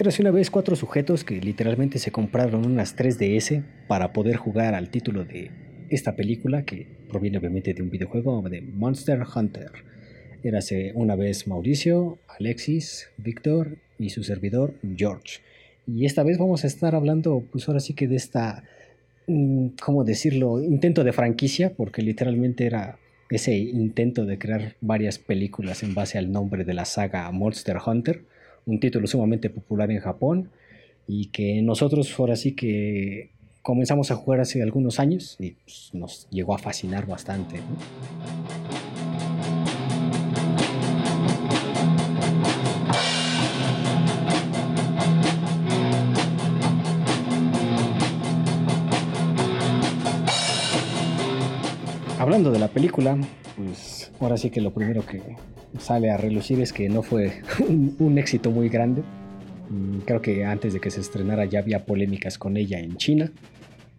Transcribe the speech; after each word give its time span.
Érase 0.00 0.22
una 0.22 0.30
vez 0.30 0.50
cuatro 0.50 0.76
sujetos 0.76 1.24
que 1.24 1.42
literalmente 1.42 1.98
se 1.98 2.10
compraron 2.10 2.64
unas 2.64 2.96
3DS 2.96 3.62
para 3.86 4.14
poder 4.14 4.36
jugar 4.36 4.74
al 4.74 4.88
título 4.88 5.26
de 5.26 5.50
esta 5.90 6.16
película 6.16 6.62
que 6.62 6.86
proviene 7.10 7.36
obviamente 7.36 7.74
de 7.74 7.82
un 7.82 7.90
videojuego 7.90 8.40
de 8.48 8.62
Monster 8.62 9.20
Hunter. 9.36 9.70
Érase 10.42 10.92
una 10.94 11.16
vez 11.16 11.46
Mauricio, 11.46 12.16
Alexis, 12.28 13.10
Víctor 13.18 13.76
y 13.98 14.08
su 14.08 14.22
servidor 14.22 14.72
George. 14.96 15.40
Y 15.86 16.06
esta 16.06 16.22
vez 16.22 16.38
vamos 16.38 16.64
a 16.64 16.68
estar 16.68 16.94
hablando, 16.94 17.44
pues 17.52 17.68
ahora 17.68 17.80
sí 17.80 17.92
que 17.92 18.08
de 18.08 18.16
esta, 18.16 18.64
mm, 19.26 19.66
¿cómo 19.84 20.04
decirlo? 20.04 20.62
Intento 20.62 21.04
de 21.04 21.12
franquicia, 21.12 21.74
porque 21.76 22.00
literalmente 22.00 22.64
era 22.64 22.98
ese 23.28 23.54
intento 23.54 24.24
de 24.24 24.38
crear 24.38 24.76
varias 24.80 25.18
películas 25.18 25.82
en 25.82 25.92
base 25.92 26.16
al 26.16 26.32
nombre 26.32 26.64
de 26.64 26.72
la 26.72 26.86
saga 26.86 27.30
Monster 27.32 27.76
Hunter 27.84 28.24
un 28.70 28.78
título 28.78 29.06
sumamente 29.06 29.50
popular 29.50 29.90
en 29.90 29.98
Japón 29.98 30.50
y 31.06 31.26
que 31.26 31.60
nosotros 31.60 32.14
ahora 32.18 32.36
sí 32.36 32.52
que 32.52 33.30
comenzamos 33.62 34.10
a 34.10 34.14
jugar 34.14 34.40
hace 34.40 34.62
algunos 34.62 35.00
años 35.00 35.36
y 35.40 35.50
pues, 35.50 35.90
nos 35.92 36.28
llegó 36.30 36.54
a 36.54 36.58
fascinar 36.58 37.06
bastante. 37.06 37.60
Hablando 52.18 52.52
de 52.52 52.58
la 52.60 52.68
película, 52.68 53.18
pues 53.56 54.12
ahora 54.20 54.36
sí 54.36 54.50
que 54.50 54.60
lo 54.60 54.72
primero 54.72 55.04
que 55.04 55.20
sale 55.78 56.10
a 56.10 56.16
relucir 56.16 56.60
es 56.60 56.72
que 56.72 56.88
no 56.88 57.02
fue 57.02 57.42
un, 57.98 58.18
éxito 58.18 58.50
muy 58.50 58.68
grande. 58.68 59.02
Mm, 59.68 59.98
creo 60.00 60.20
que 60.20 60.44
antes 60.44 60.72
de 60.72 60.80
que 60.80 60.90
se 60.90 61.00
estrenara 61.00 61.44
ya 61.44 61.60
había 61.60 61.84
polémicas 61.84 62.38
con 62.38 62.56
ella 62.56 62.78
en 62.78 62.96
China. 62.96 63.32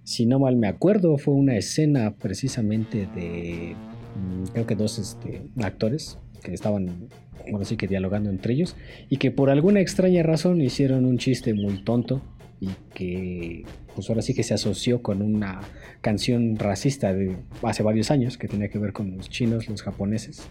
Si 0.03 0.25
no 0.25 0.39
mal 0.39 0.55
me 0.55 0.67
acuerdo, 0.67 1.17
fue 1.17 1.33
una 1.33 1.55
escena 1.55 2.15
precisamente 2.15 3.07
de, 3.15 3.75
mm, 4.15 4.51
creo 4.53 4.67
que 4.67 4.75
dos 4.75 4.99
este, 4.99 5.43
actores 5.61 6.17
que 6.43 6.53
estaban, 6.53 7.07
bueno, 7.49 7.65
sí 7.65 7.77
que 7.77 7.87
dialogando 7.87 8.29
entre 8.29 8.53
ellos, 8.53 8.75
y 9.09 9.17
que 9.17 9.31
por 9.31 9.49
alguna 9.49 9.79
extraña 9.79 10.23
razón 10.23 10.59
hicieron 10.59 11.05
un 11.05 11.17
chiste 11.17 11.53
muy 11.53 11.83
tonto 11.83 12.21
y 12.59 12.69
que 12.93 13.63
pues 13.95 14.09
ahora 14.09 14.21
sí 14.21 14.33
que 14.33 14.43
se 14.43 14.53
asoció 14.53 15.01
con 15.01 15.21
una 15.21 15.61
canción 16.01 16.57
racista 16.57 17.13
de 17.13 17.35
hace 17.63 17.83
varios 17.83 18.11
años 18.11 18.37
que 18.37 18.47
tenía 18.47 18.69
que 18.69 18.79
ver 18.79 18.93
con 18.93 19.15
los 19.17 19.29
chinos, 19.29 19.69
los 19.69 19.81
japoneses, 19.81 20.47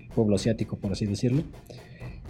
el 0.00 0.08
pueblo 0.08 0.36
asiático 0.36 0.76
por 0.76 0.92
así 0.92 1.06
decirlo, 1.06 1.42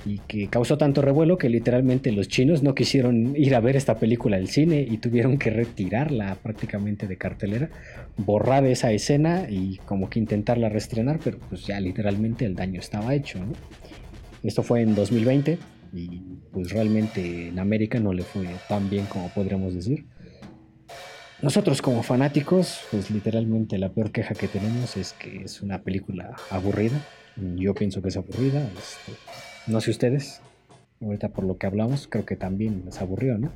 y 0.06 0.18
que 0.26 0.48
causó 0.48 0.76
tanto 0.76 1.02
revuelo 1.02 1.38
que 1.38 1.48
literalmente 1.48 2.12
los 2.12 2.28
chinos 2.28 2.62
no 2.62 2.74
quisieron 2.74 3.34
ir 3.36 3.54
a 3.54 3.60
ver 3.60 3.76
esta 3.76 3.98
película 3.98 4.36
al 4.36 4.48
cine 4.48 4.86
y 4.88 4.98
tuvieron 4.98 5.38
que 5.38 5.50
retirarla 5.50 6.34
prácticamente 6.36 7.06
de 7.06 7.16
cartelera, 7.16 7.70
borrar 8.16 8.66
esa 8.66 8.92
escena 8.92 9.46
y 9.48 9.78
como 9.86 10.10
que 10.10 10.18
intentarla 10.18 10.68
reestrenar, 10.68 11.20
pero 11.22 11.38
pues 11.48 11.66
ya 11.66 11.80
literalmente 11.80 12.44
el 12.44 12.54
daño 12.54 12.80
estaba 12.80 13.14
hecho. 13.14 13.38
Esto 14.42 14.62
fue 14.62 14.82
en 14.82 14.94
2020 14.94 15.58
y 15.94 16.20
pues 16.52 16.70
realmente 16.72 17.48
en 17.48 17.58
América 17.58 17.98
no 18.00 18.12
le 18.12 18.24
fue 18.24 18.46
tan 18.68 18.90
bien 18.90 19.06
como 19.06 19.28
podríamos 19.30 19.74
decir. 19.74 20.04
Nosotros 21.44 21.82
como 21.82 22.02
fanáticos, 22.02 22.80
pues 22.90 23.10
literalmente 23.10 23.76
la 23.76 23.90
peor 23.90 24.12
queja 24.12 24.34
que 24.34 24.48
tenemos 24.48 24.96
es 24.96 25.12
que 25.12 25.42
es 25.42 25.60
una 25.60 25.82
película 25.82 26.34
aburrida. 26.48 26.98
Yo 27.36 27.74
pienso 27.74 28.00
que 28.00 28.08
es 28.08 28.16
aburrida. 28.16 28.62
Este, 28.62 29.12
no 29.66 29.82
sé 29.82 29.90
ustedes. 29.90 30.40
Ahorita 31.02 31.28
por 31.28 31.44
lo 31.44 31.58
que 31.58 31.66
hablamos, 31.66 32.06
creo 32.08 32.24
que 32.24 32.36
también 32.36 32.84
les 32.86 32.98
aburrió, 32.98 33.36
¿no? 33.36 33.52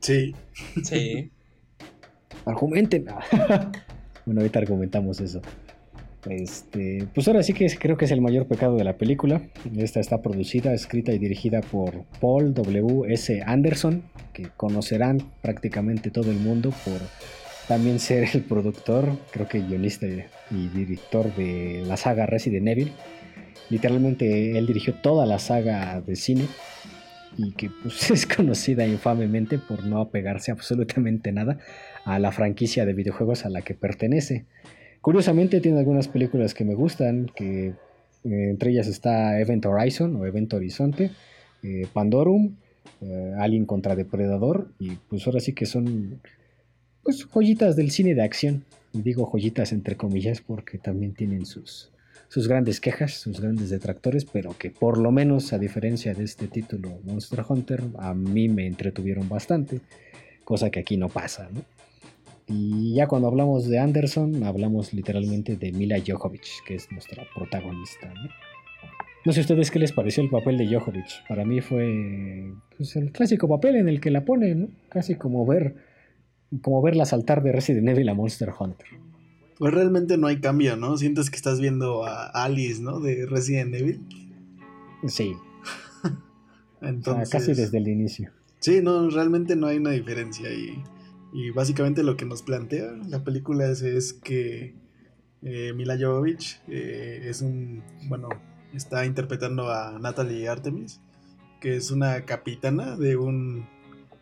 Sí. 0.00 0.34
Sí. 0.82 1.30
Argumenten. 2.46 3.04
bueno, 4.24 4.40
ahorita 4.40 4.60
argumentamos 4.60 5.20
eso. 5.20 5.42
Este, 6.28 7.06
pues 7.14 7.28
ahora 7.28 7.42
sí 7.42 7.52
que 7.52 7.66
creo 7.78 7.96
que 7.96 8.06
es 8.06 8.10
el 8.10 8.20
mayor 8.20 8.46
pecado 8.46 8.76
de 8.76 8.84
la 8.84 8.96
película. 8.96 9.42
Esta 9.76 10.00
está 10.00 10.22
producida, 10.22 10.72
escrita 10.72 11.12
y 11.12 11.18
dirigida 11.18 11.60
por 11.60 12.04
Paul 12.20 12.54
W. 12.54 13.12
S. 13.12 13.42
Anderson, 13.44 14.02
que 14.32 14.48
conocerán 14.56 15.18
prácticamente 15.42 16.10
todo 16.10 16.30
el 16.30 16.38
mundo 16.38 16.72
por 16.84 17.00
también 17.68 17.98
ser 17.98 18.28
el 18.34 18.42
productor, 18.42 19.18
creo 19.30 19.48
que 19.48 19.60
guionista 19.60 20.06
y 20.06 20.68
director 20.68 21.34
de 21.34 21.82
la 21.86 21.96
saga 21.96 22.26
Resident 22.26 22.68
Evil. 22.68 22.92
Literalmente 23.70 24.58
él 24.58 24.66
dirigió 24.66 24.94
toda 24.94 25.24
la 25.24 25.38
saga 25.38 26.00
de 26.00 26.16
cine 26.16 26.46
y 27.36 27.52
que 27.52 27.70
pues, 27.82 28.10
es 28.10 28.26
conocida 28.26 28.86
infamemente 28.86 29.58
por 29.58 29.84
no 29.84 30.00
apegarse 30.00 30.50
absolutamente 30.50 31.32
nada 31.32 31.58
a 32.04 32.18
la 32.18 32.32
franquicia 32.32 32.84
de 32.84 32.92
videojuegos 32.92 33.44
a 33.46 33.50
la 33.50 33.62
que 33.62 33.74
pertenece. 33.74 34.44
Curiosamente 35.04 35.60
tiene 35.60 35.80
algunas 35.80 36.08
películas 36.08 36.54
que 36.54 36.64
me 36.64 36.74
gustan, 36.74 37.30
que 37.36 37.66
eh, 37.66 37.74
entre 38.24 38.70
ellas 38.70 38.86
está 38.86 39.38
Event 39.38 39.66
Horizon 39.66 40.16
o 40.16 40.24
Event 40.24 40.54
Horizonte, 40.54 41.10
eh, 41.62 41.86
Pandorum, 41.92 42.56
eh, 43.02 43.34
Alien 43.38 43.66
contra 43.66 43.96
Depredador, 43.96 44.72
y 44.78 44.92
pues 44.92 45.26
ahora 45.26 45.40
sí 45.40 45.52
que 45.52 45.66
son 45.66 46.22
pues 47.02 47.26
joyitas 47.26 47.76
del 47.76 47.90
cine 47.90 48.14
de 48.14 48.22
acción. 48.22 48.64
Y 48.94 49.02
digo 49.02 49.26
joyitas 49.26 49.72
entre 49.72 49.94
comillas 49.94 50.40
porque 50.40 50.78
también 50.78 51.12
tienen 51.12 51.44
sus, 51.44 51.92
sus 52.28 52.48
grandes 52.48 52.80
quejas, 52.80 53.12
sus 53.12 53.42
grandes 53.42 53.68
detractores, 53.68 54.24
pero 54.24 54.56
que 54.56 54.70
por 54.70 54.96
lo 54.96 55.12
menos 55.12 55.52
a 55.52 55.58
diferencia 55.58 56.14
de 56.14 56.24
este 56.24 56.48
título 56.48 56.98
Monster 57.04 57.44
Hunter, 57.46 57.82
a 57.98 58.14
mí 58.14 58.48
me 58.48 58.66
entretuvieron 58.66 59.28
bastante, 59.28 59.82
cosa 60.44 60.70
que 60.70 60.80
aquí 60.80 60.96
no 60.96 61.10
pasa, 61.10 61.50
¿no? 61.52 61.73
Y 62.46 62.94
ya 62.94 63.06
cuando 63.06 63.28
hablamos 63.28 63.68
de 63.68 63.78
Anderson, 63.78 64.44
hablamos 64.44 64.92
literalmente 64.92 65.56
de 65.56 65.72
Mila 65.72 65.96
Jovovich, 66.06 66.62
que 66.66 66.74
es 66.74 66.90
nuestra 66.92 67.24
protagonista. 67.34 68.12
¿no? 69.24 69.32
sé 69.32 69.40
a 69.40 69.42
ustedes 69.42 69.70
qué 69.70 69.78
les 69.78 69.92
pareció 69.92 70.22
el 70.22 70.28
papel 70.28 70.58
de 70.58 70.66
Jovovich. 70.66 71.24
Para 71.26 71.44
mí 71.44 71.60
fue 71.62 72.52
pues, 72.76 72.96
el 72.96 73.12
clásico 73.12 73.48
papel 73.48 73.76
en 73.76 73.88
el 73.88 74.00
que 74.00 74.10
la 74.10 74.24
pone, 74.24 74.68
casi 74.90 75.14
como 75.14 75.46
ver, 75.46 75.76
como 76.60 76.82
verla 76.82 77.06
saltar 77.06 77.42
de 77.42 77.52
Resident 77.52 77.88
Evil 77.88 78.08
a 78.10 78.14
Monster 78.14 78.50
Hunter. 78.58 78.88
Pues 79.58 79.72
realmente 79.72 80.18
no 80.18 80.26
hay 80.26 80.40
cambio, 80.40 80.76
¿no? 80.76 80.98
Sientes 80.98 81.30
que 81.30 81.36
estás 81.36 81.60
viendo 81.60 82.04
a 82.04 82.26
Alice, 82.26 82.82
¿no? 82.82 83.00
De 83.00 83.24
Resident 83.24 83.74
Evil. 83.74 84.00
Sí. 85.06 85.34
Entonces... 86.82 87.30
casi 87.30 87.54
desde 87.54 87.78
el 87.78 87.88
inicio. 87.88 88.30
Sí, 88.58 88.80
no, 88.82 89.08
realmente 89.10 89.56
no 89.56 89.68
hay 89.68 89.76
una 89.76 89.90
diferencia 89.90 90.48
ahí. 90.48 90.70
Y 90.70 90.82
básicamente 91.54 92.02
lo 92.02 92.16
que 92.16 92.24
nos 92.24 92.42
plantea 92.42 92.92
la 93.08 93.24
película 93.24 93.66
es, 93.66 94.12
que 94.12 94.74
eh, 95.42 95.72
Mila 95.74 95.96
Jovovich 95.98 96.60
eh, 96.68 97.26
es 97.28 97.42
un, 97.42 97.82
bueno, 98.08 98.28
está 98.72 99.04
interpretando 99.04 99.70
a 99.70 99.98
Natalie 99.98 100.48
Artemis, 100.48 101.00
que 101.60 101.76
es 101.76 101.90
una 101.90 102.22
capitana 102.22 102.96
de 102.96 103.16
un 103.16 103.66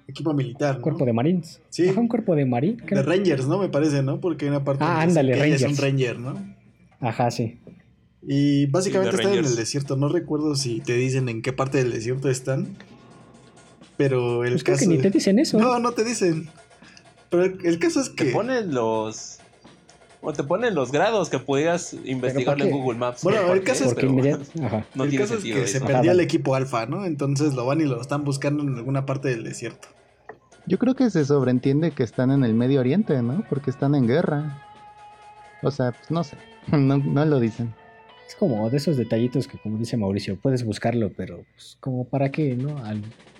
equipo 0.09 0.34
militar. 0.34 0.77
¿no? 0.77 0.83
Cuerpo 0.83 1.05
de 1.05 1.12
Marines. 1.12 1.61
Sí. 1.71 1.89
un 1.89 2.09
cuerpo 2.09 2.34
de 2.34 2.45
Marines. 2.45 2.84
De 2.87 3.03
Rangers, 3.03 3.47
¿no? 3.47 3.59
Me 3.59 3.69
parece, 3.69 4.03
¿no? 4.03 4.21
Porque 4.21 4.47
hay 4.47 4.51
una 4.51 4.65
parte. 4.65 4.84
Ah, 4.84 5.03
ándale, 5.03 5.34
Rangers. 5.34 5.62
es 5.62 5.71
un 5.71 5.77
Ranger, 5.77 6.19
¿no? 6.19 6.34
Ajá, 7.01 7.31
sí. 7.31 7.59
Y 8.27 8.67
básicamente 8.67 9.17
están 9.17 9.33
en 9.33 9.45
el 9.45 9.56
desierto. 9.56 9.97
No 9.97 10.09
recuerdo 10.09 10.55
si 10.55 10.81
te 10.81 10.95
dicen 10.95 11.28
en 11.28 11.43
qué 11.43 11.53
parte 11.53 11.78
del 11.78 11.93
desierto 11.93 12.28
están. 12.28 12.77
Pero 13.97 14.45
el 14.45 14.53
pues 14.53 14.65
caso. 14.65 14.78
Creo 14.78 14.91
que 14.91 14.97
ni 14.97 15.03
te 15.03 15.11
dicen 15.11 15.39
eso. 15.39 15.59
No, 15.59 15.78
no 15.78 15.93
te 15.93 16.05
dicen. 16.05 16.49
Pero 17.32 17.44
el, 17.44 17.78
caso 17.78 18.03
es 18.03 18.10
que. 18.10 18.26
Te 18.26 18.31
ponen 18.31 18.75
los. 18.75 19.38
O 20.20 20.34
te 20.34 20.44
ponen 20.44 20.75
los 20.75 20.93
grados 20.93 21.31
que 21.31 21.38
podías 21.38 21.94
investigar 22.04 22.60
en 22.60 22.70
Google 22.70 22.98
Maps. 22.98 23.25
Bueno, 23.25 23.50
el 23.54 23.65
caso 23.65 23.87
es 23.87 23.94
que. 23.94 24.06
No 24.94 25.04
el 25.04 25.19
caso 25.19 25.38
es 25.38 25.42
que 25.42 25.66
se 25.66 25.81
perdió 25.81 26.12
el 26.12 26.21
equipo 26.21 26.54
alfa, 26.54 26.84
¿no? 26.84 27.06
Entonces 27.06 27.54
lo 27.54 27.65
van 27.65 27.81
y 27.81 27.84
lo 27.84 28.00
están 28.00 28.25
buscando 28.25 28.62
en 28.62 28.76
alguna 28.76 29.06
parte 29.06 29.28
del 29.31 29.44
desierto. 29.44 29.89
Yo 30.66 30.78
creo 30.78 30.95
que 30.95 31.09
se 31.09 31.24
sobreentiende 31.24 31.92
que 31.92 32.03
están 32.03 32.30
en 32.30 32.45
el 32.45 32.53
Medio 32.53 32.80
Oriente, 32.80 33.21
¿no? 33.22 33.45
Porque 33.48 33.71
están 33.71 33.95
en 33.95 34.07
guerra. 34.07 34.62
O 35.62 35.71
sea, 35.71 35.92
pues 35.92 36.10
no 36.10 36.22
sé. 36.22 36.36
No, 36.71 36.98
no 36.98 37.24
lo 37.24 37.41
dicen. 37.41 37.74
Es 38.28 38.36
como 38.36 38.68
de 38.68 38.77
esos 38.77 38.98
detallitos 38.98 39.48
que, 39.48 39.59
como 39.59 39.78
dice 39.78 39.97
Mauricio, 39.97 40.36
puedes 40.36 40.65
buscarlo, 40.65 41.10
pero 41.16 41.45
pues, 41.54 41.78
como 41.80 42.04
para 42.04 42.30
qué, 42.30 42.54
¿no? 42.54 42.77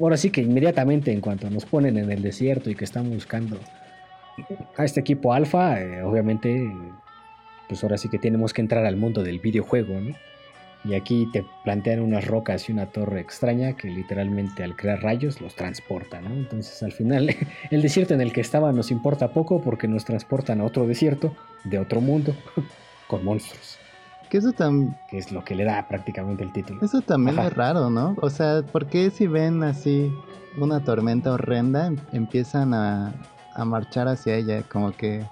ahora 0.01 0.17
sí 0.17 0.31
que 0.31 0.41
inmediatamente 0.41 1.13
en 1.13 1.21
cuanto 1.21 1.49
nos 1.51 1.65
ponen 1.67 1.99
en 1.99 2.11
el 2.11 2.21
desierto 2.21 2.69
y 2.69 2.75
que 2.75 2.85
están 2.85 3.09
buscando 3.09 3.59
a 4.77 4.85
este 4.85 5.01
equipo 5.01 5.33
alfa, 5.33 5.81
eh, 5.81 6.03
obviamente, 6.03 6.73
pues 7.69 7.83
ahora 7.83 7.99
sí 7.99 8.09
que 8.09 8.19
tenemos 8.19 8.53
que 8.53 8.61
entrar 8.61 8.85
al 8.87 8.97
mundo 8.97 9.23
del 9.23 9.41
videojuego, 9.41 10.01
¿no? 10.01 10.15
Y 10.85 10.95
aquí 10.95 11.29
te 11.33 11.45
plantean 11.63 12.01
unas 12.01 12.27
rocas 12.27 12.69
y 12.69 12.73
una 12.73 12.87
torre 12.87 13.21
extraña 13.21 13.75
que 13.75 13.89
literalmente 13.89 14.65
al 14.65 14.75
crear 14.75 15.01
rayos 15.01 15.41
los 15.41 15.55
transporta, 15.55 16.21
¿no? 16.21 16.31
Entonces 16.31 16.83
al 16.83 16.93
final 16.93 17.35
el 17.71 17.83
desierto 17.83 18.15
en 18.15 18.21
el 18.21 18.33
que 18.33 18.41
estaba 18.41 18.73
nos 18.73 18.91
importa 18.91 19.33
poco 19.33 19.61
porque 19.63 19.87
nos 19.87 20.05
transportan 20.05 20.61
a 20.61 20.65
otro 20.65 20.87
desierto 20.87 21.37
de 21.65 21.79
otro 21.79 22.01
mundo 22.01 22.35
con 23.07 23.25
monstruos. 23.25 23.79
Que 24.29 24.39
eso 24.39 24.53
también... 24.53 24.97
Que 25.09 25.19
es 25.19 25.31
lo 25.31 25.45
que 25.45 25.55
le 25.55 25.65
da 25.65 25.87
prácticamente 25.87 26.43
el 26.43 26.53
título. 26.53 26.81
Eso 26.83 27.01
también 27.03 27.39
es 27.39 27.53
raro, 27.53 27.91
¿no? 27.91 28.17
O 28.21 28.31
sea, 28.31 28.63
¿por 28.63 28.87
qué 28.87 29.11
si 29.11 29.27
ven 29.27 29.63
así 29.63 30.11
una 30.57 30.85
tormenta 30.85 31.33
horrenda, 31.33 31.87
em, 31.87 31.97
empiezan 32.13 32.75
a, 32.75 33.13
a 33.55 33.65
marchar 33.65 34.09
hacia 34.09 34.37
ella, 34.37 34.63
como 34.63 34.93
que 34.93 35.25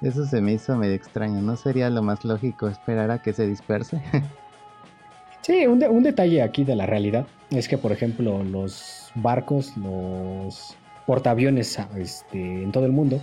eso 0.00 0.24
se 0.26 0.40
me 0.40 0.52
hizo 0.52 0.76
medio 0.76 0.94
extraño. 0.94 1.40
¿No 1.40 1.56
sería 1.56 1.88
lo 1.90 2.02
más 2.02 2.24
lógico 2.24 2.68
esperar 2.68 3.10
a 3.10 3.22
que 3.22 3.32
se 3.32 3.46
disperse? 3.46 4.02
sí, 5.42 5.66
un, 5.66 5.82
un, 5.84 6.02
detalle 6.02 6.42
aquí 6.42 6.64
de 6.64 6.76
la 6.76 6.86
realidad 6.86 7.26
es 7.50 7.68
que, 7.68 7.78
por 7.78 7.92
ejemplo, 7.92 8.42
los 8.42 9.10
barcos, 9.14 9.76
los 9.76 10.76
portaaviones 11.06 11.78
este, 11.96 12.62
en 12.62 12.72
todo 12.72 12.86
el 12.86 12.92
mundo, 12.92 13.20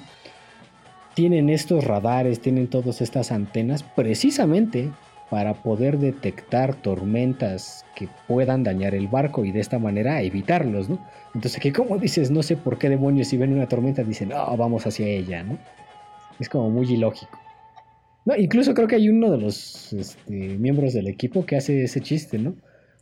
tienen 1.15 1.49
estos 1.49 1.83
radares, 1.83 2.39
tienen 2.39 2.67
todas 2.67 3.01
estas 3.01 3.31
antenas 3.31 3.83
precisamente 3.83 4.91
para 5.29 5.53
poder 5.53 5.99
detectar 5.99 6.75
tormentas 6.75 7.85
que 7.95 8.07
puedan 8.27 8.63
dañar 8.63 8.95
el 8.95 9.07
barco 9.07 9.45
y 9.45 9.51
de 9.51 9.59
esta 9.59 9.77
manera 9.77 10.21
evitarlos, 10.21 10.89
¿no? 10.89 10.99
Entonces, 11.35 11.61
que 11.61 11.71
como 11.71 11.97
dices, 11.97 12.31
no 12.31 12.41
sé 12.41 12.57
por 12.57 12.79
qué 12.79 12.89
demonios 12.89 13.27
si 13.27 13.37
ven 13.37 13.53
una 13.53 13.67
tormenta 13.67 14.03
dicen, 14.03 14.29
no, 14.29 14.57
vamos 14.57 14.87
hacia 14.87 15.05
ella, 15.05 15.43
¿no? 15.43 15.59
Es 16.39 16.49
como 16.49 16.69
muy 16.69 16.91
ilógico. 16.91 17.37
No, 18.25 18.35
incluso 18.35 18.73
creo 18.73 18.87
que 18.87 18.95
hay 18.95 19.09
uno 19.09 19.31
de 19.31 19.37
los 19.37 19.93
este, 19.93 20.57
miembros 20.57 20.93
del 20.93 21.07
equipo 21.07 21.45
que 21.45 21.55
hace 21.55 21.83
ese 21.83 22.01
chiste, 22.01 22.39
¿no? 22.39 22.55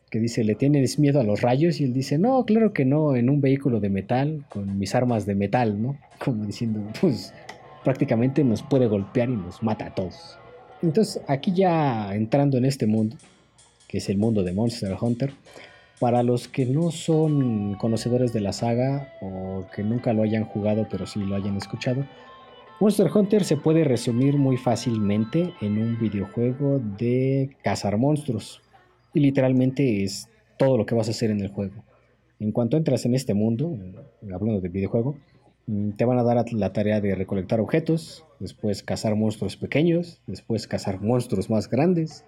Que 0.09 0.19
dice, 0.19 0.43
¿le 0.43 0.55
tienes 0.55 0.99
miedo 0.99 1.19
a 1.19 1.23
los 1.23 1.41
rayos? 1.41 1.79
Y 1.79 1.85
él 1.85 1.93
dice, 1.93 2.17
no, 2.17 2.45
claro 2.45 2.73
que 2.73 2.85
no, 2.85 3.15
en 3.15 3.29
un 3.29 3.41
vehículo 3.41 3.79
de 3.79 3.89
metal, 3.89 4.45
con 4.49 4.77
mis 4.77 4.95
armas 4.95 5.25
de 5.25 5.35
metal, 5.35 5.81
¿no? 5.81 5.97
Como 6.23 6.45
diciendo, 6.45 6.81
pues 7.01 7.33
prácticamente 7.83 8.43
nos 8.43 8.63
puede 8.63 8.87
golpear 8.87 9.29
y 9.29 9.35
nos 9.37 9.63
mata 9.63 9.87
a 9.87 9.95
todos. 9.95 10.37
Entonces, 10.81 11.21
aquí 11.27 11.53
ya 11.53 12.13
entrando 12.15 12.57
en 12.57 12.65
este 12.65 12.85
mundo, 12.85 13.17
que 13.87 13.97
es 13.97 14.09
el 14.09 14.17
mundo 14.17 14.43
de 14.43 14.53
Monster 14.53 14.95
Hunter, 14.99 15.33
para 15.99 16.21
los 16.21 16.47
que 16.47 16.65
no 16.65 16.91
son 16.91 17.73
conocedores 17.75 18.31
de 18.31 18.41
la 18.41 18.53
saga 18.53 19.13
o 19.21 19.65
que 19.75 19.83
nunca 19.83 20.13
lo 20.13 20.21
hayan 20.21 20.45
jugado 20.45 20.87
pero 20.89 21.07
sí 21.07 21.19
lo 21.19 21.35
hayan 21.35 21.57
escuchado, 21.57 22.05
Monster 22.79 23.09
Hunter 23.11 23.43
se 23.43 23.57
puede 23.57 23.83
resumir 23.83 24.37
muy 24.37 24.55
fácilmente 24.55 25.51
en 25.61 25.81
un 25.81 25.97
videojuego 25.97 26.79
de 26.99 27.49
cazar 27.63 27.97
monstruos. 27.97 28.61
Y 29.15 29.19
literalmente 29.19 30.03
es 30.03 30.29
todo 30.59 30.77
lo 30.77 30.85
que 30.85 30.93
vas 30.93 31.07
a 31.07 31.11
hacer 31.11 31.31
en 31.31 31.41
el 31.41 31.47
juego. 31.47 31.83
En 32.39 32.51
cuanto 32.51 32.77
entras 32.77 33.03
en 33.05 33.15
este 33.15 33.33
mundo, 33.33 33.75
hablando 34.31 34.61
de 34.61 34.69
videojuego, 34.69 35.15
te 35.97 36.05
van 36.05 36.17
a 36.17 36.23
dar 36.23 36.53
la 36.53 36.71
tarea 36.71 37.01
de 37.01 37.13
recolectar 37.13 37.59
objetos, 37.59 38.25
después 38.39 38.83
cazar 38.83 39.15
monstruos 39.15 39.57
pequeños, 39.57 40.21
después 40.25 40.65
cazar 40.65 41.01
monstruos 41.01 41.49
más 41.49 41.69
grandes, 41.69 42.23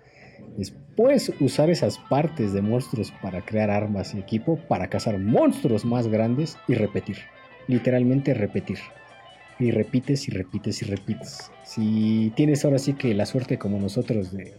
después 0.57 1.31
usar 1.39 1.69
esas 1.69 1.97
partes 2.09 2.51
de 2.51 2.62
monstruos 2.62 3.13
para 3.21 3.45
crear 3.45 3.69
armas 3.69 4.13
y 4.13 4.19
equipo, 4.19 4.59
para 4.68 4.89
cazar 4.89 5.18
monstruos 5.19 5.86
más 5.86 6.07
grandes 6.07 6.57
y 6.68 6.74
repetir. 6.74 7.18
Literalmente 7.68 8.33
repetir. 8.33 8.80
Y 9.57 9.71
repites 9.71 10.27
y 10.27 10.31
repites 10.31 10.81
y 10.81 10.86
repites. 10.86 11.51
Si 11.63 12.33
tienes 12.36 12.65
ahora 12.65 12.80
sí 12.80 12.94
que 12.94 13.13
la 13.13 13.25
suerte 13.25 13.57
como 13.57 13.80
nosotros 13.80 14.31
de 14.31 14.53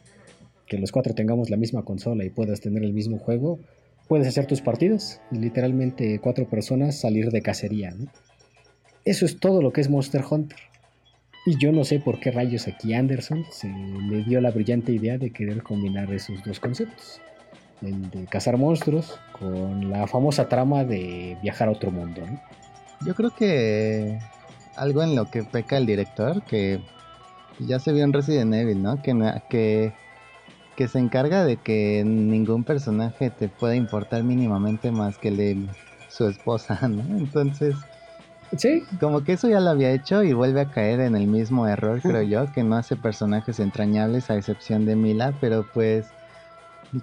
que 0.67 0.79
los 0.79 0.93
cuatro 0.93 1.15
tengamos 1.15 1.51
la 1.51 1.57
misma 1.57 1.85
consola 1.85 2.25
y 2.25 2.31
puedas 2.31 2.61
tener 2.61 2.83
el 2.85 2.93
mismo 2.93 3.19
juego, 3.19 3.59
puedes 4.09 4.29
hacer 4.29 4.47
tus 4.47 4.63
partidas. 4.63 5.21
Literalmente 5.31 6.19
cuatro 6.21 6.49
personas 6.49 7.01
salir 7.01 7.31
de 7.31 7.43
cacería. 7.43 7.91
¿no? 7.91 8.07
Eso 9.05 9.25
es 9.25 9.39
todo 9.39 9.63
lo 9.63 9.73
que 9.73 9.81
es 9.81 9.89
Monster 9.89 10.25
Hunter. 10.29 10.59
Y 11.47 11.57
yo 11.57 11.73
no 11.73 11.85
sé 11.85 12.01
por 12.01 12.21
qué 12.21 12.31
rayos 12.31 12.69
aquí 12.69 12.93
Anderson 12.93 13.45
se 13.51 13.69
le 13.69 14.23
dio 14.25 14.41
la 14.41 14.51
brillante 14.51 14.93
idea 14.93 15.17
de 15.17 15.31
querer 15.31 15.63
combinar 15.63 16.13
esos 16.13 16.43
dos 16.45 16.61
conceptos. 16.61 17.21
El 17.81 18.11
de 18.11 18.27
cazar 18.27 18.59
monstruos 18.59 19.19
con 19.33 19.91
la 19.91 20.07
famosa 20.07 20.49
trama 20.49 20.85
de 20.85 21.39
viajar 21.43 21.69
a 21.69 21.73
otro 21.73 21.91
mundo. 21.91 22.23
Yo 23.07 23.15
creo 23.15 23.31
que 23.31 24.19
algo 24.77 25.03
en 25.03 25.17
lo 25.17 25.31
que 25.31 25.43
peca 25.43 25.79
el 25.79 25.87
director, 25.87 26.43
que 26.43 26.81
ya 27.59 27.79
se 27.79 27.93
vio 27.93 28.05
en 28.05 28.13
Resident 28.13 28.53
Evil, 28.53 28.83
¿no? 28.83 29.01
Que, 29.03 29.15
que, 29.49 29.95
que 30.77 30.89
se 30.89 30.99
encarga 30.99 31.47
de 31.47 31.57
que 31.57 32.05
ningún 32.05 32.65
personaje 32.65 33.31
te 33.31 33.49
pueda 33.49 33.75
importar 33.77 34.25
mínimamente 34.25 34.91
más 34.91 35.17
que 35.17 35.29
el 35.29 35.37
de 35.39 35.67
su 36.09 36.29
esposa, 36.29 36.87
¿no? 36.89 37.17
Entonces 37.17 37.75
Sí. 38.57 38.83
Como 38.99 39.23
que 39.23 39.35
eso 39.35 39.49
ya 39.49 39.61
lo 39.61 39.71
había 39.71 39.93
hecho 39.93 40.23
y 40.23 40.33
vuelve 40.33 40.63
a 40.63 40.71
caer 40.71 41.01
en 41.01 41.15
el 41.15 41.27
mismo 41.27 41.69
error, 41.69 42.01
creo 42.03 42.23
yo, 42.23 42.53
que 42.53 42.65
no 42.65 42.77
hace 42.77 42.97
personajes 42.97 43.61
entrañables 43.61 44.31
a 44.31 44.37
excepción 44.37 44.87
de 44.87 44.97
Mila, 44.97 45.35
pero 45.41 45.67
pues 45.73 46.07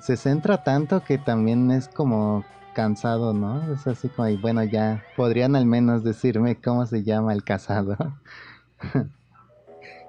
se 0.02 0.18
centra 0.18 0.64
tanto 0.64 1.04
que 1.04 1.18
también 1.18 1.72
es 1.72 1.88
como 1.88 2.44
cansado, 2.74 3.34
¿no? 3.34 3.74
Es 3.74 3.88
así 3.88 4.10
como, 4.10 4.28
y 4.28 4.36
bueno, 4.36 4.64
ya 4.64 5.04
podrían 5.16 5.56
al 5.56 5.66
menos 5.66 6.04
decirme 6.04 6.58
cómo 6.58 6.86
se 6.86 7.04
llama 7.04 7.34
el 7.34 7.44
casado. 7.44 7.98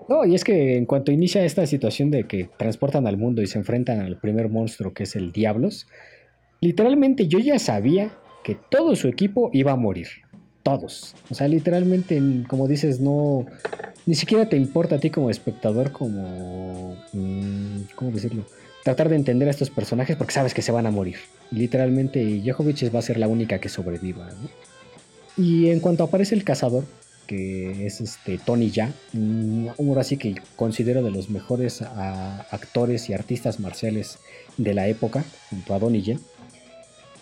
No, 0.08 0.24
y 0.24 0.34
es 0.34 0.42
que 0.42 0.78
en 0.78 0.86
cuanto 0.86 1.12
inicia 1.12 1.44
esta 1.44 1.66
situación 1.66 2.10
de 2.10 2.26
que 2.26 2.48
transportan 2.56 3.06
al 3.06 3.18
mundo 3.18 3.42
y 3.42 3.46
se 3.46 3.58
enfrentan 3.58 4.00
al 4.00 4.16
primer 4.16 4.48
monstruo 4.48 4.94
que 4.94 5.02
es 5.02 5.14
el 5.16 5.32
Diablos, 5.32 5.86
literalmente 6.62 7.28
yo 7.28 7.38
ya 7.38 7.58
sabía 7.58 8.12
que 8.42 8.54
todo 8.54 8.96
su 8.96 9.06
equipo 9.08 9.50
iba 9.52 9.72
a 9.72 9.76
morir 9.76 10.08
todos. 10.62 11.14
O 11.30 11.34
sea, 11.34 11.48
literalmente, 11.48 12.20
como 12.48 12.68
dices, 12.68 13.00
no. 13.00 13.46
Ni 14.06 14.14
siquiera 14.14 14.48
te 14.48 14.56
importa 14.56 14.96
a 14.96 14.98
ti 14.98 15.10
como 15.10 15.30
espectador, 15.30 15.92
como. 15.92 16.96
Mm, 17.12 17.82
¿Cómo 17.94 18.10
decirlo? 18.10 18.44
Tratar 18.84 19.08
de 19.08 19.16
entender 19.16 19.48
a 19.48 19.50
estos 19.50 19.70
personajes 19.70 20.16
porque 20.16 20.32
sabes 20.32 20.54
que 20.54 20.62
se 20.62 20.72
van 20.72 20.86
a 20.86 20.90
morir. 20.90 21.16
Literalmente, 21.50 22.42
Jokovic 22.44 22.94
va 22.94 23.00
a 23.00 23.02
ser 23.02 23.18
la 23.18 23.28
única 23.28 23.58
que 23.58 23.68
sobreviva. 23.68 24.28
Y 25.36 25.68
en 25.70 25.80
cuanto 25.80 26.04
aparece 26.04 26.34
el 26.34 26.44
cazador, 26.44 26.84
que 27.26 27.86
es 27.86 28.00
este 28.00 28.38
Tony 28.38 28.70
Ya, 28.70 28.92
mm, 29.12 29.68
ahora 29.78 30.04
sí 30.04 30.16
que 30.16 30.36
considero 30.56 31.02
de 31.02 31.10
los 31.10 31.28
mejores 31.28 31.82
actores 31.82 33.10
y 33.10 33.12
artistas 33.12 33.60
marciales 33.60 34.18
de 34.56 34.74
la 34.74 34.88
época, 34.88 35.24
junto 35.50 35.74
a 35.74 35.78
Donnie 35.78 36.02
Yen 36.02 36.20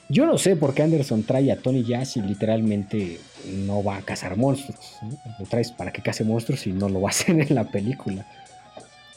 yo 0.08 0.25
no 0.25 0.38
sé 0.38 0.55
por 0.55 0.73
qué 0.73 0.82
Anderson 0.82 1.25
trae 1.25 1.50
a 1.50 1.56
Tony 1.56 1.82
Jazz 1.82 2.17
y 2.17 2.23
literalmente 2.23 3.19
no 3.67 3.82
va 3.82 3.97
a 3.97 4.03
cazar 4.03 4.37
monstruos. 4.37 4.99
Lo 5.38 5.47
traes 5.47 5.73
para 5.73 5.93
que 5.93 6.03
case 6.03 6.23
monstruos 6.23 6.67
y 6.67 6.73
no 6.73 6.88
lo 6.88 7.00
va 7.00 7.08
a 7.08 7.11
hacer 7.11 7.41
en 7.41 7.55
la 7.55 7.64
película. 7.64 8.26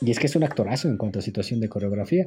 Y 0.01 0.11
es 0.11 0.19
que 0.19 0.27
es 0.27 0.35
un 0.35 0.43
actorazo 0.43 0.87
en 0.87 0.97
cuanto 0.97 1.19
a 1.19 1.21
situación 1.21 1.59
de 1.59 1.69
coreografía. 1.69 2.25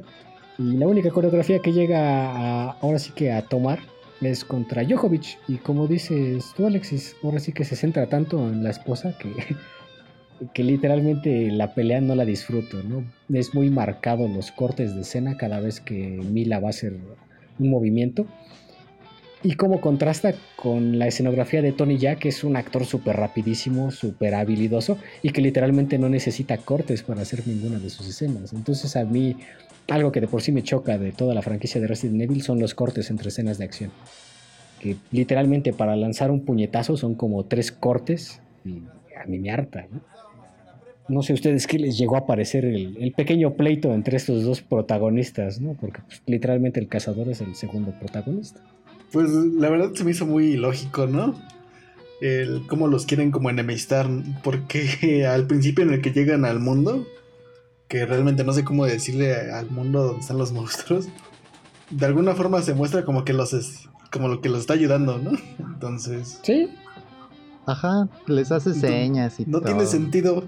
Y 0.57 0.77
la 0.77 0.87
única 0.87 1.09
coreografía 1.09 1.59
que 1.59 1.73
llega 1.73 2.29
a, 2.29 2.71
ahora 2.81 2.99
sí 2.99 3.11
que 3.13 3.31
a 3.31 3.41
tomar 3.41 3.79
es 4.21 4.45
contra 4.45 4.87
Jokovic. 4.87 5.39
Y 5.47 5.57
como 5.57 5.87
dices 5.87 6.53
tú, 6.55 6.65
Alexis, 6.65 7.15
ahora 7.21 7.39
sí 7.39 7.51
que 7.51 7.65
se 7.65 7.75
centra 7.75 8.07
tanto 8.07 8.47
en 8.47 8.63
la 8.63 8.69
esposa 8.69 9.17
que, 9.17 9.33
que 10.53 10.63
literalmente 10.63 11.51
la 11.51 11.73
pelea 11.73 11.99
no 11.99 12.15
la 12.15 12.23
disfruto. 12.23 12.81
¿no? 12.83 13.03
Es 13.33 13.53
muy 13.53 13.69
marcado 13.69 14.27
los 14.29 14.51
cortes 14.51 14.95
de 14.95 15.01
escena 15.01 15.35
cada 15.35 15.59
vez 15.59 15.81
que 15.81 15.95
Mila 15.95 16.59
va 16.59 16.67
a 16.67 16.69
hacer 16.69 16.93
un 17.59 17.69
movimiento. 17.69 18.25
Y 19.45 19.55
como 19.55 19.81
contrasta 19.81 20.33
con 20.55 20.97
la 20.97 21.07
escenografía 21.07 21.61
de 21.61 21.73
Tony 21.73 21.97
Jack, 21.97 22.19
que 22.19 22.29
es 22.29 22.45
un 22.45 22.55
actor 22.55 22.85
súper 22.85 23.17
rapidísimo, 23.17 23.91
súper 23.91 24.35
habilidoso 24.35 24.97
y 25.21 25.31
que 25.31 25.41
literalmente 25.41 25.97
no 25.97 26.07
necesita 26.07 26.57
cortes 26.57 27.03
para 27.03 27.23
hacer 27.23 27.45
ninguna 27.45 27.77
de 27.77 27.89
sus 27.89 28.07
escenas. 28.07 28.53
Entonces 28.53 28.95
a 28.95 29.03
mí 29.03 29.35
algo 29.89 30.13
que 30.13 30.21
de 30.21 30.27
por 30.29 30.41
sí 30.41 30.53
me 30.53 30.63
choca 30.63 30.97
de 30.97 31.11
toda 31.11 31.33
la 31.33 31.41
franquicia 31.41 31.81
de 31.81 31.87
Resident 31.87 32.21
Evil 32.21 32.41
son 32.41 32.59
los 32.59 32.73
cortes 32.73 33.09
entre 33.09 33.29
escenas 33.29 33.57
de 33.57 33.65
acción. 33.65 33.91
Que 34.79 34.95
literalmente 35.11 35.73
para 35.73 35.97
lanzar 35.97 36.31
un 36.31 36.45
puñetazo 36.45 36.95
son 36.95 37.15
como 37.15 37.43
tres 37.43 37.73
cortes 37.73 38.39
y 38.63 38.81
a 39.21 39.25
mí 39.25 39.39
me 39.39 39.51
harta. 39.51 39.87
¿no? 39.91 40.12
No 41.09 41.21
sé 41.21 41.33
ustedes 41.33 41.67
qué 41.67 41.79
les 41.79 41.97
llegó 41.97 42.17
a 42.17 42.25
parecer 42.25 42.65
el, 42.65 43.13
pequeño 43.15 43.53
pleito 43.53 43.93
entre 43.93 44.17
estos 44.17 44.43
dos 44.43 44.61
protagonistas, 44.61 45.59
¿no? 45.59 45.73
Porque 45.79 46.01
pues, 46.07 46.21
literalmente 46.25 46.79
el 46.79 46.87
cazador 46.87 47.29
es 47.29 47.41
el 47.41 47.55
segundo 47.55 47.91
protagonista. 47.99 48.61
Pues 49.11 49.29
la 49.29 49.69
verdad 49.69 49.93
se 49.93 50.03
me 50.03 50.11
hizo 50.11 50.25
muy 50.25 50.55
lógico, 50.55 51.07
¿no? 51.07 51.35
El 52.21 52.65
cómo 52.67 52.87
los 52.87 53.05
quieren 53.05 53.31
como 53.31 53.49
enemistar, 53.49 54.07
porque 54.43 55.25
al 55.29 55.45
principio 55.45 55.83
en 55.83 55.93
el 55.93 56.01
que 56.01 56.11
llegan 56.11 56.45
al 56.45 56.59
mundo, 56.59 57.05
que 57.87 58.05
realmente 58.05 58.43
no 58.43 58.53
sé 58.53 58.63
cómo 58.63 58.85
decirle 58.85 59.51
al 59.51 59.69
mundo 59.69 60.03
donde 60.03 60.21
están 60.21 60.37
los 60.37 60.53
monstruos, 60.53 61.09
de 61.89 62.05
alguna 62.05 62.33
forma 62.33 62.61
se 62.61 62.73
muestra 62.73 63.03
como 63.03 63.25
que 63.25 63.33
los 63.33 63.53
es, 63.53 63.89
como 64.11 64.29
lo 64.29 64.41
que 64.41 64.49
los 64.49 64.61
está 64.61 64.73
ayudando, 64.73 65.17
¿no? 65.17 65.31
Entonces. 65.59 66.39
Sí. 66.43 66.69
Ajá, 67.65 68.09
les 68.27 68.51
hace 68.51 68.73
señas 68.73 69.39
y 69.39 69.45
No 69.45 69.61
tiene 69.61 69.85
sentido 69.85 70.43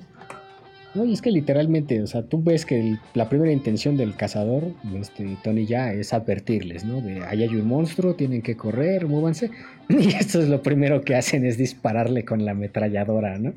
no, 0.95 1.05
y 1.05 1.13
es 1.13 1.21
que 1.21 1.31
literalmente, 1.31 2.01
o 2.01 2.07
sea, 2.07 2.23
tú 2.23 2.41
ves 2.41 2.65
que 2.65 2.97
la 3.13 3.27
primera 3.27 3.51
intención 3.51 3.97
del 3.97 4.15
cazador, 4.15 4.63
este, 4.95 5.37
Tony 5.43 5.65
ya, 5.65 5.91
es 5.91 6.13
advertirles, 6.13 6.85
¿no? 6.85 7.01
De 7.01 7.23
ahí 7.25 7.43
hay 7.43 7.55
un 7.55 7.67
monstruo, 7.67 8.15
tienen 8.15 8.41
que 8.41 8.55
correr, 8.55 9.05
muévanse. 9.07 9.51
Y 9.89 10.07
esto 10.15 10.41
es 10.41 10.49
lo 10.49 10.61
primero 10.61 11.01
que 11.01 11.15
hacen, 11.15 11.45
es 11.45 11.57
dispararle 11.57 12.25
con 12.25 12.45
la 12.45 12.51
ametralladora, 12.51 13.37
¿no? 13.37 13.53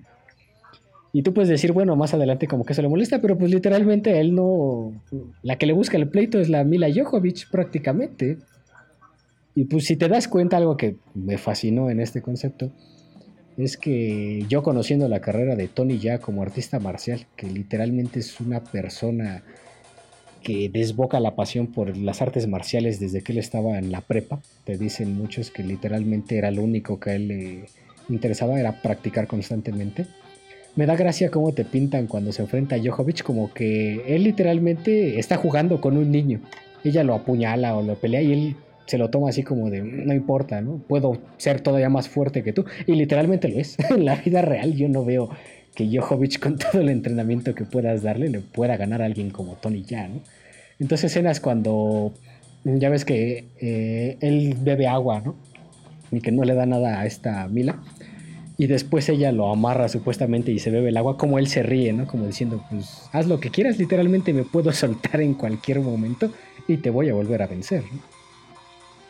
Y 1.13 1.23
tú 1.23 1.33
puedes 1.33 1.49
decir, 1.49 1.73
bueno, 1.73 1.97
más 1.97 2.13
adelante 2.13 2.47
como 2.47 2.65
que 2.65 2.75
se 2.75 2.83
le 2.83 2.89
molesta, 2.89 3.21
pero 3.21 3.39
pues 3.39 3.51
literalmente 3.51 4.21
él 4.21 4.35
no... 4.35 4.93
La 5.43 5.57
que 5.57 5.67
le 5.67 5.73
busca 5.73 5.97
el 5.97 6.09
pleito 6.09 6.39
es 6.39 6.49
la 6.49 6.65
Mila 6.65 6.89
Jokovic 6.95 7.49
prácticamente. 7.51 8.39
Y 9.55 9.65
pues 9.65 9.87
si 9.87 9.97
te 9.97 10.09
das 10.09 10.29
cuenta, 10.29 10.59
algo 10.59 10.77
que 10.77 10.97
me 11.15 11.39
fascinó 11.39 11.89
en 11.89 12.01
este 12.01 12.21
concepto, 12.21 12.71
es 13.59 13.77
que 13.77 14.45
yo 14.49 14.63
conociendo 14.63 15.09
la 15.09 15.21
carrera 15.21 15.57
de 15.57 15.67
Tony 15.67 15.99
Ya 15.99 16.19
como 16.19 16.43
artista 16.43 16.79
marcial, 16.79 17.27
que 17.37 17.49
literalmente 17.49 18.21
es 18.21 18.41
una 18.41 18.63
persona 18.63 19.43
que 20.43 20.69
desboca 20.69 21.19
la 21.19 21.35
pasión 21.35 21.67
por 21.67 21.97
las 21.97 22.23
artes 22.23 22.47
marciales 22.47 23.01
desde 23.01 23.23
que 23.23 23.33
él 23.33 23.39
estaba 23.39 23.77
en 23.79 23.91
la 23.91 24.01
prepa, 24.01 24.41
te 24.65 24.79
dicen 24.79 25.17
muchos 25.17 25.51
que 25.51 25.65
literalmente 25.65 26.39
era 26.39 26.53
lo 26.53 26.63
único 26.63 27.01
que 27.01 27.11
a 27.11 27.15
él 27.17 27.29
le 27.29 27.65
interesaba, 28.09 28.61
era 28.61 28.81
practicar 28.81 29.27
constantemente. 29.27 30.07
Me 30.77 30.87
da 30.87 30.95
gracia 30.95 31.31
cómo 31.31 31.53
te 31.53 31.65
pintan 31.65 32.07
cuando 32.07 32.31
se 32.31 32.43
enfrenta 32.43 32.77
a 32.77 32.79
Djokovic, 32.79 33.25
como 33.25 33.53
que 33.53 34.15
él 34.15 34.23
literalmente 34.23 35.19
está 35.19 35.37
jugando 35.37 35.81
con 35.81 35.97
un 35.97 36.13
niño. 36.13 36.41
Ella 36.85 37.03
lo 37.03 37.15
apuñala 37.15 37.77
o 37.77 37.83
lo 37.83 37.97
pelea 37.97 38.23
y 38.23 38.33
él 38.33 38.57
se 38.89 38.97
lo 38.97 39.11
toma 39.11 39.29
así 39.29 39.43
como 39.43 39.69
de, 39.69 39.83
no 39.83 40.15
importa, 40.15 40.63
¿no? 40.63 40.79
Puedo 40.89 41.19
ser 41.37 41.61
todavía 41.61 41.91
más 41.91 42.09
fuerte 42.09 42.43
que 42.43 42.55
tú. 42.55 42.65
Y 42.87 42.95
literalmente 42.95 43.49
lo 43.49 43.59
es. 43.59 43.77
en 43.91 44.07
la 44.07 44.17
vida 44.17 44.41
real 44.41 44.75
yo 44.75 44.89
no 44.89 45.05
veo 45.05 45.29
que 45.75 45.87
Djokovic 45.87 46.41
con 46.41 46.57
todo 46.57 46.81
el 46.81 46.89
entrenamiento 46.89 47.55
que 47.55 47.65
puedas 47.65 48.03
darle 48.03 48.31
le 48.31 48.41
pueda 48.41 48.79
ganar 48.79 49.03
a 49.03 49.05
alguien 49.05 49.31
como 49.31 49.57
Tony 49.57 49.83
ya, 49.83 50.09
¿no? 50.09 50.21
Entonces 50.79 51.11
escenas 51.11 51.39
cuando 51.39 52.15
ya 52.65 52.89
ves 52.89 53.05
que 53.05 53.45
eh, 53.61 54.17
él 54.21 54.57
bebe 54.59 54.87
agua, 54.87 55.21
¿no? 55.21 55.37
Y 56.11 56.21
que 56.21 56.33
no 56.33 56.45
le 56.45 56.55
da 56.55 56.65
nada 56.65 57.01
a 57.01 57.05
esta 57.05 57.47
Mila. 57.49 57.83
Y 58.57 58.69
después 58.69 59.07
ella 59.11 59.33
lo 59.33 59.53
amarra 59.53 59.89
supuestamente 59.91 60.51
y 60.51 60.59
se 60.61 60.71
bebe 60.71 60.89
el 60.89 60.97
agua, 60.97 61.19
como 61.19 61.39
él 61.39 61.49
se 61.49 61.63
ríe, 61.63 61.93
¿no? 61.93 62.07
Como 62.07 62.27
diciendo, 62.27 62.65
pues 62.71 63.03
haz 63.13 63.27
lo 63.27 63.39
que 63.39 63.51
quieras, 63.51 63.79
literalmente 63.79 64.33
me 64.33 64.45
puedo 64.45 64.73
soltar 64.73 65.21
en 65.21 65.35
cualquier 65.35 65.81
momento 65.81 66.33
y 66.67 66.79
te 66.79 66.89
voy 66.89 67.11
a 67.11 67.15
volver 67.15 67.43
a 67.43 67.47
vencer, 67.47 67.83
¿no? 67.93 68.18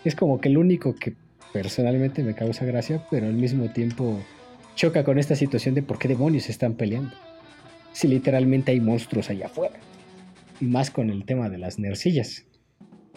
Es 0.05 0.15
como 0.15 0.41
que 0.41 0.49
el 0.49 0.59
único 0.59 0.95
que 0.95 1.15
personalmente 1.53 2.23
me 2.23 2.35
causa 2.35 2.65
gracia, 2.65 3.05
pero 3.11 3.27
al 3.27 3.35
mismo 3.35 3.71
tiempo 3.71 4.21
choca 4.75 5.05
con 5.05 5.19
esta 5.19 5.35
situación 5.35 5.75
de 5.75 5.83
por 5.83 5.99
qué 5.99 6.09
demonios 6.09 6.49
están 6.49 6.75
peleando. 6.75 7.15
Si 7.93 8.07
literalmente 8.07 8.73
hay 8.73 8.81
monstruos 8.81 9.29
allá 9.31 9.47
afuera. 9.47 9.77
Y 10.61 10.67
más 10.67 10.91
con 10.91 11.11
el 11.11 11.25
tema 11.25 11.49
de 11.49 11.59
las 11.59 11.79
nercillas. 11.79 12.45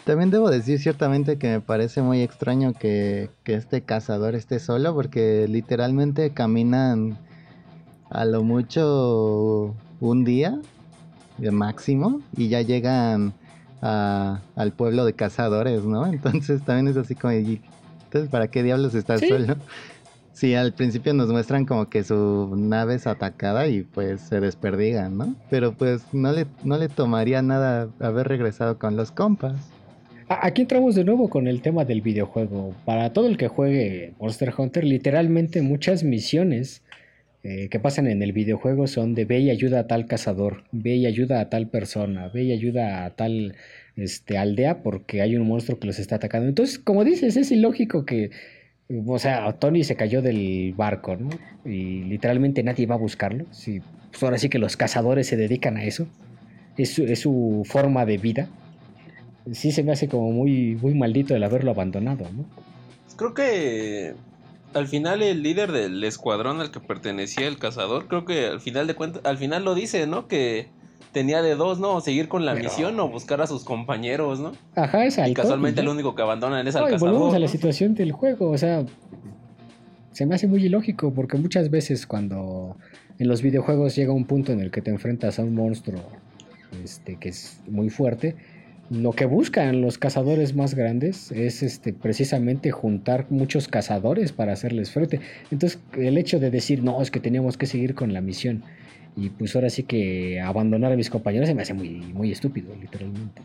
También 0.04 0.30
debo 0.30 0.50
decir 0.50 0.80
ciertamente 0.80 1.38
que 1.38 1.48
me 1.48 1.60
parece 1.60 2.02
muy 2.02 2.22
extraño 2.22 2.72
que, 2.72 3.30
que 3.44 3.54
este 3.54 3.82
cazador 3.82 4.34
esté 4.34 4.58
solo 4.58 4.94
porque 4.94 5.46
literalmente 5.48 6.30
caminan 6.30 7.18
a 8.10 8.24
lo 8.24 8.42
mucho 8.42 9.76
un 10.00 10.24
día 10.24 10.58
de 11.38 11.50
máximo 11.52 12.20
y 12.36 12.48
ya 12.48 12.62
llegan 12.62 13.34
al 13.82 14.72
pueblo 14.72 15.04
de 15.04 15.12
cazadores, 15.12 15.84
¿no? 15.84 16.06
Entonces 16.12 16.62
también 16.62 16.88
es 16.88 16.96
así 16.96 17.14
como, 17.14 17.32
entonces 17.32 18.30
¿para 18.30 18.48
qué 18.48 18.62
diablos 18.62 18.94
estás 18.94 19.20
solo? 19.20 19.56
Sí, 20.34 20.54
al 20.54 20.72
principio 20.72 21.12
nos 21.12 21.28
muestran 21.28 21.66
como 21.66 21.90
que 21.90 22.02
su 22.02 22.54
nave 22.56 22.94
es 22.94 23.06
atacada 23.06 23.66
y 23.66 23.82
pues 23.82 24.22
se 24.22 24.40
desperdigan, 24.40 25.18
¿no? 25.18 25.34
Pero 25.50 25.72
pues 25.74 26.02
no 26.14 26.32
le, 26.32 26.46
no 26.64 26.78
le 26.78 26.88
tomaría 26.88 27.42
nada 27.42 27.90
haber 28.00 28.28
regresado 28.28 28.78
con 28.78 28.96
los 28.96 29.12
compas. 29.12 29.54
Aquí 30.28 30.62
entramos 30.62 30.94
de 30.94 31.04
nuevo 31.04 31.28
con 31.28 31.48
el 31.48 31.60
tema 31.60 31.84
del 31.84 32.00
videojuego. 32.00 32.74
Para 32.86 33.12
todo 33.12 33.26
el 33.26 33.36
que 33.36 33.48
juegue 33.48 34.14
Monster 34.18 34.54
Hunter, 34.56 34.84
literalmente 34.84 35.60
muchas 35.60 36.02
misiones 36.02 36.82
eh, 37.44 37.68
que 37.68 37.80
pasan 37.80 38.06
en 38.06 38.22
el 38.22 38.32
videojuego 38.32 38.86
son 38.86 39.14
de 39.14 39.24
ve 39.24 39.40
y 39.40 39.50
ayuda 39.50 39.80
a 39.80 39.86
tal 39.88 40.06
cazador, 40.06 40.62
ve 40.70 40.94
y 40.94 41.06
ayuda 41.06 41.40
a 41.40 41.50
tal 41.50 41.68
persona, 41.68 42.28
ve 42.28 42.44
y 42.44 42.52
ayuda 42.52 43.04
a 43.04 43.16
tal 43.16 43.56
este, 43.96 44.38
aldea 44.38 44.82
porque 44.82 45.22
hay 45.22 45.34
un 45.34 45.48
monstruo 45.48 45.80
que 45.80 45.88
los 45.88 45.98
está 45.98 46.16
atacando. 46.16 46.48
Entonces, 46.48 46.78
como 46.78 47.04
dices, 47.04 47.36
es 47.36 47.50
ilógico 47.50 48.04
que, 48.04 48.30
o 49.06 49.18
sea, 49.18 49.52
Tony 49.54 49.82
se 49.82 49.96
cayó 49.96 50.22
del 50.22 50.72
barco, 50.76 51.16
¿no? 51.16 51.30
Y 51.64 52.04
literalmente 52.04 52.62
nadie 52.62 52.86
va 52.86 52.94
a 52.94 52.98
buscarlo. 52.98 53.46
Sí, 53.50 53.80
pues 54.10 54.22
ahora 54.22 54.38
sí 54.38 54.48
que 54.48 54.60
los 54.60 54.76
cazadores 54.76 55.26
se 55.26 55.36
dedican 55.36 55.76
a 55.76 55.84
eso. 55.84 56.06
Es 56.76 56.90
su, 56.94 57.02
es 57.04 57.18
su 57.18 57.64
forma 57.66 58.06
de 58.06 58.18
vida. 58.18 58.48
Sí 59.50 59.72
se 59.72 59.82
me 59.82 59.90
hace 59.90 60.06
como 60.06 60.30
muy, 60.30 60.76
muy 60.76 60.94
maldito 60.94 61.34
el 61.34 61.42
haberlo 61.42 61.72
abandonado, 61.72 62.30
¿no? 62.32 62.46
Creo 63.16 63.34
que 63.34 64.14
al 64.74 64.88
final 64.88 65.22
el 65.22 65.42
líder 65.42 65.72
del 65.72 66.02
escuadrón 66.04 66.60
al 66.60 66.70
que 66.70 66.80
pertenecía 66.80 67.46
el 67.46 67.58
cazador, 67.58 68.08
creo 68.08 68.24
que 68.24 68.46
al 68.46 68.60
final 68.60 68.86
de 68.86 68.94
cuentas, 68.94 69.22
al 69.24 69.38
final 69.38 69.64
lo 69.64 69.74
dice, 69.74 70.06
¿no? 70.06 70.28
Que 70.28 70.68
tenía 71.12 71.42
de 71.42 71.54
dos, 71.54 71.78
¿no? 71.78 72.00
seguir 72.00 72.28
con 72.28 72.46
la 72.46 72.54
misión 72.54 72.98
o 72.98 73.08
buscar 73.08 73.40
a 73.42 73.46
sus 73.46 73.64
compañeros, 73.64 74.40
¿no? 74.40 74.52
Ajá, 74.74 75.04
es 75.04 75.18
Y 75.18 75.34
casualmente 75.34 75.82
el 75.82 75.88
único 75.88 76.14
que 76.14 76.22
abandonan 76.22 76.66
es 76.66 76.74
al 76.74 76.84
cazador. 76.84 77.10
Volvemos 77.10 77.34
a 77.34 77.38
la 77.38 77.48
situación 77.48 77.94
del 77.94 78.12
juego, 78.12 78.50
o 78.50 78.58
sea, 78.58 78.84
se 80.12 80.26
me 80.26 80.34
hace 80.34 80.46
muy 80.46 80.64
ilógico 80.64 81.12
porque 81.12 81.36
muchas 81.36 81.70
veces 81.70 82.06
cuando 82.06 82.76
en 83.18 83.28
los 83.28 83.42
videojuegos 83.42 83.94
llega 83.94 84.12
un 84.12 84.24
punto 84.24 84.52
en 84.52 84.60
el 84.60 84.70
que 84.70 84.80
te 84.80 84.90
enfrentas 84.90 85.38
a 85.38 85.42
un 85.42 85.54
monstruo 85.54 86.00
este, 86.82 87.16
que 87.16 87.28
es 87.28 87.60
muy 87.68 87.90
fuerte, 87.90 88.36
lo 88.92 89.12
que 89.12 89.24
buscan 89.24 89.80
los 89.80 89.96
cazadores 89.96 90.54
más 90.54 90.74
grandes 90.74 91.32
es 91.32 91.62
este, 91.62 91.94
precisamente 91.94 92.70
juntar 92.70 93.26
muchos 93.30 93.66
cazadores 93.66 94.32
para 94.32 94.52
hacerles 94.52 94.90
frente. 94.90 95.20
Entonces, 95.50 95.80
el 95.96 96.18
hecho 96.18 96.38
de 96.38 96.50
decir, 96.50 96.82
no, 96.82 97.00
es 97.00 97.10
que 97.10 97.18
teníamos 97.18 97.56
que 97.56 97.66
seguir 97.66 97.94
con 97.94 98.12
la 98.12 98.20
misión 98.20 98.62
y 99.16 99.30
pues 99.30 99.54
ahora 99.56 99.70
sí 99.70 99.84
que 99.84 100.40
abandonar 100.40 100.92
a 100.92 100.96
mis 100.96 101.08
compañeros 101.08 101.48
se 101.48 101.54
me 101.54 101.62
hace 101.62 101.72
muy, 101.72 102.00
muy 102.12 102.32
estúpido, 102.32 102.74
literalmente. 102.78 103.40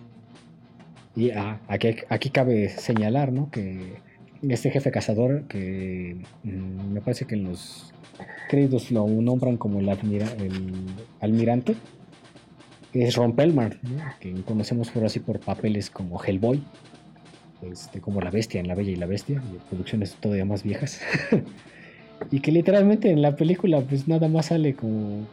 Y 1.15 1.31
ah, 1.31 1.61
aquí, 1.69 1.95
aquí 2.09 2.29
cabe 2.29 2.67
señalar, 2.67 3.31
¿no? 3.31 3.49
Que 3.49 3.95
este 4.49 4.69
jefe 4.69 4.91
cazador, 4.91 5.43
que 5.43 6.17
mm, 6.43 6.93
me 6.93 6.99
parece 6.99 7.23
que 7.23 7.35
en 7.35 7.45
los 7.45 7.93
créditos 8.49 8.91
lo 8.91 9.07
nombran 9.07 9.55
como 9.55 9.79
el, 9.79 9.87
el 9.87 10.73
almirante, 11.21 11.75
es 12.93 13.15
Ron 13.15 13.35
Pelmar, 13.35 13.77
que 14.19 14.33
conocemos 14.43 14.89
por 14.89 15.05
así 15.05 15.19
por 15.19 15.39
papeles 15.39 15.89
como 15.89 16.23
Hellboy, 16.23 16.63
este, 17.71 18.01
como 18.01 18.21
La 18.21 18.31
Bestia 18.31 18.59
en 18.59 18.67
La 18.67 18.75
Bella 18.75 18.91
y 18.91 18.95
la 18.95 19.05
Bestia, 19.05 19.41
producciones 19.69 20.15
todavía 20.15 20.45
más 20.45 20.63
viejas. 20.63 21.01
y 22.31 22.39
que 22.39 22.51
literalmente 22.51 23.11
en 23.11 23.21
la 23.21 23.35
película 23.35 23.81
pues 23.81 24.07
nada 24.07 24.27
más 24.27 24.47
sale 24.47 24.73
como 24.73 25.25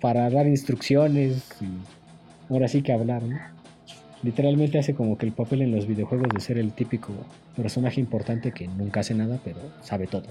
para 0.00 0.28
dar 0.30 0.46
instrucciones 0.46 1.48
y 1.60 2.52
ahora 2.52 2.68
sí 2.68 2.82
que 2.82 2.92
hablar, 2.92 3.22
¿no? 3.22 3.38
Literalmente 4.22 4.78
hace 4.78 4.94
como 4.94 5.18
que 5.18 5.26
el 5.26 5.32
papel 5.32 5.62
en 5.62 5.74
los 5.74 5.86
videojuegos 5.86 6.28
de 6.32 6.40
ser 6.40 6.56
el 6.56 6.72
típico 6.72 7.12
personaje 7.56 8.00
importante 8.00 8.52
que 8.52 8.66
nunca 8.66 9.00
hace 9.00 9.14
nada, 9.14 9.38
pero 9.44 9.58
sabe 9.82 10.06
todo. 10.06 10.24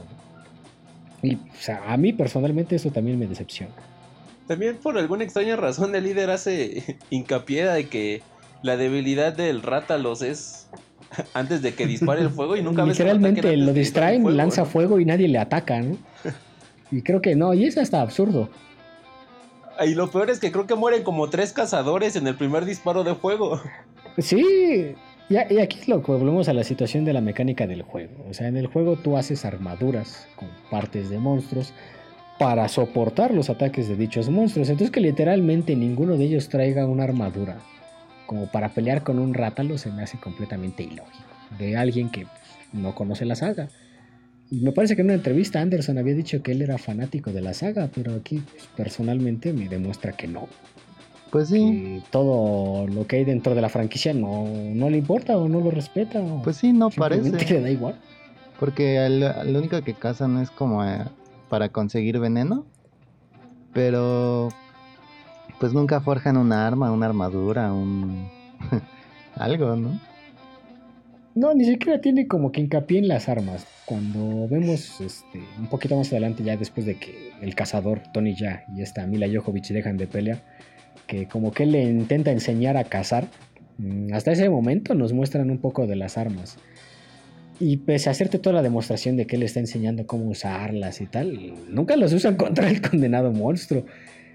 Y 1.21 1.37
a 1.87 1.95
mí 1.97 2.11
personalmente 2.11 2.75
eso 2.75 2.91
también 2.91 3.19
me 3.19 3.27
decepciona. 3.27 3.73
También 4.47 4.77
por 4.77 4.97
alguna 4.97 5.23
extraña 5.23 5.55
razón 5.55 5.95
el 5.95 6.03
líder 6.03 6.29
hace 6.29 6.97
hincapié 7.09 7.65
de 7.65 7.87
que 7.87 8.21
la 8.61 8.77
debilidad 8.77 9.33
del 9.33 9.61
Rátalos 9.61 10.21
es 10.21 10.67
antes 11.33 11.61
de 11.61 11.73
que 11.73 11.85
dispare 11.85 12.21
el 12.21 12.29
fuego 12.29 12.55
y 12.55 12.63
nunca 12.63 12.85
Literalmente 12.85 13.55
lo 13.57 13.73
distraen, 13.73 14.35
lanza 14.35 14.65
fuego 14.65 14.99
y 14.99 15.05
nadie 15.05 15.27
le 15.27 15.37
ataca, 15.37 15.79
¿no? 15.79 15.97
y 16.91 17.01
creo 17.01 17.21
que 17.21 17.35
no, 17.35 17.53
y 17.53 17.65
es 17.65 17.77
hasta 17.77 18.01
absurdo. 18.01 18.49
Y 19.85 19.95
lo 19.95 20.09
peor 20.11 20.29
es 20.29 20.39
que 20.39 20.51
creo 20.51 20.67
que 20.67 20.75
mueren 20.75 21.03
como 21.03 21.29
tres 21.29 21.51
cazadores 21.51 22.15
en 22.15 22.27
el 22.27 22.35
primer 22.35 22.65
disparo 22.65 23.03
de 23.03 23.15
fuego. 23.15 23.61
Sí, 24.19 24.93
y, 25.27 25.37
aquí 25.37 25.79
es 25.79 25.87
lo 25.87 26.03
que 26.03 26.11
volvemos 26.11 26.47
a 26.47 26.53
la 26.53 26.63
situación 26.63 27.03
de 27.03 27.13
la 27.13 27.21
mecánica 27.21 27.65
del 27.65 27.81
juego. 27.81 28.13
O 28.29 28.33
sea, 28.35 28.47
en 28.47 28.57
el 28.57 28.67
juego 28.67 28.95
tú 28.95 29.17
haces 29.17 29.43
armaduras 29.43 30.27
con 30.35 30.49
partes 30.69 31.09
de 31.09 31.17
monstruos 31.17 31.73
para 32.43 32.67
soportar 32.67 33.33
los 33.33 33.49
ataques 33.49 33.87
de 33.87 33.95
dichos 33.95 34.29
monstruos. 34.29 34.69
Entonces 34.69 34.91
que 34.91 34.99
literalmente 34.99 35.75
ninguno 35.75 36.17
de 36.17 36.25
ellos 36.25 36.49
traiga 36.49 36.85
una 36.85 37.05
armadura 37.05 37.57
como 38.25 38.47
para 38.47 38.69
pelear 38.69 39.03
con 39.03 39.19
un 39.19 39.33
rátalo 39.33 39.77
se 39.77 39.91
me 39.91 40.03
hace 40.03 40.17
completamente 40.17 40.83
ilógico. 40.83 41.23
De 41.57 41.77
alguien 41.77 42.09
que 42.09 42.25
no 42.71 42.95
conoce 42.95 43.25
la 43.25 43.35
saga. 43.35 43.69
Y 44.49 44.59
me 44.61 44.71
parece 44.71 44.95
que 44.95 45.01
en 45.01 45.07
una 45.07 45.15
entrevista 45.15 45.61
Anderson 45.61 45.97
había 45.97 46.15
dicho 46.15 46.41
que 46.41 46.51
él 46.51 46.61
era 46.61 46.77
fanático 46.77 47.31
de 47.31 47.41
la 47.41 47.53
saga, 47.53 47.89
pero 47.93 48.15
aquí 48.15 48.39
pues, 48.51 48.67
personalmente 48.75 49.53
me 49.53 49.67
demuestra 49.67 50.11
que 50.13 50.27
no. 50.27 50.47
Pues 51.31 51.49
sí. 51.49 52.03
todo 52.11 52.87
lo 52.87 53.07
que 53.07 53.17
hay 53.17 53.23
dentro 53.23 53.55
de 53.55 53.61
la 53.61 53.69
franquicia 53.69 54.13
no, 54.13 54.45
no 54.47 54.89
le 54.89 54.97
importa 54.97 55.37
o 55.37 55.47
no 55.47 55.61
lo 55.61 55.71
respeta. 55.71 56.23
pues 56.43 56.57
sí, 56.57 56.73
no 56.73 56.89
parece. 56.91 57.31
le 57.31 57.61
da 57.61 57.69
igual. 57.69 57.99
Porque 58.59 59.07
lo 59.09 59.59
único 59.59 59.81
que 59.81 59.93
cazan 59.93 60.37
es 60.37 60.51
como 60.51 60.83
para 61.53 61.69
conseguir 61.69 62.17
veneno. 62.17 62.65
Pero 63.73 64.49
pues 65.59 65.71
nunca 65.71 66.01
forjan 66.01 66.35
un 66.35 66.51
arma, 66.51 66.91
una 66.91 67.05
armadura, 67.05 67.71
un 67.71 68.27
algo, 69.35 69.75
¿no? 69.75 69.99
No, 71.35 71.53
ni 71.53 71.65
siquiera 71.65 72.01
tiene 72.01 72.27
como 72.27 72.51
que 72.51 72.59
hincapié 72.59 72.97
en 72.97 73.07
las 73.07 73.29
armas. 73.29 73.67
Cuando 73.85 74.47
vemos 74.47 74.99
este, 74.99 75.43
un 75.59 75.67
poquito 75.67 75.95
más 75.95 76.11
adelante, 76.11 76.43
ya 76.43 76.57
después 76.57 76.87
de 76.87 76.95
que 76.95 77.33
el 77.39 77.53
cazador 77.53 78.01
Tony 78.11 78.33
Ya 78.33 78.65
y 78.75 78.81
esta 78.81 79.05
Mila 79.05 79.27
Jovovich 79.31 79.67
dejan 79.67 79.97
de 79.97 80.07
pelear, 80.07 80.41
que 81.05 81.27
como 81.27 81.51
que 81.51 81.67
le 81.67 81.83
intenta 81.83 82.31
enseñar 82.31 82.77
a 82.77 82.85
cazar, 82.85 83.27
mm, 83.77 84.11
hasta 84.11 84.31
ese 84.31 84.49
momento 84.49 84.95
nos 84.95 85.13
muestran 85.13 85.51
un 85.51 85.59
poco 85.59 85.85
de 85.85 85.97
las 85.97 86.17
armas. 86.17 86.57
Y 87.65 87.77
pese 87.77 88.09
a 88.09 88.11
hacerte 88.11 88.39
toda 88.39 88.57
la 88.57 88.61
demostración 88.61 89.15
de 89.15 89.25
que 89.25 89.37
él 89.37 89.43
está 89.43 89.61
enseñando 89.61 90.05
cómo 90.05 90.25
usarlas 90.25 90.99
y 90.99 91.05
tal, 91.05 91.53
nunca 91.69 91.95
los 91.95 92.11
usan 92.11 92.35
contra 92.35 92.69
el 92.69 92.81
condenado 92.81 93.31
monstruo. 93.31 93.85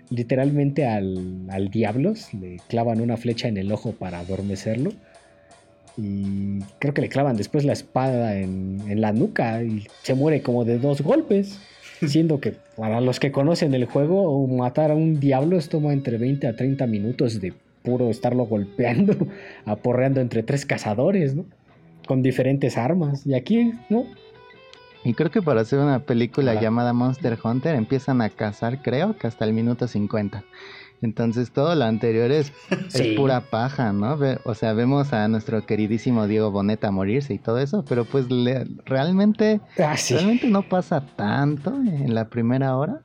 Literalmente 0.09 0.87
al, 0.87 1.45
al 1.51 1.69
diablos 1.69 2.33
le 2.33 2.57
clavan 2.69 3.03
una 3.03 3.19
flecha 3.19 3.47
en 3.47 3.59
el 3.59 3.71
ojo 3.71 3.93
para 3.93 4.21
adormecerlo. 4.21 4.93
Y 5.99 6.61
creo 6.79 6.95
que 6.95 7.03
le 7.03 7.11
clavan 7.11 7.37
después 7.37 7.67
la 7.67 7.75
espada 7.75 8.35
en, 8.39 8.81
en 8.89 9.03
la 9.03 9.13
nuca 9.13 9.63
y 9.63 9.87
se 10.05 10.15
muere 10.15 10.41
como 10.41 10.65
de 10.65 10.79
dos 10.79 11.03
golpes. 11.03 11.59
Siendo 12.07 12.41
que 12.41 12.55
para 12.79 13.03
los 13.03 13.21
que 13.21 13.31
conocen 13.31 13.75
el 13.75 13.85
juego, 13.85 14.47
matar 14.47 14.91
a 14.91 14.95
un 14.95 15.21
diablo 15.21 15.61
toma 15.69 15.93
entre 15.93 16.17
20 16.17 16.47
a 16.47 16.57
30 16.57 16.87
minutos 16.87 17.43
de 17.43 17.53
puro 17.83 18.09
estarlo 18.09 18.47
golpeando, 18.47 19.15
aporreando 19.67 20.23
entre 20.23 20.43
tres 20.43 20.65
cazadores, 20.65 21.35
¿no? 21.35 21.45
Con 22.09 22.23
diferentes 22.23 22.77
armas. 22.77 23.25
Y 23.25 23.35
aquí, 23.35 23.75
¿no? 23.89 24.05
Y 25.05 25.15
creo 25.15 25.31
que 25.31 25.43
para 25.43 25.61
hacer 25.61 25.79
una 25.79 26.01
película 26.01 26.61
llamada 26.61 26.93
Monster 26.93 27.39
Hunter 27.43 27.75
empiezan 27.77 28.21
a 28.21 28.31
cazar, 28.31 28.83
creo 28.83 29.17
que 29.17 29.27
hasta 29.27 29.45
el 29.45 29.53
minuto 29.53 29.87
50. 29.87 30.45
Entonces 31.01 31.53
todo 31.53 31.75
lo 31.75 31.85
anterior 31.85 32.31
es, 32.33 32.53
pura 33.17 33.43
paja, 33.43 33.93
¿no? 33.93 34.19
o 34.45 34.55
sea, 34.55 34.73
vemos 34.73 35.13
a 35.13 35.29
nuestro 35.29 35.65
queridísimo 35.65 36.27
Diego 36.27 36.51
Boneta 36.51 36.91
morirse 36.91 37.35
y 37.35 37.39
todo 37.39 37.59
eso, 37.59 37.85
pero 37.89 38.05
pues 38.05 38.27
realmente, 38.85 39.61
ah, 39.79 39.95
realmente 40.11 40.49
no 40.49 40.69
pasa 40.69 41.07
tanto 41.17 41.75
en 41.75 42.15
la 42.15 42.29
primera 42.29 42.77
hora. 42.77 43.03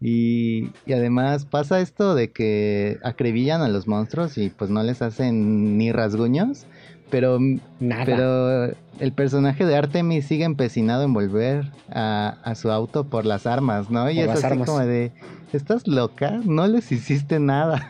Y, 0.00 0.70
y, 0.84 0.92
además 0.92 1.46
pasa 1.46 1.80
esto 1.80 2.14
de 2.14 2.30
que 2.30 2.98
acribillan 3.04 3.62
a 3.62 3.68
los 3.68 3.86
monstruos 3.86 4.36
y 4.36 4.50
pues 4.50 4.68
no 4.68 4.82
les 4.82 5.00
hacen 5.00 5.78
ni 5.78 5.92
rasguños, 5.92 6.66
pero, 7.10 7.38
pero 7.78 8.74
el 9.00 9.12
personaje 9.12 9.64
de 9.64 9.76
Artemis 9.76 10.26
sigue 10.26 10.44
empecinado 10.44 11.04
en 11.04 11.12
volver 11.12 11.70
a, 11.90 12.54
su 12.56 12.70
auto 12.70 13.04
por 13.04 13.26
las 13.26 13.46
armas, 13.46 13.90
¿no? 13.90 14.10
Y 14.10 14.20
es 14.20 14.28
así 14.28 14.58
como 14.58 14.80
de, 14.80 15.12
¿estás 15.52 15.86
loca? 15.86 16.40
No 16.44 16.66
les 16.66 16.90
hiciste 16.92 17.38
nada. 17.38 17.86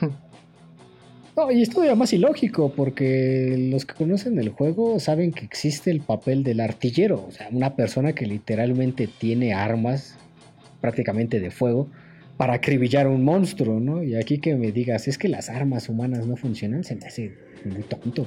no, 1.36 1.50
y 1.50 1.62
esto 1.62 1.82
más 1.96 2.12
ilógico, 2.12 2.72
porque 2.74 3.68
los 3.70 3.84
que 3.84 3.94
conocen 3.94 4.38
el 4.38 4.50
juego 4.50 5.00
saben 5.00 5.32
que 5.32 5.44
existe 5.44 5.90
el 5.90 6.00
papel 6.00 6.42
del 6.44 6.60
artillero, 6.60 7.24
o 7.26 7.32
sea, 7.32 7.48
una 7.50 7.74
persona 7.74 8.12
que 8.12 8.26
literalmente 8.26 9.06
tiene 9.06 9.54
armas 9.54 10.16
prácticamente 10.80 11.40
de 11.40 11.50
fuego 11.50 11.88
para 12.36 12.54
acribillar 12.54 13.06
a 13.06 13.10
un 13.10 13.24
monstruo, 13.24 13.80
¿no? 13.80 14.02
Y 14.02 14.14
aquí 14.16 14.38
que 14.38 14.54
me 14.56 14.72
digas, 14.72 15.08
es 15.08 15.18
que 15.18 15.28
las 15.28 15.48
armas 15.48 15.88
humanas 15.88 16.26
no 16.26 16.36
funcionan, 16.36 16.84
se 16.84 16.96
me 16.96 17.06
hace 17.06 17.34
muy 17.64 17.82
tonto. 17.82 18.26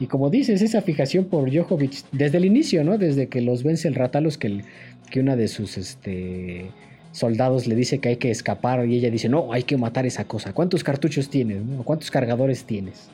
Y 0.00 0.06
como 0.06 0.30
dices, 0.30 0.62
esa 0.62 0.82
fijación 0.82 1.24
por 1.24 1.52
Jojovic 1.52 2.04
desde 2.12 2.38
el 2.38 2.44
inicio, 2.44 2.84
¿no? 2.84 2.98
Desde 2.98 3.28
que 3.28 3.40
los 3.40 3.62
vence 3.62 3.88
el 3.88 3.94
Ratalos, 3.94 4.38
que, 4.38 4.62
que 5.10 5.20
una 5.20 5.34
de 5.36 5.48
sus 5.48 5.76
este, 5.76 6.70
soldados 7.10 7.66
le 7.66 7.74
dice 7.74 7.98
que 7.98 8.10
hay 8.10 8.16
que 8.16 8.30
escapar 8.30 8.86
y 8.88 8.96
ella 8.96 9.10
dice, 9.10 9.28
no, 9.28 9.52
hay 9.52 9.64
que 9.64 9.76
matar 9.76 10.06
esa 10.06 10.24
cosa. 10.24 10.52
¿Cuántos 10.52 10.84
cartuchos 10.84 11.30
tienes? 11.30 11.62
¿Cuántos 11.84 12.10
cargadores 12.10 12.64
tienes? 12.64 13.10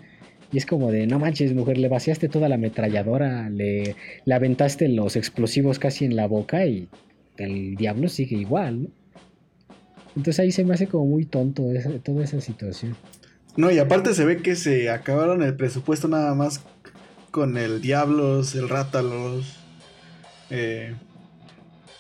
Y 0.52 0.58
es 0.58 0.66
como 0.66 0.92
de, 0.92 1.06
no 1.06 1.18
manches, 1.18 1.54
mujer, 1.54 1.78
le 1.78 1.88
vaciaste 1.88 2.28
toda 2.28 2.48
la 2.48 2.56
ametralladora, 2.56 3.48
le, 3.48 3.96
le 4.24 4.34
aventaste 4.34 4.88
los 4.88 5.16
explosivos 5.16 5.78
casi 5.78 6.04
en 6.04 6.16
la 6.16 6.26
boca 6.28 6.66
y 6.66 6.88
el 7.38 7.76
diablo 7.76 8.08
sigue 8.08 8.36
igual, 8.36 8.90
Entonces 10.16 10.40
ahí 10.40 10.52
se 10.52 10.64
me 10.64 10.74
hace 10.74 10.86
como 10.86 11.06
muy 11.06 11.24
tonto 11.24 11.64
toda 12.02 12.24
esa 12.24 12.40
situación. 12.40 12.96
No, 13.56 13.70
y 13.70 13.78
aparte 13.78 14.14
se 14.14 14.24
ve 14.24 14.38
que 14.38 14.56
se 14.56 14.90
acabaron 14.90 15.42
el 15.42 15.54
presupuesto 15.54 16.08
nada 16.08 16.34
más 16.34 16.60
con 17.30 17.56
el 17.56 17.80
Diablos, 17.80 18.54
el 18.54 18.68
Rátalos, 18.68 19.58
eh, 20.50 20.94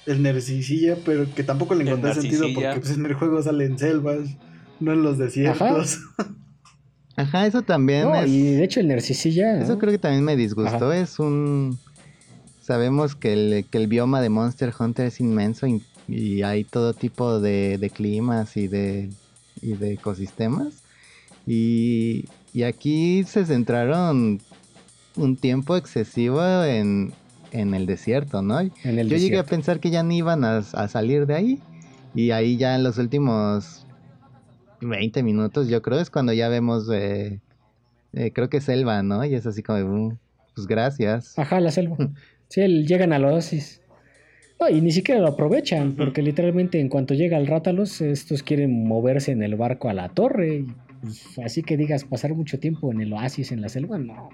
el 0.06 0.22
Nercicilla, 0.22 0.96
pero 1.04 1.32
que 1.34 1.42
tampoco 1.42 1.74
le 1.74 1.84
encontré 1.84 2.14
sentido 2.14 2.46
porque 2.54 2.80
pues, 2.80 2.90
en 2.92 3.06
el 3.06 3.14
juego 3.14 3.42
salen 3.42 3.78
selvas, 3.78 4.36
no 4.80 4.92
en 4.92 5.02
los 5.02 5.18
desiertos. 5.18 5.98
Ajá, 7.16 7.46
eso 7.46 7.62
también 7.62 8.08
Y 8.26 8.54
de 8.54 8.64
hecho 8.64 8.80
el 8.80 8.88
Nercicilla... 8.88 9.60
Eso 9.60 9.78
creo 9.78 9.92
que 9.92 9.98
también 9.98 10.24
me 10.24 10.36
disgustó, 10.36 10.92
es 10.92 11.18
un 11.18 11.78
Sabemos 12.64 13.14
que 13.14 13.34
el, 13.34 13.66
que 13.70 13.76
el 13.76 13.88
bioma 13.88 14.22
de 14.22 14.30
Monster 14.30 14.72
Hunter 14.78 15.04
es 15.04 15.20
inmenso 15.20 15.66
y, 16.08 16.42
hay 16.42 16.64
todo 16.64 16.92
tipo 16.92 17.40
de, 17.40 17.90
climas 17.94 18.56
y 18.56 18.68
de, 18.68 19.10
y 19.62 19.72
de 19.72 19.92
ecosistemas. 19.94 20.82
Y, 21.46 22.26
aquí 22.64 23.24
se 23.24 23.44
centraron 23.44 24.40
un 25.16 25.36
tiempo 25.36 25.76
excesivo 25.76 26.42
en, 26.64 27.12
el 27.52 27.86
desierto, 27.86 28.42
¿no? 28.42 28.62
Yo 28.62 28.70
llegué 29.16 29.38
a 29.38 29.44
pensar 29.44 29.78
que 29.78 29.90
ya 29.90 30.02
ni 30.02 30.18
iban 30.18 30.44
a, 30.44 30.62
salir 30.62 31.26
de 31.26 31.34
ahí. 31.34 31.60
Y 32.14 32.30
ahí 32.30 32.56
ya 32.56 32.76
en 32.76 32.84
los 32.84 32.98
últimos 32.98 33.86
20 34.80 35.22
minutos, 35.22 35.68
yo 35.68 35.82
creo, 35.82 35.98
es 35.98 36.10
cuando 36.10 36.32
ya 36.32 36.48
vemos, 36.48 36.88
eh, 36.92 37.40
eh, 38.12 38.30
creo 38.32 38.48
que 38.48 38.60
selva, 38.60 39.02
¿no? 39.02 39.24
Y 39.24 39.34
es 39.34 39.46
así 39.46 39.62
como, 39.64 39.78
mm, 39.78 40.18
pues 40.54 40.66
gracias. 40.66 41.38
Ajá, 41.38 41.60
la 41.60 41.70
selva. 41.70 41.96
Sí, 42.48 42.60
llegan 42.86 43.12
a 43.12 43.18
la 43.18 43.32
oasis. 43.32 43.80
Y 44.70 44.80
ni 44.80 44.92
siquiera 44.92 45.20
lo 45.20 45.28
aprovechan, 45.28 45.94
porque 45.94 46.22
literalmente 46.22 46.80
en 46.80 46.88
cuanto 46.88 47.14
llega 47.14 47.36
el 47.36 47.46
Rátalos, 47.46 48.00
estos 48.00 48.42
quieren 48.42 48.86
moverse 48.86 49.32
en 49.32 49.42
el 49.42 49.56
barco 49.56 49.88
a 49.88 49.94
la 49.94 50.08
torre. 50.08 50.64
Pues, 51.02 51.38
así 51.38 51.62
que 51.62 51.76
digas, 51.76 52.04
pasar 52.04 52.34
mucho 52.34 52.58
tiempo 52.58 52.90
en 52.90 53.00
el 53.00 53.12
oasis, 53.12 53.52
en 53.52 53.60
la 53.60 53.68
selva, 53.68 53.98
no. 53.98 54.30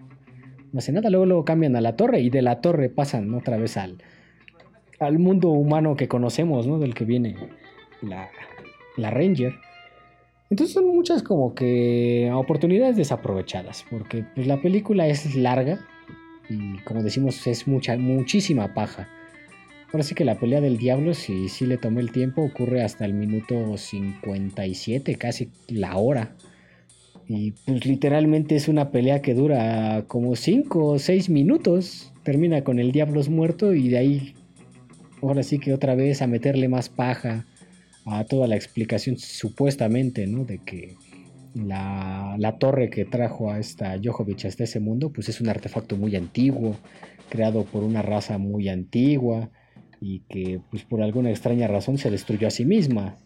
No 0.73 0.79
hace 0.79 0.93
nada, 0.93 1.11
luego, 1.11 1.27
luego 1.27 1.45
cambian 1.45 1.75
a 1.75 1.81
la 1.81 1.97
torre 1.97 2.21
y 2.21 2.31
de 2.31 2.43
la 2.43 2.61
torre 2.61 2.91
pasan 2.91 3.35
otra 3.35 3.57
vez 3.57 3.77
al, 3.77 3.99
al 5.01 5.19
mundo 5.19 5.49
humano 5.49 5.97
que 5.97 6.07
conocemos, 6.07 6.67
¿no? 6.67 6.79
Del 6.79 6.95
que 6.95 7.05
viene 7.05 7.35
la, 8.03 8.29
la 8.97 9.11
Ranger. 9.11 9.55
Entonces 10.49 10.75
son 10.75 10.87
muchas 10.87 11.23
como 11.25 11.55
que 11.55 12.31
oportunidades 12.33 12.97
desaprovechadas, 12.97 13.85
porque 13.91 14.25
pues, 14.35 14.47
la 14.47 14.61
película 14.61 15.09
es 15.09 15.35
larga, 15.35 15.81
y 16.49 16.79
como 16.85 17.03
decimos 17.03 17.47
es 17.49 17.67
mucha, 17.67 17.97
muchísima 17.97 18.75
paja. 18.75 19.09
Ahora 19.93 20.05
sí 20.05 20.15
que 20.15 20.25
la 20.25 20.39
pelea 20.39 20.61
del 20.61 20.79
diablo, 20.79 21.15
si 21.15 21.49
sí 21.49 21.67
le 21.67 21.77
tomé 21.77 22.01
el 22.01 22.13
tiempo, 22.13 22.43
ocurre 22.43 22.85
hasta 22.85 23.05
el 23.05 23.13
minuto 23.13 23.77
57, 23.77 25.17
casi 25.17 25.51
la 25.67 25.97
hora. 25.97 26.37
Y 27.27 27.53
pues 27.67 27.85
literalmente 27.85 28.55
es 28.55 28.69
una 28.69 28.93
pelea 28.93 29.21
que 29.21 29.35
dura 29.35 30.05
como 30.07 30.37
5 30.37 30.87
o 30.87 30.99
6 31.01 31.29
minutos. 31.31 32.13
Termina 32.23 32.63
con 32.63 32.79
el 32.79 32.93
diablo 32.93 33.21
muerto 33.25 33.75
y 33.75 33.89
de 33.89 33.99
ahí, 33.99 34.35
ahora 35.23 35.43
sí 35.43 35.59
que 35.59 35.75
otra 35.75 35.97
vez 35.97 36.23
a 36.23 36.29
meterle 36.29 36.69
más 36.69 36.89
paja 36.89 37.47
a 38.07 38.25
toda 38.25 38.47
la 38.47 38.55
explicación 38.55 39.19
supuestamente, 39.19 40.25
¿no? 40.29 40.45
De 40.45 40.59
que 40.59 40.95
la, 41.55 42.57
torre 42.61 42.91
que 42.91 43.05
trajo 43.07 43.51
a 43.51 43.59
esta 43.59 43.99
Jojovic 44.01 44.45
hasta 44.45 44.63
ese 44.63 44.79
mundo, 44.79 45.11
pues 45.13 45.29
es 45.29 45.41
un 45.41 45.49
artefacto 45.49 45.97
muy 45.97 46.15
antiguo, 46.15 46.77
creado 47.29 47.65
por 47.65 47.83
una 47.83 48.03
raza 48.03 48.39
muy 48.39 48.69
antigua 48.69 49.51
y 50.01 50.21
que 50.29 50.61
pues 50.71 50.85
por 50.85 51.03
alguna 51.03 51.31
extraña 51.31 51.67
razón 51.67 51.99
se 51.99 52.11
destruyó 52.11 52.49
a 52.49 52.51
sí 52.51 52.65
misma. 52.65 53.17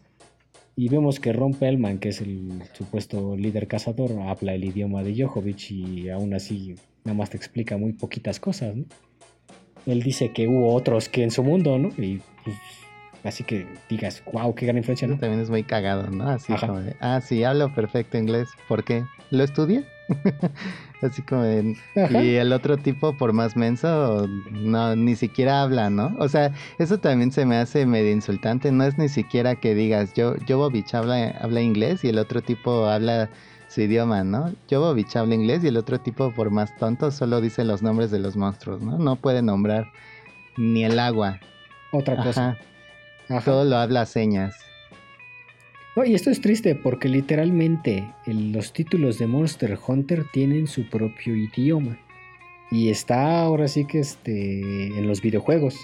Y 0.77 0.89
vemos 0.89 1.21
que 1.21 1.33
Ron 1.33 1.55
Pellman, 1.55 1.99
que 1.99 2.09
es 2.09 2.21
el 2.21 2.63
supuesto 2.73 3.37
líder 3.37 3.69
cazador, 3.69 4.11
habla 4.21 4.55
el 4.55 4.65
idioma 4.65 5.05
de 5.05 5.23
Jojovic 5.23 5.71
y 5.71 6.09
aún 6.09 6.35
así 6.35 6.75
nada 7.05 7.17
más 7.17 7.31
te 7.31 7.37
explica 7.37 7.77
muy 7.77 7.93
poquitas 7.93 8.41
cosas, 8.41 8.75
Él 9.87 10.03
dice 10.03 10.33
que 10.33 10.49
hubo 10.49 10.75
otros 10.75 11.09
que 11.09 11.23
en 11.23 11.31
su 11.31 11.45
mundo, 11.45 11.79
¿no? 11.79 11.89
Y 11.99 12.21
pues, 12.43 12.57
Así 13.25 13.43
que 13.43 13.67
digas, 13.89 14.23
wow, 14.33 14.55
qué 14.55 14.67
gran 14.67 14.77
influencia, 14.77 15.09
¿no? 15.09 15.19
También 15.19 15.41
es 15.41 15.49
muy 15.49 15.65
cagado, 15.65 16.11
¿no? 16.11 16.29
Así 16.29 16.53
como 16.55 16.81
de, 16.81 16.95
ah, 17.01 17.21
sí, 17.23 17.43
hablo 17.43 17.75
perfecto 17.75 18.19
inglés. 18.19 18.49
¿Por 18.69 18.85
qué? 18.85 19.05
¿Lo 19.31 19.43
estudié? 19.43 19.85
Así 21.03 21.23
como 21.23 21.43
de, 21.43 21.77
y 22.23 22.35
el 22.35 22.53
otro 22.53 22.77
tipo, 22.77 23.17
por 23.17 23.33
más 23.33 23.57
menso, 23.57 24.27
no, 24.51 24.95
ni 24.95 25.17
siquiera 25.17 25.63
habla, 25.63 25.89
¿no? 25.89 26.15
O 26.19 26.29
sea, 26.29 26.53
eso 26.79 26.99
también 26.99 27.33
se 27.33 27.47
me 27.47 27.57
hace 27.57 27.87
medio 27.87 28.13
insultante. 28.13 28.71
No 28.71 28.85
es 28.85 28.99
ni 28.99 29.09
siquiera 29.09 29.55
que 29.55 29.75
digas, 29.75 30.13
yo, 30.15 30.35
Jovovich 30.47 30.95
habla, 30.95 31.31
habla 31.41 31.63
inglés 31.63 32.05
y 32.05 32.09
el 32.09 32.19
otro 32.19 32.43
tipo 32.43 32.87
habla 32.87 33.31
su 33.69 33.81
idioma, 33.81 34.23
¿no? 34.23 34.53
Jovovich 34.71 35.17
habla 35.17 35.35
inglés 35.35 35.65
y 35.65 35.69
el 35.69 35.79
otro 35.79 35.99
tipo, 35.99 36.31
por 36.33 36.51
más 36.51 36.77
tonto, 36.77 37.11
solo 37.11 37.41
dice 37.41 37.65
los 37.65 37.83
nombres 37.83 38.11
de 38.11 38.19
los 38.19 38.37
monstruos, 38.37 38.83
¿no? 38.83 38.99
No 38.99 39.17
puede 39.17 39.41
nombrar 39.41 39.91
ni 40.59 40.85
el 40.85 40.99
agua. 40.99 41.41
Otra 41.91 42.23
cosa. 42.23 42.59
Todo 43.45 43.65
lo 43.65 43.77
habla 43.77 44.07
señas. 44.07 44.55
y 46.05 46.15
esto 46.15 46.31
es 46.31 46.41
triste 46.41 46.75
porque 46.75 47.09
literalmente 47.09 48.05
los 48.27 48.73
títulos 48.73 49.19
de 49.19 49.27
Monster 49.27 49.79
Hunter 49.87 50.27
tienen 50.33 50.67
su 50.67 50.89
propio 50.89 51.35
idioma. 51.37 51.99
Y 52.71 52.89
está 52.89 53.41
ahora 53.41 53.69
sí 53.69 53.87
que 53.87 54.01
este, 54.01 54.61
en 54.87 55.07
los 55.07 55.21
videojuegos. 55.21 55.77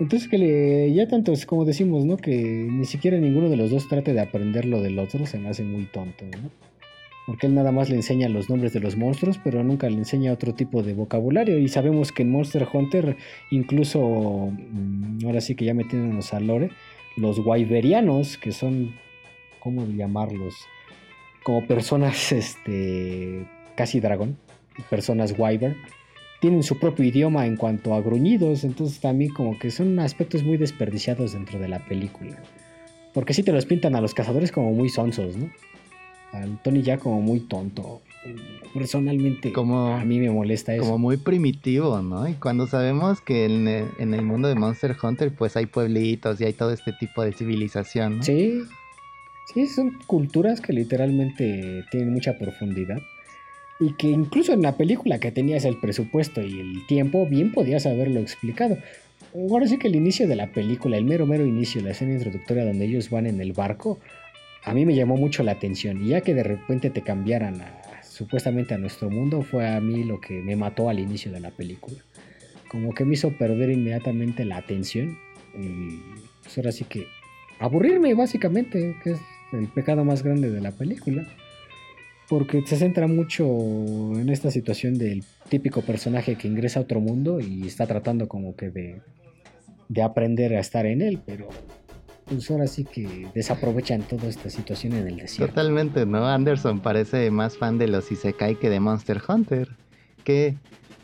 Entonces 0.00 0.28
que 0.28 0.38
le, 0.38 0.92
ya 0.92 1.06
tanto 1.06 1.32
es 1.32 1.46
como 1.46 1.64
decimos, 1.64 2.04
¿no? 2.04 2.16
Que 2.16 2.32
ni 2.34 2.84
siquiera 2.84 3.16
ninguno 3.18 3.48
de 3.48 3.56
los 3.56 3.70
dos 3.70 3.88
trate 3.88 4.12
de 4.12 4.20
aprender 4.20 4.64
lo 4.64 4.82
del 4.82 4.98
otro, 4.98 5.24
se 5.26 5.38
me 5.38 5.48
hace 5.48 5.62
muy 5.62 5.84
tonto, 5.84 6.24
¿no? 6.24 6.50
Porque 7.26 7.46
él 7.46 7.54
nada 7.54 7.72
más 7.72 7.88
le 7.88 7.96
enseña 7.96 8.28
los 8.28 8.50
nombres 8.50 8.72
de 8.72 8.80
los 8.80 8.96
monstruos, 8.96 9.38
pero 9.42 9.64
nunca 9.64 9.88
le 9.88 9.96
enseña 9.96 10.32
otro 10.32 10.54
tipo 10.54 10.82
de 10.82 10.94
vocabulario. 10.94 11.58
Y 11.58 11.68
sabemos 11.68 12.12
que 12.12 12.22
en 12.22 12.30
Monster 12.30 12.66
Hunter, 12.70 13.16
incluso, 13.50 14.00
mm, 14.50 15.24
ahora 15.24 15.40
sí 15.40 15.54
que 15.54 15.64
ya 15.64 15.74
metiéndonos 15.74 16.34
al 16.34 16.46
lore, 16.46 16.70
los 17.16 17.38
Wyverianos, 17.38 18.36
que 18.36 18.52
son, 18.52 18.94
¿cómo 19.60 19.86
llamarlos? 19.86 20.54
Como 21.42 21.66
personas, 21.66 22.32
este, 22.32 23.46
casi 23.74 24.00
dragón, 24.00 24.36
personas 24.90 25.34
Wyvern, 25.38 25.76
tienen 26.40 26.62
su 26.62 26.78
propio 26.78 27.06
idioma 27.06 27.46
en 27.46 27.56
cuanto 27.56 27.94
a 27.94 28.02
gruñidos, 28.02 28.64
entonces 28.64 29.00
también 29.00 29.32
como 29.32 29.58
que 29.58 29.70
son 29.70 29.98
aspectos 29.98 30.42
muy 30.42 30.58
desperdiciados 30.58 31.32
dentro 31.32 31.58
de 31.58 31.68
la 31.68 31.78
película. 31.86 32.36
Porque 33.14 33.32
si 33.32 33.42
te 33.42 33.52
los 33.52 33.64
pintan 33.64 33.94
a 33.94 34.02
los 34.02 34.12
cazadores 34.12 34.52
como 34.52 34.72
muy 34.72 34.90
sonsos, 34.90 35.38
¿no? 35.38 35.50
Al 36.34 36.60
Tony 36.62 36.82
ya 36.82 36.98
como 36.98 37.20
muy 37.22 37.40
tonto. 37.40 38.02
Personalmente 38.72 39.52
Como- 39.52 39.94
a 39.94 40.04
mí 40.04 40.18
me 40.18 40.30
molesta 40.30 40.74
eso. 40.74 40.82
Como 40.84 40.98
muy 40.98 41.16
primitivo, 41.16 42.02
¿no? 42.02 42.28
Y 42.28 42.34
cuando 42.34 42.66
sabemos 42.66 43.20
que 43.20 43.44
en 43.44 43.68
el, 43.68 43.86
en 43.98 44.14
el 44.14 44.22
mundo 44.22 44.48
de 44.48 44.54
Monster 44.56 44.96
Hunter 45.00 45.32
pues 45.32 45.56
hay 45.56 45.66
pueblitos 45.66 46.40
y 46.40 46.44
hay 46.44 46.52
todo 46.54 46.72
este 46.72 46.92
tipo 46.92 47.22
de 47.22 47.32
civilización, 47.32 48.18
¿no? 48.18 48.22
Sí, 48.24 48.62
sí, 49.52 49.66
son 49.66 49.98
culturas 50.06 50.60
que 50.60 50.72
literalmente 50.72 51.84
tienen 51.90 52.12
mucha 52.12 52.36
profundidad. 52.36 52.98
Y 53.80 53.92
que 53.94 54.08
incluso 54.08 54.52
en 54.52 54.62
la 54.62 54.76
película 54.76 55.18
que 55.18 55.30
tenías 55.32 55.64
el 55.64 55.76
presupuesto 55.78 56.40
y 56.42 56.58
el 56.60 56.86
tiempo, 56.86 57.26
bien 57.26 57.52
podías 57.52 57.86
haberlo 57.86 58.20
explicado. 58.20 58.78
Ahora 59.34 59.66
sí 59.66 59.78
que 59.78 59.88
el 59.88 59.96
inicio 59.96 60.26
de 60.28 60.36
la 60.36 60.48
película, 60.52 60.96
el 60.96 61.04
mero 61.04 61.26
mero 61.26 61.44
inicio, 61.44 61.82
la 61.82 61.90
escena 61.90 62.14
introductoria 62.14 62.64
donde 62.64 62.84
ellos 62.86 63.10
van 63.10 63.26
en 63.26 63.40
el 63.40 63.52
barco, 63.52 63.98
a 64.64 64.74
mí 64.74 64.86
me 64.86 64.94
llamó 64.94 65.16
mucho 65.16 65.42
la 65.42 65.52
atención. 65.52 66.02
Y 66.04 66.08
ya 66.10 66.20
que 66.22 66.34
de 66.34 66.42
repente 66.42 66.90
te 66.90 67.02
cambiaran 67.02 67.60
a- 67.60 68.02
supuestamente 68.02 68.74
a 68.74 68.78
nuestro 68.78 69.10
mundo, 69.10 69.42
fue 69.42 69.68
a 69.68 69.80
mí 69.80 70.04
lo 70.04 70.20
que 70.20 70.34
me 70.40 70.56
mató 70.56 70.88
al 70.88 70.98
inicio 71.00 71.32
de 71.32 71.40
la 71.40 71.50
película. 71.50 71.98
Como 72.68 72.92
que 72.94 73.04
me 73.04 73.14
hizo 73.14 73.30
perder 73.36 73.70
inmediatamente 73.70 74.44
la 74.44 74.56
atención. 74.58 75.18
Y 75.58 75.98
pues 76.42 76.56
ahora 76.58 76.72
sí 76.72 76.84
que 76.84 77.06
aburrirme 77.58 78.14
básicamente, 78.14 78.96
que 79.02 79.12
es 79.12 79.20
el 79.52 79.68
pecado 79.68 80.04
más 80.04 80.22
grande 80.22 80.50
de 80.50 80.60
la 80.60 80.72
película. 80.72 81.26
Porque 82.28 82.62
se 82.66 82.76
centra 82.76 83.06
mucho 83.06 83.44
en 84.18 84.30
esta 84.30 84.50
situación 84.50 84.96
del 84.96 85.22
típico 85.50 85.82
personaje 85.82 86.36
que 86.36 86.48
ingresa 86.48 86.80
a 86.80 86.82
otro 86.84 86.98
mundo 86.98 87.38
y 87.38 87.66
está 87.66 87.86
tratando 87.86 88.28
como 88.28 88.56
que 88.56 88.70
de, 88.70 89.02
de 89.88 90.02
aprender 90.02 90.54
a 90.56 90.60
estar 90.60 90.86
en 90.86 91.02
él, 91.02 91.20
pero 91.26 91.48
pues 92.28 92.50
ahora 92.50 92.66
sí 92.66 92.84
que 92.84 93.28
desaprovechan 93.34 94.02
toda 94.02 94.28
esta 94.28 94.48
situación 94.50 94.94
en 94.94 95.08
el 95.08 95.16
desierto. 95.18 95.54
Totalmente, 95.54 96.06
¿no? 96.06 96.26
Anderson 96.26 96.80
parece 96.80 97.30
más 97.30 97.56
fan 97.58 97.78
de 97.78 97.88
los 97.88 98.10
Isekai 98.10 98.56
que 98.58 98.70
de 98.70 98.80
Monster 98.80 99.20
Hunter. 99.26 99.68
¿Qué? 100.24 100.56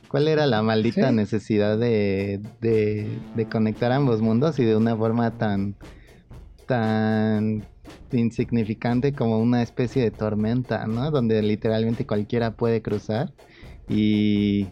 ¿Cuál 0.08 0.28
era 0.28 0.46
la 0.46 0.62
maldita 0.62 1.10
Sí. 1.10 1.14
necesidad 1.14 1.78
de, 1.78 2.40
de, 2.60 3.18
de 3.34 3.46
conectar 3.46 3.92
ambos 3.92 4.20
mundos 4.22 4.58
y 4.58 4.64
de 4.64 4.74
una 4.76 4.96
forma 4.96 5.30
tan, 5.38 5.76
tan 6.66 7.64
insignificante 8.12 9.12
como 9.12 9.38
una 9.38 9.62
especie 9.62 10.02
de 10.02 10.10
tormenta, 10.10 10.86
¿no? 10.86 11.10
Donde 11.10 11.42
literalmente 11.42 12.06
cualquiera 12.06 12.52
puede 12.52 12.82
cruzar 12.82 13.32
y, 13.88 14.66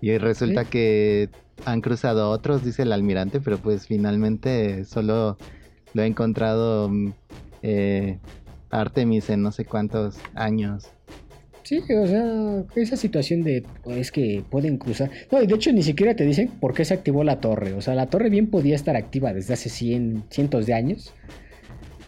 y 0.00 0.16
resulta 0.18 0.64
Sí. 0.64 0.70
que 0.70 1.28
han 1.64 1.80
cruzado 1.80 2.30
otros, 2.30 2.64
dice 2.64 2.82
el 2.82 2.92
almirante, 2.92 3.40
pero 3.40 3.58
pues 3.58 3.86
finalmente 3.86 4.84
solo 4.84 5.36
lo 5.98 6.04
ha 6.04 6.06
encontrado 6.06 6.88
mm, 6.88 7.12
eh, 7.62 8.18
Artemis 8.70 9.28
en 9.30 9.42
no 9.42 9.50
sé 9.50 9.64
cuántos 9.64 10.16
años. 10.34 10.86
Sí, 11.64 11.80
o 11.80 12.06
sea, 12.06 12.64
esa 12.76 12.96
situación 12.96 13.42
de 13.42 13.64
es 13.86 14.12
que 14.12 14.44
pueden 14.48 14.78
cruzar. 14.78 15.10
No, 15.30 15.42
y 15.42 15.46
de 15.46 15.54
hecho 15.54 15.72
ni 15.72 15.82
siquiera 15.82 16.14
te 16.14 16.24
dicen 16.24 16.48
por 16.60 16.72
qué 16.72 16.84
se 16.84 16.94
activó 16.94 17.24
la 17.24 17.40
torre. 17.40 17.74
O 17.74 17.82
sea, 17.82 17.94
la 17.94 18.06
torre 18.06 18.30
bien 18.30 18.46
podía 18.46 18.76
estar 18.76 18.96
activa 18.96 19.34
desde 19.34 19.54
hace 19.54 19.68
cien, 19.68 20.22
cientos 20.30 20.66
de 20.66 20.74
años. 20.74 21.12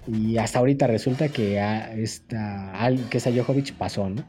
Y 0.06 0.38
hasta 0.38 0.60
ahorita 0.60 0.86
resulta 0.86 1.28
que 1.28 1.60
a 1.60 1.92
esta, 1.92 2.72
que 3.10 3.18
es 3.18 3.26
a 3.26 3.32
Jojovic 3.32 3.74
pasó, 3.74 4.08
¿no? 4.08 4.24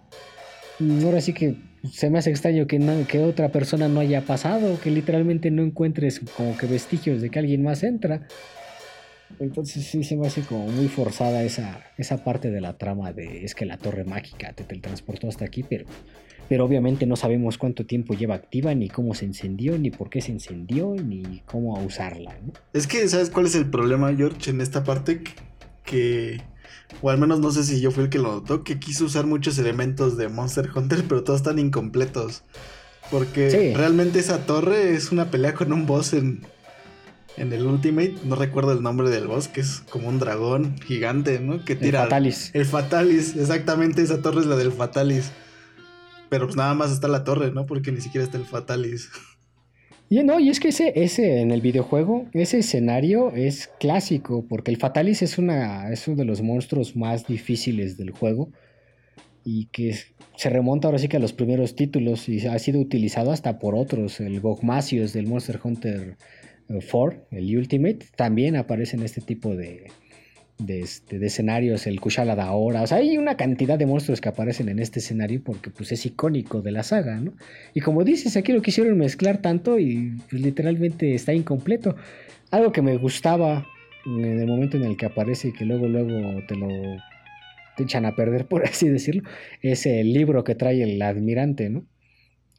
Ahora 1.06 1.22
sí 1.22 1.34
que 1.34 1.56
se 1.90 2.10
me 2.10 2.18
hace 2.18 2.32
extraño 2.32 2.66
que, 2.66 2.80
que 3.08 3.20
otra 3.20 3.50
persona 3.50 3.88
no 3.88 4.00
haya 4.00 4.22
pasado, 4.22 4.80
que 4.82 4.90
literalmente 4.90 5.52
no 5.52 5.62
encuentres 5.62 6.20
como 6.36 6.58
que 6.58 6.66
vestigios 6.66 7.22
de 7.22 7.30
que 7.30 7.40
alguien 7.40 7.64
más 7.64 7.84
entra. 7.84 8.28
Entonces 9.40 9.86
sí 9.86 10.04
se 10.04 10.16
me 10.16 10.28
hace 10.28 10.42
como 10.42 10.68
muy 10.68 10.88
forzada 10.88 11.44
esa, 11.44 11.84
esa 11.98 12.24
parte 12.24 12.52
de 12.52 12.62
la 12.62 12.78
trama 12.78 13.12
de 13.14 13.44
es 13.46 13.56
que 13.56 13.66
la 13.66 13.78
torre 13.78 14.04
mágica 14.04 14.54
te 14.54 14.64
teletransportó 14.64 15.28
hasta 15.28 15.46
aquí, 15.46 15.64
pero, 15.64 15.86
pero 16.50 16.66
obviamente 16.66 17.06
no 17.06 17.16
sabemos 17.16 17.58
cuánto 17.58 17.86
tiempo 17.86 18.14
lleva 18.14 18.36
activa, 18.36 18.74
ni 18.76 18.90
cómo 18.90 19.14
se 19.16 19.26
encendió, 19.26 19.78
ni 19.78 19.90
por 19.92 20.10
qué 20.10 20.22
se 20.22 20.32
encendió, 20.32 20.94
ni 20.96 21.42
cómo 21.46 21.82
usarla, 21.84 22.36
¿no? 22.46 22.54
Es 22.74 22.88
que, 22.88 23.08
¿sabes 23.08 23.30
cuál 23.30 23.46
es 23.48 23.56
el 23.56 23.70
problema, 23.70 24.14
George, 24.16 24.52
en 24.52 24.62
esta 24.62 24.84
parte? 24.84 25.22
Que, 25.86 26.42
o 27.02 27.10
al 27.10 27.18
menos 27.18 27.40
no 27.40 27.52
sé 27.52 27.64
si 27.64 27.82
yo 27.82 27.92
fui 27.92 28.04
el 28.04 28.10
que 28.10 28.20
lo 28.20 28.32
notó, 28.34 28.64
que 28.64 28.80
quiso 28.80 29.06
usar 29.06 29.26
muchos 29.26 29.58
elementos 29.58 30.18
de 30.18 30.30
Monster 30.30 30.70
Hunter, 30.76 31.04
pero 31.08 31.24
todos 31.24 31.40
están 31.42 31.58
incompletos. 31.60 32.44
Porque 33.10 33.50
Sí. 33.50 33.74
realmente 33.74 34.20
esa 34.20 34.46
torre 34.46 34.94
es 34.96 35.12
una 35.12 35.32
pelea 35.32 35.54
con 35.54 35.74
un 35.74 35.86
boss 35.86 36.14
en, 36.14 36.46
en 37.38 37.54
el 37.54 37.66
Ultimate. 37.66 38.16
No 38.24 38.36
recuerdo 38.36 38.72
el 38.72 38.82
nombre 38.82 39.10
del 39.10 39.28
boss, 39.28 39.48
que 39.48 39.62
es 39.62 39.84
como 39.90 40.08
un 40.08 40.20
dragón 40.20 40.78
gigante, 40.80 41.40
¿no? 41.40 41.64
Que 41.66 41.74
El 41.74 41.80
tira. 41.80 42.04
Fatalis. 42.04 42.52
El 42.54 42.66
Fatalis, 42.66 43.36
exactamente, 43.36 44.02
esa 44.02 44.22
torre 44.22 44.42
es 44.42 44.48
la 44.48 44.56
del 44.56 44.72
Fatalis. 44.72 45.32
Pero 46.30 46.46
pues 46.46 46.56
nada 46.56 46.74
más 46.74 46.92
está 46.92 47.08
la 47.08 47.24
torre, 47.24 47.52
¿no? 47.52 47.66
Porque 47.66 47.92
ni 47.92 48.02
siquiera 48.02 48.24
está 48.26 48.38
el 48.38 48.46
Fatalis. 48.46 49.10
Y 50.10 50.24
no, 50.24 50.42
y 50.42 50.50
es 50.50 50.60
que 50.60 50.70
ese, 50.70 50.92
ese 50.96 51.40
en 51.40 51.52
el 51.52 51.62
videojuego, 51.62 52.28
ese 52.34 52.60
escenario 52.60 53.32
es 53.34 53.70
clásico, 53.80 54.46
porque 54.48 54.70
el 54.70 54.78
Fatalis 54.78 55.22
es, 55.22 55.38
una, 55.38 55.90
es 55.90 56.06
uno 56.08 56.18
de 56.18 56.26
los 56.26 56.42
monstruos 56.42 56.98
más 56.98 57.28
difíciles 57.28 57.98
del 57.98 58.12
juego 58.12 58.50
y 59.46 59.68
que 59.68 59.98
se 60.36 60.50
remonta 60.50 60.88
ahora 60.88 61.00
sí 61.00 61.08
que 61.08 61.18
a 61.18 61.22
los 61.22 61.34
primeros 61.34 61.76
títulos 61.76 62.28
y 62.28 62.46
ha 62.46 62.60
sido 62.60 62.80
utilizado 62.80 63.32
hasta 63.32 63.58
por 63.58 63.76
otros. 63.76 64.20
El 64.20 64.42
Gogmasios 64.42 65.14
del 65.14 65.28
Monster 65.28 65.60
Hunter 65.64 66.18
4, 66.80 67.28
el 67.32 67.58
Ultimate, 67.58 68.00
también 68.16 68.56
aparece 68.56 68.96
en 68.96 69.04
este 69.04 69.22
tipo 69.22 69.56
de, 69.56 69.88
de, 70.58 70.82
este, 70.82 71.20
de 71.20 71.28
escenarios, 71.28 71.88
el 71.88 72.00
Kushala 72.00 72.36
Daora. 72.36 72.82
O 72.84 72.88
sea, 72.88 72.98
hay 72.98 73.18
una 73.18 73.38
cantidad 73.38 73.78
de 73.78 73.86
monstruos 73.86 74.22
que 74.22 74.30
aparecen 74.30 74.70
en 74.70 74.80
este 74.80 75.00
escenario 75.00 75.42
porque 75.44 75.70
pues, 75.70 75.92
es 75.92 76.06
icónico 76.06 76.62
de 76.62 76.72
la 76.72 76.84
saga, 76.84 77.18
¿no? 77.18 77.34
Y 77.74 77.82
como 77.82 78.04
dices, 78.04 78.38
aquí 78.38 78.52
lo 78.52 78.62
quisieron 78.62 78.98
mezclar 78.98 79.42
tanto 79.42 79.80
y 79.80 80.18
pues, 80.30 80.42
literalmente 80.42 81.14
está 81.14 81.34
incompleto. 81.34 81.96
Algo 82.52 82.72
que 82.72 82.82
me 82.82 82.98
gustaba 82.98 83.66
en 84.06 84.40
el 84.40 84.48
momento 84.48 84.78
en 84.78 84.84
el 84.84 84.98
que 84.98 85.06
aparece 85.06 85.50
y 85.50 85.54
que 85.54 85.66
luego, 85.66 85.88
luego 85.88 86.42
te 86.48 86.56
lo 86.56 86.68
te 87.78 87.84
echan 87.84 88.06
a 88.06 88.16
perder, 88.16 88.46
por 88.50 88.66
así 88.66 88.88
decirlo, 88.88 89.24
es 89.62 89.86
el 89.86 90.14
libro 90.14 90.44
que 90.44 90.56
trae 90.56 90.84
el 90.84 91.02
admirante, 91.02 91.70
¿no? 91.70 91.86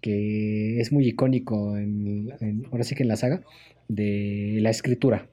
Que 0.00 0.80
es 0.80 0.90
muy 0.90 1.06
icónico, 1.06 1.76
ahora 2.70 2.84
sí 2.84 2.96
que 2.96 3.04
en 3.04 3.08
la 3.08 3.16
saga, 3.16 3.42
de 3.94 4.58
la 4.60 4.70
escritura. 4.70 5.28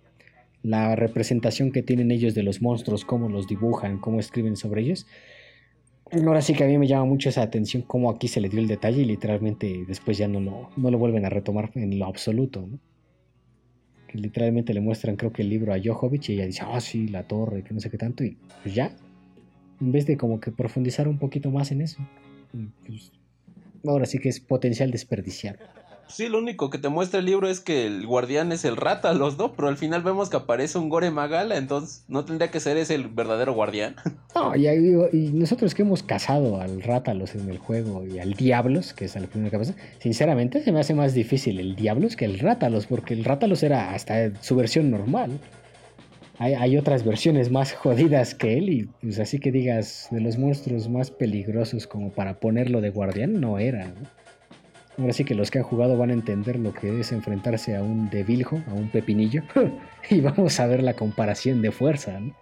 La 0.62 0.96
representación 0.96 1.72
que 1.72 1.84
tienen 1.84 2.12
ellos 2.12 2.34
de 2.36 2.44
los 2.44 2.62
monstruos, 2.62 3.06
cómo 3.06 3.30
los 3.30 3.48
dibujan, 3.48 4.00
cómo 4.00 4.20
escriben 4.20 4.56
sobre 4.56 4.82
ellos. 4.82 5.08
Ahora 6.12 6.42
sí 6.42 6.54
que 6.54 6.64
a 6.64 6.68
mí 6.68 6.78
me 6.78 6.88
llama 6.88 7.06
mucho 7.06 7.30
esa 7.30 7.44
atención 7.44 7.84
cómo 7.84 8.10
aquí 8.10 8.28
se 8.28 8.42
le 8.42 8.50
dio 8.50 8.60
el 8.60 8.68
detalle 8.68 9.02
y 9.02 9.06
literalmente 9.06 9.86
después 9.88 10.18
ya 10.18 10.28
no 10.28 10.40
lo, 10.40 10.70
no 10.76 10.90
lo 10.90 10.98
vuelven 10.98 11.26
a 11.26 11.30
retomar 11.30 11.72
en 11.76 12.00
lo 12.00 12.06
absoluto, 12.06 12.68
literalmente 14.14 14.74
le 14.74 14.82
muestran 14.82 15.16
creo 15.16 15.32
que 15.32 15.42
el 15.42 15.50
libro 15.50 15.74
a 15.74 15.78
Jojovic 15.84 16.30
y 16.30 16.34
ella 16.34 16.46
dice, 16.46 16.64
ah, 16.66 16.82
sí, 16.82 17.08
la 17.08 17.28
torre, 17.28 17.64
que 17.64 17.74
no 17.74 17.80
sé 17.80 17.90
qué 17.90 17.98
tanto, 17.98 18.24
y 18.24 18.38
pues 18.64 18.74
ya, 18.74 18.96
en 19.80 19.92
vez 19.92 20.06
de 20.06 20.18
como 20.18 20.40
que 20.40 20.52
profundizar 20.52 21.08
un 21.08 21.20
poquito 21.20 21.52
más 21.52 21.72
en 21.72 21.82
eso. 21.82 22.02
pues, 22.86 23.12
ahora 23.86 24.06
sí 24.06 24.20
que 24.20 24.30
es 24.30 24.40
potencial 24.40 24.92
desperdiciado. 24.92 25.60
Sí, 26.10 26.28
lo 26.28 26.40
único 26.40 26.72
que 26.72 26.80
te 26.80 26.90
muestra 26.90 27.20
el 27.20 27.28
libro 27.28 27.48
es 27.48 27.60
que 27.60 27.86
el 27.86 28.08
guardián 28.08 28.52
es 28.52 28.66
el 28.66 28.78
rata, 28.78 29.14
los 29.14 29.38
dos, 29.38 29.52
pero 29.56 29.68
al 29.68 29.78
final 29.78 30.02
vemos 30.02 30.30
que 30.30 30.38
aparece 30.38 30.80
un 30.80 30.90
Gore 30.90 31.12
Magala, 31.12 31.56
entonces 31.56 32.04
no 32.08 32.26
tendría 32.26 32.50
que 32.50 32.60
ser 32.60 32.78
ese 32.78 32.96
el 32.96 33.08
verdadero 33.08 33.54
guardián. 33.54 33.96
No, 34.36 34.56
y, 34.56 35.32
nosotros 35.34 35.74
que 35.74 35.82
hemos 35.82 36.02
cazado 36.02 36.62
al 36.62 36.82
Rátalos 36.82 37.36
en 37.36 37.50
el 37.50 37.58
juego 37.58 38.06
y 38.06 38.20
al 38.20 38.36
Diablos, 38.36 38.94
que 38.94 39.06
es 39.06 39.14
primero 39.14 39.52
que 39.52 39.58
pasa, 39.58 39.76
sinceramente 40.00 40.64
se 40.64 40.72
me 40.72 40.80
hace 40.80 40.94
más 40.94 41.14
difícil 41.14 41.60
el 41.60 41.76
Diablos 41.76 42.16
que 42.16 42.26
el 42.26 42.40
Rátalos, 42.40 42.86
porque 42.86 43.16
el 43.16 43.26
Rátalos 43.26 43.64
era 43.64 43.94
hasta 43.94 44.34
su 44.42 44.56
versión 44.56 44.92
normal. 44.92 45.40
Hay, 46.38 46.54
hay 46.54 46.78
otras 46.78 47.04
versiones 47.04 47.52
más 47.52 47.74
jodidas 47.74 48.34
que 48.34 48.58
él, 48.58 48.70
y 48.70 48.84
pues 49.02 49.20
así 49.20 49.40
que 49.40 49.52
digas, 49.52 50.08
de 50.12 50.22
los 50.22 50.38
monstruos 50.38 50.88
más 50.88 51.12
peligrosos 51.12 51.86
como 51.86 52.12
para 52.12 52.40
ponerlo 52.40 52.80
de 52.80 52.92
guardián, 52.92 53.42
no 53.42 53.58
era. 53.60 53.88
¿no? 53.88 54.20
Ahora 55.00 55.14
sí 55.14 55.24
que 55.24 55.34
los 55.34 55.50
que 55.50 55.60
han 55.60 55.64
jugado 55.64 55.98
van 55.98 56.10
a 56.10 56.14
entender 56.14 56.60
lo 56.60 56.74
que 56.74 57.00
es 57.00 57.12
enfrentarse 57.12 57.76
a 57.76 57.82
un 57.82 58.10
debiljo, 58.10 58.62
a 58.68 58.74
un 58.74 58.90
pepinillo, 58.90 59.44
y 60.10 60.20
vamos 60.20 60.60
a 60.60 60.68
ver 60.68 60.84
la 60.84 60.94
comparación 60.94 61.62
de 61.62 61.72
fuerza, 61.72 62.20
¿no? 62.20 62.36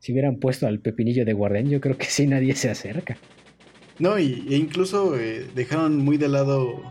si 0.00 0.12
hubieran 0.12 0.36
puesto 0.40 0.66
al 0.66 0.80
pepinillo 0.80 1.24
de 1.24 1.34
guardián, 1.34 1.68
yo 1.68 1.80
creo 1.80 1.96
que 1.96 2.06
sí 2.06 2.26
nadie 2.26 2.56
se 2.56 2.70
acerca. 2.70 3.16
No, 3.98 4.18
y, 4.18 4.46
e 4.48 4.56
incluso 4.56 5.16
eh, 5.18 5.46
dejaron 5.54 5.98
muy 5.98 6.16
de 6.16 6.28
lado 6.28 6.82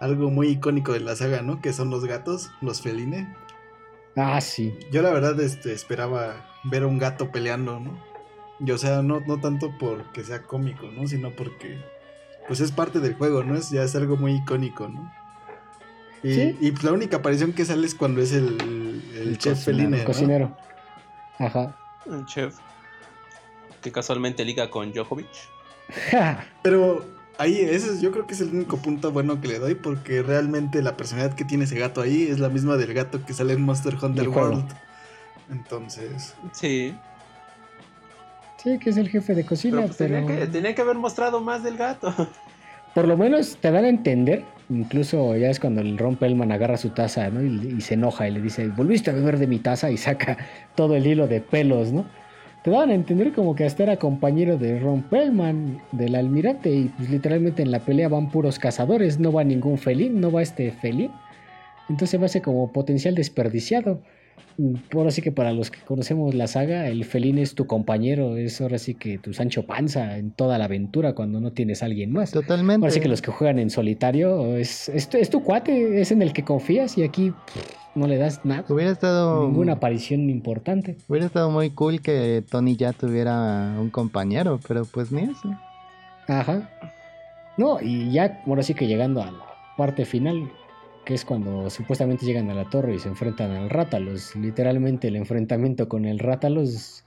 algo 0.00 0.30
muy 0.30 0.48
icónico 0.48 0.92
de 0.92 1.00
la 1.00 1.14
saga, 1.14 1.42
¿no? 1.42 1.60
Que 1.60 1.74
son 1.74 1.90
los 1.90 2.06
gatos, 2.06 2.50
los 2.62 2.80
feline. 2.80 3.34
Ah, 4.16 4.40
sí. 4.40 4.72
Yo 4.90 5.02
la 5.02 5.10
verdad 5.10 5.38
este, 5.40 5.72
esperaba 5.72 6.46
ver 6.64 6.84
a 6.84 6.86
un 6.86 6.98
gato 6.98 7.30
peleando, 7.30 7.80
¿no? 7.80 8.02
Y 8.60 8.70
o 8.70 8.78
sea, 8.78 9.02
no, 9.02 9.20
no 9.20 9.40
tanto 9.40 9.76
porque 9.78 10.24
sea 10.24 10.42
cómico, 10.42 10.86
¿no? 10.90 11.06
Sino 11.06 11.36
porque 11.36 11.76
pues 12.46 12.60
es 12.60 12.72
parte 12.72 13.00
del 13.00 13.14
juego, 13.14 13.42
¿no? 13.44 13.56
Es, 13.56 13.70
ya 13.70 13.82
es 13.82 13.94
algo 13.96 14.16
muy 14.16 14.34
icónico, 14.36 14.88
¿no? 14.88 15.10
Y, 16.22 16.34
Sí. 16.34 16.56
y 16.60 16.70
pues 16.72 16.84
la 16.84 16.92
única 16.92 17.18
aparición 17.18 17.52
que 17.52 17.64
sale 17.64 17.86
es 17.86 17.94
cuando 17.94 18.20
es 18.22 18.32
el, 18.32 19.02
el, 19.14 19.38
chef 19.38 19.54
cocinero, 19.58 19.64
feline, 19.88 19.90
¿no? 19.98 20.04
cocinero. 20.04 20.56
Ajá. 21.38 21.76
Un 22.06 22.24
chef 22.26 22.56
que 23.82 23.92
casualmente 23.92 24.44
liga 24.44 24.70
con 24.70 24.92
Djokovic. 24.92 25.26
Pero 26.62 27.04
ahí, 27.38 27.58
ese 27.60 27.92
es- 27.92 28.00
yo 28.00 28.10
creo 28.12 28.26
que 28.26 28.32
es 28.34 28.40
el 28.40 28.48
único 28.54 28.78
punto 28.78 29.10
bueno 29.12 29.40
que 29.40 29.48
le 29.48 29.58
doy 29.58 29.74
porque 29.74 30.22
realmente 30.22 30.80
la 30.82 30.96
personalidad 30.96 31.34
que 31.34 31.44
tiene 31.44 31.64
ese 31.64 31.78
gato 31.78 32.00
ahí 32.00 32.22
es 32.30 32.38
la 32.38 32.48
misma 32.48 32.76
del 32.78 32.94
gato 32.94 33.24
que 33.24 33.34
sale 33.34 33.52
en 33.52 33.62
Monster 33.62 33.96
Hunter. 34.00 34.28
World. 34.28 34.64
Entonces, 35.50 36.34
Sí. 36.52 36.96
Sí, 38.64 38.78
que 38.78 38.90
es 38.90 38.96
el 38.96 39.10
jefe 39.10 39.34
de 39.34 39.44
cocina, 39.44 39.82
Pero 39.82 39.94
pero, 39.96 40.14
pues 40.14 40.26
tenía, 40.26 40.40
que, 40.40 40.46
tenía 40.46 40.74
que 40.74 40.82
haber 40.82 40.96
mostrado 40.96 41.40
más 41.40 41.62
del 41.62 41.76
gato. 41.76 42.12
por 42.94 43.06
lo 43.06 43.16
menos 43.16 43.58
te 43.58 43.70
dan 43.70 43.84
a 43.84 43.88
entender, 43.88 44.42
incluso 44.70 45.36
ya 45.36 45.50
es 45.50 45.60
cuando 45.60 45.82
el 45.82 45.98
Ron 45.98 46.16
Pellman 46.16 46.50
agarra 46.50 46.78
su 46.78 46.88
taza, 46.88 47.28
¿no? 47.28 47.42
Y, 47.42 47.76
y 47.76 47.80
se 47.82 47.94
enoja 47.94 48.26
y 48.26 48.32
le 48.32 48.40
dice, 48.40 48.68
volviste 48.68 49.10
a 49.10 49.14
beber 49.14 49.38
de 49.38 49.46
mi 49.46 49.58
taza 49.58 49.90
y 49.90 49.98
saca 49.98 50.38
todo 50.74 50.96
el 50.96 51.06
hilo 51.06 51.28
de 51.28 51.40
pelos, 51.42 51.92
¿no? 51.92 52.06
Te 52.64 52.70
daban 52.70 52.88
a 52.88 52.94
entender 52.94 53.34
como 53.34 53.54
que 53.54 53.66
hasta 53.66 53.82
era 53.82 53.98
compañero 53.98 54.56
de 54.56 54.80
Ron 54.80 55.02
Pellman, 55.02 55.82
del 55.92 56.14
almirante, 56.14 56.70
y 56.70 56.84
pues 56.96 57.10
literalmente 57.10 57.60
en 57.60 57.70
la 57.70 57.80
pelea 57.80 58.08
van 58.08 58.30
puros 58.30 58.58
cazadores, 58.58 59.20
no 59.20 59.30
va 59.30 59.44
ningún 59.44 59.76
felín, 59.76 60.18
no 60.18 60.32
va 60.32 60.40
este 60.40 60.70
felín. 60.70 61.10
Entonces 61.90 62.18
va 62.18 62.24
a 62.24 62.30
ser 62.30 62.40
como 62.40 62.72
potencial 62.72 63.14
desperdiciado. 63.14 64.00
Ahora 64.94 65.10
sí 65.10 65.20
que 65.20 65.32
para 65.32 65.52
los 65.52 65.72
que 65.72 65.80
conocemos 65.80 66.32
la 66.32 66.46
saga, 66.46 66.86
el 66.86 67.04
felín 67.04 67.38
es 67.38 67.56
tu 67.56 67.66
compañero, 67.66 68.36
es 68.36 68.60
ahora 68.60 68.78
sí 68.78 68.94
que 68.94 69.18
tu 69.18 69.32
Sancho 69.34 69.66
Panza 69.66 70.16
en 70.16 70.30
toda 70.30 70.58
la 70.58 70.66
aventura 70.66 71.12
cuando 71.14 71.40
no 71.40 71.50
tienes 71.52 71.82
a 71.82 71.86
alguien 71.86 72.12
más. 72.12 72.30
Totalmente. 72.30 72.84
Ahora 72.84 72.92
sí 72.92 73.00
que 73.00 73.08
los 73.08 73.20
que 73.20 73.32
juegan 73.32 73.58
en 73.58 73.68
solitario 73.70 74.56
es, 74.56 74.88
es, 74.90 75.08
tu- 75.08 75.16
es 75.16 75.28
tu 75.28 75.42
cuate, 75.42 76.00
es 76.00 76.12
en 76.12 76.22
el 76.22 76.32
que 76.32 76.44
confías 76.44 76.96
y 76.96 77.02
aquí 77.02 77.30
pff, 77.32 77.96
no 77.96 78.06
le 78.06 78.16
das 78.16 78.44
nada, 78.44 78.64
Hubiera 78.68 78.92
estado. 78.92 79.42
ninguna 79.44 79.72
aparición 79.72 80.30
importante. 80.30 80.98
Hubiera 81.08 81.26
estado 81.26 81.50
muy 81.50 81.70
cool 81.70 82.00
que 82.00 82.44
Tony 82.48 82.76
ya 82.76 82.92
tuviera 82.92 83.74
un 83.80 83.90
compañero, 83.90 84.60
pero 84.68 84.84
pues 84.84 85.10
ni 85.10 85.22
eso. 85.22 85.52
Ajá. 86.28 86.70
No, 87.56 87.80
y 87.80 88.12
ya, 88.12 88.40
ahora 88.46 88.62
sí 88.62 88.74
que 88.74 88.86
llegando 88.86 89.20
a 89.20 89.32
la 89.32 89.38
parte 89.76 90.04
final, 90.04 90.48
que 91.04 91.14
es 91.14 91.24
cuando 91.24 91.70
supuestamente 91.70 92.26
llegan 92.26 92.50
a 92.50 92.54
la 92.54 92.68
torre 92.68 92.94
y 92.94 92.98
se 92.98 93.08
enfrentan 93.08 93.50
al 93.50 93.70
Rátalos. 93.70 94.34
Literalmente 94.36 95.08
el 95.08 95.16
enfrentamiento 95.16 95.88
con 95.88 96.04
el 96.04 96.18
Rátalos 96.18 97.04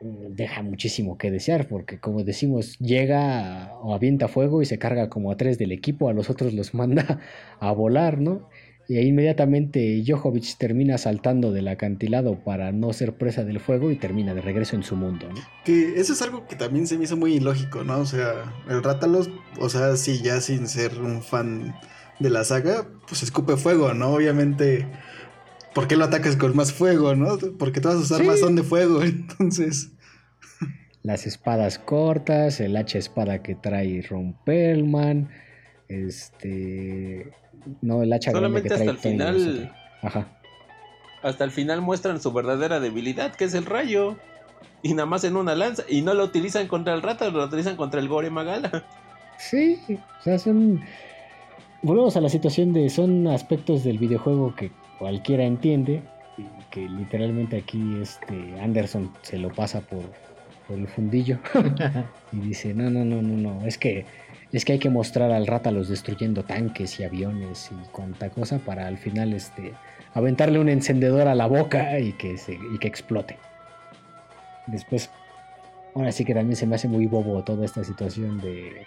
mm, 0.00 0.34
deja 0.34 0.62
muchísimo 0.62 1.18
que 1.18 1.30
desear, 1.30 1.68
porque 1.68 1.98
como 1.98 2.22
decimos, 2.22 2.78
llega 2.78 3.74
o 3.82 3.94
avienta 3.94 4.28
fuego 4.28 4.62
y 4.62 4.66
se 4.66 4.78
carga 4.78 5.08
como 5.08 5.30
a 5.30 5.36
tres 5.36 5.58
del 5.58 5.72
equipo, 5.72 6.08
a 6.08 6.12
los 6.12 6.30
otros 6.30 6.52
los 6.52 6.74
manda 6.74 7.20
a 7.60 7.72
volar, 7.72 8.20
¿no? 8.20 8.48
Y 8.86 8.98
ahí 8.98 9.06
inmediatamente 9.06 10.04
Jojovic 10.06 10.58
termina 10.58 10.98
saltando 10.98 11.52
del 11.52 11.68
acantilado 11.68 12.44
para 12.44 12.70
no 12.70 12.92
ser 12.92 13.16
presa 13.16 13.42
del 13.42 13.58
fuego 13.58 13.90
y 13.90 13.96
termina 13.96 14.34
de 14.34 14.42
regreso 14.42 14.76
en 14.76 14.82
su 14.82 14.94
mundo, 14.94 15.26
¿no? 15.30 15.40
que 15.64 15.98
eso 15.98 16.12
es 16.12 16.20
algo 16.20 16.46
que 16.46 16.56
también 16.56 16.86
se 16.86 16.98
me 16.98 17.04
hizo 17.04 17.16
muy 17.16 17.34
ilógico, 17.34 17.82
¿no? 17.82 18.00
O 18.00 18.04
sea, 18.04 18.52
el 18.68 18.82
Rátalos, 18.82 19.30
o 19.58 19.70
sea, 19.70 19.96
sí, 19.96 20.20
ya 20.22 20.42
sin 20.42 20.68
ser 20.68 21.00
un 21.00 21.22
fan 21.22 21.74
de 22.18 22.30
la 22.30 22.44
saga, 22.44 22.86
pues 23.08 23.22
escupe 23.22 23.56
fuego, 23.56 23.94
¿no? 23.94 24.10
Obviamente, 24.10 24.86
¿por 25.74 25.88
qué 25.88 25.96
lo 25.96 26.04
atacas 26.04 26.36
con 26.36 26.54
más 26.56 26.72
fuego, 26.72 27.14
no? 27.14 27.38
Porque 27.58 27.80
todas 27.80 27.98
sus 27.98 28.12
armas 28.12 28.36
Sí. 28.36 28.40
son 28.42 28.56
de 28.56 28.62
fuego, 28.62 29.02
entonces... 29.02 29.90
las 31.02 31.26
espadas 31.26 31.78
cortas, 31.78 32.60
el 32.60 32.76
hacha 32.76 32.98
espada 32.98 33.42
que 33.42 33.54
trae 33.54 34.02
Ron 34.08 34.36
Perlman, 34.44 35.28
este 35.88 37.30
no 37.82 38.02
el 38.02 38.12
hacha 38.12 38.30
grande 38.32 38.62
que 38.62 38.68
Solamente 38.68 38.68
trae 38.68 38.88
hasta 38.88 39.08
el 39.08 39.18
Tony 39.18 39.38
final. 39.38 39.74
Ajá. 40.02 40.38
Hasta 41.22 41.44
el 41.44 41.50
final 41.50 41.80
muestran 41.80 42.20
su 42.20 42.32
verdadera 42.32 42.80
debilidad, 42.80 43.34
que 43.34 43.44
es 43.44 43.54
el 43.54 43.64
rayo. 43.64 44.16
Y 44.82 44.92
nada 44.92 45.06
más 45.06 45.24
en 45.24 45.36
una 45.36 45.54
lanza. 45.54 45.82
Y 45.88 46.02
no 46.02 46.12
lo 46.12 46.24
utilizan 46.24 46.68
contra 46.68 46.92
el 46.92 47.00
rata, 47.00 47.30
lo 47.30 47.44
utilizan 47.44 47.76
contra 47.76 48.00
el 48.00 48.08
Gore 48.08 48.28
Magala. 48.30 48.84
Sí, 49.38 49.78
o 49.88 50.22
sea, 50.22 50.38
son 50.38 50.82
volvemos 51.84 52.16
a 52.16 52.20
la 52.22 52.30
situación 52.30 52.72
de 52.72 52.88
son 52.88 53.28
aspectos 53.28 53.84
del 53.84 53.98
videojuego 53.98 54.54
que 54.56 54.72
cualquiera 54.98 55.44
entiende 55.44 56.02
y 56.38 56.44
que 56.70 56.88
literalmente 56.88 57.58
aquí 57.58 57.98
este 58.00 58.58
Anderson 58.60 59.12
se 59.20 59.38
lo 59.38 59.50
pasa 59.50 59.82
por, 59.82 60.02
por 60.66 60.78
el 60.78 60.88
fundillo 60.88 61.38
y 62.32 62.38
dice, 62.38 62.72
"No, 62.72 62.90
no, 62.90 63.04
no, 63.04 63.20
no, 63.20 63.36
no, 63.36 63.66
es 63.66 63.76
que 63.76 64.06
es 64.52 64.64
que 64.64 64.72
hay 64.72 64.78
que 64.78 64.88
mostrar 64.88 65.30
al 65.30 65.46
Rátalos 65.46 65.88
destruyendo 65.88 66.44
tanques 66.44 66.98
y 67.00 67.04
aviones 67.04 67.70
y 67.70 67.88
cuanta 67.90 68.30
cosa 68.30 68.58
para 68.58 68.86
al 68.86 68.96
final 68.96 69.32
este 69.32 69.74
aventarle 70.14 70.60
un 70.60 70.68
encendedor 70.68 71.28
a 71.28 71.34
la 71.34 71.46
boca 71.46 71.98
y 71.98 72.12
que 72.12 72.38
se 72.38 72.54
y 72.54 72.78
que 72.78 72.88
explote." 72.88 73.36
Después 74.66 75.10
ahora 75.94 76.12
sí 76.12 76.24
que 76.24 76.34
también 76.34 76.56
se 76.56 76.66
me 76.66 76.76
hace 76.76 76.88
muy 76.88 77.06
bobo 77.06 77.44
toda 77.44 77.66
esta 77.66 77.84
situación 77.84 78.40
de 78.40 78.86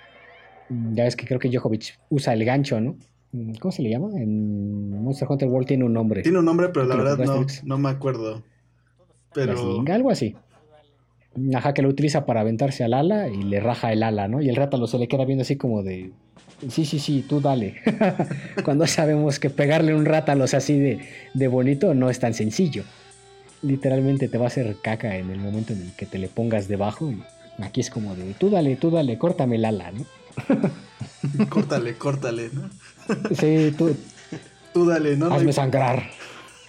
ya 0.70 1.04
ves 1.04 1.16
que 1.16 1.26
creo 1.26 1.40
que 1.40 1.50
Djokovic 1.50 2.00
usa 2.10 2.34
el 2.34 2.44
gancho, 2.46 2.80
¿no? 2.80 2.96
Mm, 3.32 3.54
¿Cómo 3.56 3.72
se 3.72 3.82
le 3.82 3.90
llama? 3.90 4.10
En 4.16 5.04
Monster 5.04 5.28
Hunter 5.30 5.48
World 5.48 5.68
tiene 5.68 5.84
un 5.84 5.94
nombre. 5.94 6.24
Tiene 6.24 6.40
un 6.40 6.46
nombre, 6.46 6.70
pero 6.70 6.86
la 6.86 6.96
¿Te 6.96 6.98
lo 6.98 7.04
verdad 7.04 7.26
no, 7.26 7.46
no 7.64 7.78
me 7.78 7.90
acuerdo. 7.90 8.44
Pero... 9.34 9.58
slinga, 9.58 9.96
algo 9.96 10.10
así. 10.10 10.36
Ajá, 11.54 11.74
que 11.74 11.84
lo 11.84 11.90
utiliza 11.90 12.26
para 12.26 12.42
aventarse 12.42 12.84
al 12.84 12.94
ala 12.94 13.28
y 13.30 13.44
le 13.44 13.60
raja 13.60 13.94
el 13.94 14.02
ala, 14.02 14.28
¿no? 14.28 14.42
Y 14.42 14.50
el 14.50 14.56
rátalo 14.56 14.88
se 14.88 14.98
le 14.98 15.08
queda 15.08 15.24
viendo 15.24 15.44
así 15.44 15.56
como 15.56 15.84
de. 15.84 16.12
Sí, 16.70 16.86
sí, 16.86 16.98
sí, 16.98 17.24
tú 17.28 17.40
dale. 17.40 17.76
Cuando 18.66 18.88
sabemos 18.88 19.40
que 19.40 19.52
pegarle 19.52 19.94
un 19.94 20.06
rátalo 20.06 20.46
así 20.46 20.80
de, 20.80 21.00
de 21.36 21.48
bonito 21.48 21.94
no 21.94 22.10
es 22.10 22.20
tan 22.20 22.34
sencillo. 22.34 22.84
Literalmente 23.62 24.28
te 24.28 24.38
va 24.40 24.46
a 24.46 24.48
hacer 24.48 24.78
caca 24.82 25.18
en 25.18 25.30
el 25.30 25.38
momento 25.38 25.74
en 25.74 25.82
el 25.82 25.96
que 25.96 26.08
te 26.08 26.18
le 26.18 26.28
pongas 26.28 26.68
debajo. 26.68 27.12
Y 27.12 27.22
aquí 27.62 27.82
es 27.82 27.92
como 27.92 28.16
de 28.16 28.34
tú 28.34 28.50
dale, 28.50 28.76
tú 28.76 28.90
dale, 28.90 29.20
córtame 29.20 29.58
el 29.58 29.66
ala, 29.66 29.92
¿no? 29.92 30.06
Córtale, 31.50 31.96
córtale, 31.98 32.50
¿no? 32.54 32.70
Sí, 33.36 33.74
tú, 33.78 33.96
Tú 34.74 34.86
dale, 34.86 35.18
¿no? 35.18 35.34
Hazme 35.34 35.54
sangrar. 35.54 36.10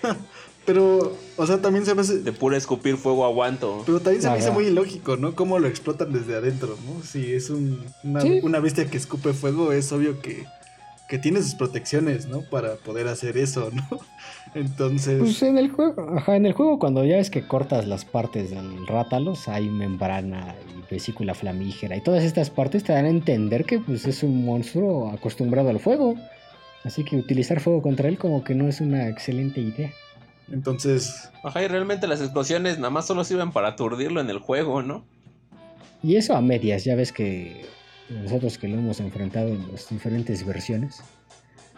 Pero, 0.67 1.17
o 1.37 1.47
sea, 1.47 1.61
también 1.63 1.87
se 1.87 1.95
me 1.95 2.03
hace... 2.03 2.19
De 2.19 2.33
pura 2.33 2.57
escupir 2.57 2.97
fuego 2.99 3.25
aguanto. 3.25 3.83
Pero 3.87 4.01
también 4.01 4.23
se 4.23 4.29
me 4.31 4.39
hizo 4.39 4.53
muy 4.53 4.67
ilógico, 4.67 5.17
¿no? 5.17 5.35
Cómo 5.35 5.59
lo 5.59 5.67
explotan 5.67 6.13
desde 6.13 6.37
adentro, 6.37 6.77
¿no? 6.87 7.03
Si 7.03 7.33
es 7.33 7.49
un, 7.49 7.83
una, 8.05 8.21
Sí. 8.21 8.41
una 8.43 8.61
bestia 8.61 8.89
que 8.91 8.99
escupe 8.99 9.33
fuego, 9.33 9.73
es 9.73 9.91
obvio 9.93 10.21
que, 10.21 10.45
que 11.09 11.19
tiene 11.19 11.43
sus 11.43 11.55
protecciones, 11.55 12.27
¿no? 12.27 12.43
Para 12.43 12.75
poder 12.77 13.09
hacer 13.09 13.39
eso, 13.39 13.71
¿no? 13.73 14.01
Entonces, 14.59 15.21
Pues 15.21 15.43
en 15.43 15.57
el 15.57 15.71
juego, 15.71 16.17
ajá, 16.17 16.35
en 16.35 16.45
el 16.45 16.53
juego 16.53 16.81
cuando 16.81 17.05
ya 17.05 17.19
es 17.19 17.31
que 17.31 17.47
cortas 17.47 17.87
las 17.87 18.05
partes 18.05 18.51
del 18.51 18.87
rátalos, 18.89 19.47
hay 19.47 19.69
membrana 19.69 20.57
y 20.69 20.93
vesícula 20.93 21.35
flamígera 21.35 21.97
y 21.97 22.03
todas 22.03 22.25
estas 22.25 22.51
partes 22.51 22.83
te 22.83 22.93
dan 22.93 23.05
a 23.05 23.09
entender 23.09 23.65
que 23.65 23.79
pues 23.79 24.05
es 24.07 24.25
un 24.25 24.45
monstruo 24.45 25.11
acostumbrado 25.11 25.69
al 25.69 25.79
fuego. 25.79 26.17
Así 26.85 27.05
que 27.05 27.17
utilizar 27.17 27.61
fuego 27.61 27.83
contra 27.83 28.09
él 28.09 28.19
como 28.19 28.43
que 28.43 28.55
no 28.57 28.67
es 28.67 28.81
una 28.81 29.09
excelente 29.09 29.61
idea. 29.61 29.93
entonces, 30.51 31.31
Ajá, 31.45 31.63
y 31.63 31.69
realmente 31.69 32.09
las 32.09 32.21
explosiones 32.21 32.79
nada 32.79 32.91
más 32.91 33.07
solo 33.07 33.23
sirven 33.23 33.53
para 33.53 33.69
aturdirlo 33.69 34.21
en 34.21 34.29
el 34.31 34.39
juego, 34.39 34.83
¿no? 34.83 35.05
Y 36.03 36.17
eso 36.17 36.35
a 36.35 36.41
medias, 36.41 36.85
ya 36.85 36.97
ves 36.97 37.13
que 37.13 37.65
nosotros 38.09 38.59
que 38.59 38.67
lo 38.69 38.79
hemos 38.79 38.99
enfrentado 39.01 39.49
en 39.49 39.71
las 39.71 39.89
diferentes 39.89 40.45
versiones, 40.45 41.03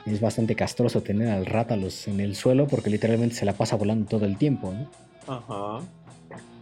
es 0.07 0.21
bastante 0.21 0.55
castroso 0.55 1.03
tener 1.03 1.29
al 1.29 1.47
rátalos 1.47 2.09
en 2.09 2.21
el 2.21 2.35
suelo 2.35 2.67
porque 2.67 2.91
literalmente 2.91 3.35
se 3.35 3.45
la 3.45 3.53
pasa 3.53 3.77
volando 3.77 4.07
todo 4.07 4.25
el 4.25 4.37
tiempo, 4.37 4.73
¿no? 4.73 4.89
Ajá. 5.27 5.85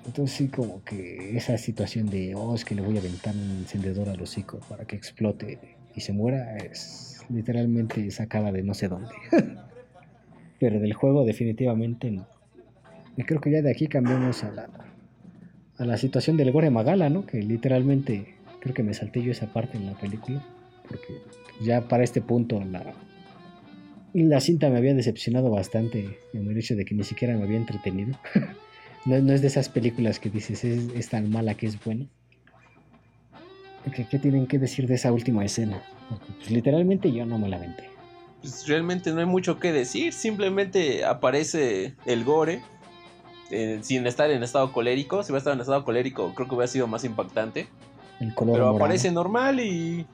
Entonces 0.06 0.36
sí 0.36 0.48
como 0.48 0.82
que 0.84 1.36
esa 1.36 1.58
situación 1.58 2.08
de, 2.08 2.34
oh, 2.34 2.54
es 2.54 2.64
que 2.64 2.74
le 2.74 2.82
voy 2.82 2.96
a 2.96 3.00
aventar 3.00 3.34
un 3.34 3.58
encendedor 3.60 4.08
al 4.08 4.20
hocico 4.20 4.58
para 4.68 4.84
que 4.84 4.96
explote 4.96 5.58
y 5.94 6.00
se 6.00 6.12
muera, 6.12 6.56
es 6.56 7.20
literalmente 7.28 8.10
sacada 8.10 8.50
de 8.50 8.62
no 8.62 8.74
sé 8.74 8.88
dónde. 8.88 9.14
Pero 10.60 10.80
del 10.80 10.94
juego 10.94 11.24
definitivamente 11.24 12.10
no. 12.10 12.26
Y 13.16 13.24
creo 13.24 13.40
que 13.40 13.50
ya 13.50 13.62
de 13.62 13.70
aquí 13.70 13.86
cambiamos 13.86 14.44
a 14.44 14.50
la, 14.50 14.68
a 15.76 15.84
la 15.84 15.96
situación 15.98 16.36
del 16.36 16.52
Gore 16.52 16.70
Magala, 16.70 17.10
¿no? 17.10 17.26
Que 17.26 17.42
literalmente 17.42 18.34
creo 18.60 18.74
que 18.74 18.82
me 18.82 18.94
salté 18.94 19.22
yo 19.22 19.32
esa 19.32 19.52
parte 19.52 19.76
en 19.76 19.86
la 19.86 19.92
película. 19.92 20.42
Porque 20.88 21.20
ya 21.60 21.82
para 21.82 22.02
este 22.02 22.22
punto 22.22 22.62
la, 22.64 22.94
la 24.14 24.40
cinta 24.40 24.70
me 24.70 24.78
había 24.78 24.94
decepcionado 24.94 25.50
bastante 25.50 26.18
en 26.32 26.50
el 26.50 26.56
hecho 26.56 26.74
de 26.74 26.84
que 26.84 26.94
ni 26.94 27.04
siquiera 27.04 27.36
me 27.36 27.44
había 27.44 27.56
entretenido. 27.56 28.18
no, 29.04 29.18
no 29.20 29.32
es 29.32 29.42
de 29.42 29.48
esas 29.48 29.68
películas 29.68 30.18
que 30.18 30.30
dices 30.30 30.64
es, 30.64 30.88
es 30.94 31.08
tan 31.08 31.30
mala 31.30 31.54
que 31.54 31.66
es 31.66 31.82
buena. 31.82 32.06
¿Qué, 33.94 34.06
qué 34.10 34.18
tienen 34.18 34.46
que 34.46 34.58
decir 34.58 34.86
de 34.86 34.94
esa 34.94 35.12
última 35.12 35.44
escena? 35.44 35.82
Porque, 36.08 36.26
pues, 36.38 36.50
literalmente 36.50 37.12
yo 37.12 37.24
no 37.24 37.38
me 37.38 37.48
la 37.48 37.56
aventé. 37.56 37.84
Pues 38.40 38.66
realmente 38.66 39.12
no 39.12 39.20
hay 39.20 39.26
mucho 39.26 39.58
que 39.58 39.72
decir, 39.72 40.12
simplemente 40.12 41.04
aparece 41.04 41.94
el 42.06 42.24
gore 42.24 42.60
eh, 43.50 43.78
sin 43.82 44.06
estar 44.06 44.30
en 44.30 44.42
estado 44.42 44.72
colérico. 44.72 45.22
Si 45.22 45.32
hubiera 45.32 45.38
estado 45.38 45.54
en 45.54 45.60
estado 45.60 45.84
colérico, 45.84 46.34
creo 46.34 46.48
que 46.48 46.54
hubiera 46.54 46.68
sido 46.68 46.86
más 46.86 47.04
impactante. 47.04 47.68
El 48.20 48.34
color 48.34 48.54
Pero 48.54 48.66
morado. 48.66 48.84
aparece 48.84 49.10
normal 49.10 49.60
y. 49.60 50.06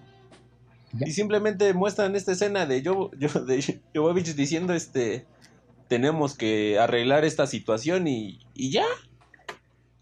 Ya. 0.99 1.09
Y 1.09 1.13
simplemente 1.13 1.73
muestran 1.75 2.17
esta 2.17 2.33
escena 2.33 2.67
de 2.67 2.83
Jovovich 2.85 4.35
diciendo: 4.35 4.75
este 4.75 5.27
Tenemos 5.89 6.37
que 6.37 6.79
arreglar 6.79 7.25
esta 7.25 7.47
situación 7.47 8.07
y, 8.09 8.41
y 8.55 8.71
ya. 8.71 8.87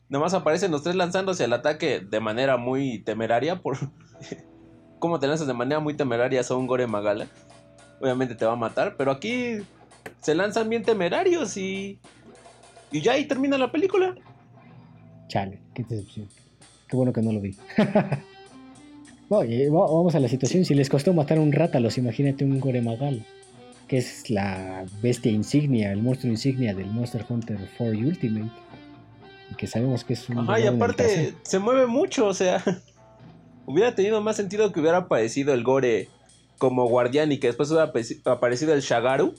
Nomás 0.09 0.35
aparecen 0.35 0.71
los 0.71 0.83
tres 0.83 0.95
lanzándose 0.95 1.45
al 1.45 1.55
ataque 1.55 2.01
de 2.01 2.21
manera 2.21 2.59
muy 2.59 2.99
temeraria. 2.99 3.63
Por 3.63 3.79
¿Cómo 4.99 5.19
te 5.19 5.27
lanzas 5.27 5.47
de 5.47 5.55
manera 5.55 5.81
muy 5.81 5.95
temeraria 5.95 6.43
a 6.49 6.55
un 6.55 6.67
Gore 6.67 6.87
Magala? 6.87 7.27
Obviamente 8.01 8.35
te 8.35 8.45
va 8.45 8.53
a 8.53 8.57
matar, 8.57 8.97
pero 8.97 9.11
aquí 9.11 9.59
se 10.21 10.35
lanzan 10.35 10.69
bien 10.69 10.83
temerarios 10.83 11.57
y. 11.57 11.99
Y 12.91 13.01
ya 13.01 13.13
ahí 13.13 13.25
termina 13.25 13.57
la 13.57 13.73
película. 13.73 14.15
Chale, 15.29 15.61
qué 15.75 15.83
decepción. 15.83 16.29
Qué 16.89 16.97
bueno 16.97 17.13
que 17.13 17.23
no 17.23 17.33
lo 17.33 17.41
vi. 17.41 17.57
Oye, 19.35 19.69
va- 19.71 19.87
vamos 19.87 20.15
a 20.15 20.21
la 20.21 20.29
situación. 20.29 20.65
Si 20.65 20.75
les 20.75 20.89
costó 20.89 21.15
matar 21.15 21.39
a 21.39 21.41
un 21.41 21.53
rátalos, 21.53 21.97
imagínate 21.99 22.45
un 22.45 22.61
Goremagal, 22.61 23.25
que 23.89 23.99
es 23.99 24.29
la 24.31 24.85
bestia 25.03 25.33
insignia, 25.33 25.93
el 25.93 26.03
monstruo 26.03 26.31
insignia 26.31 26.75
del 26.75 26.87
Monster 26.87 27.25
Hunter 27.29 27.59
4 27.79 27.99
Ultimate. 27.99 28.51
Que 29.57 29.67
sabemos 29.67 30.05
que 30.05 30.15
es 30.15 30.29
un. 30.29 30.39
Ajá, 30.41 30.61
y 30.61 30.67
aparte 30.67 31.35
se 31.43 31.59
mueve 31.59 31.87
mucho, 31.87 32.27
o 32.27 32.35
sea, 32.35 32.63
hubiera 33.67 33.95
tenido 33.95 34.21
más 34.21 34.37
sentido 34.37 34.73
que 34.73 34.81
hubiera 34.81 34.99
aparecido 34.99 35.53
el 35.55 35.63
Gore 35.63 36.09
como 36.59 36.87
guardián 36.89 37.33
y 37.33 37.39
que 37.39 37.49
después 37.49 37.71
hubiera 37.71 37.93
apare- 37.93 38.21
aparecido 38.25 38.75
el 38.75 38.81
Shagaru, 38.81 39.35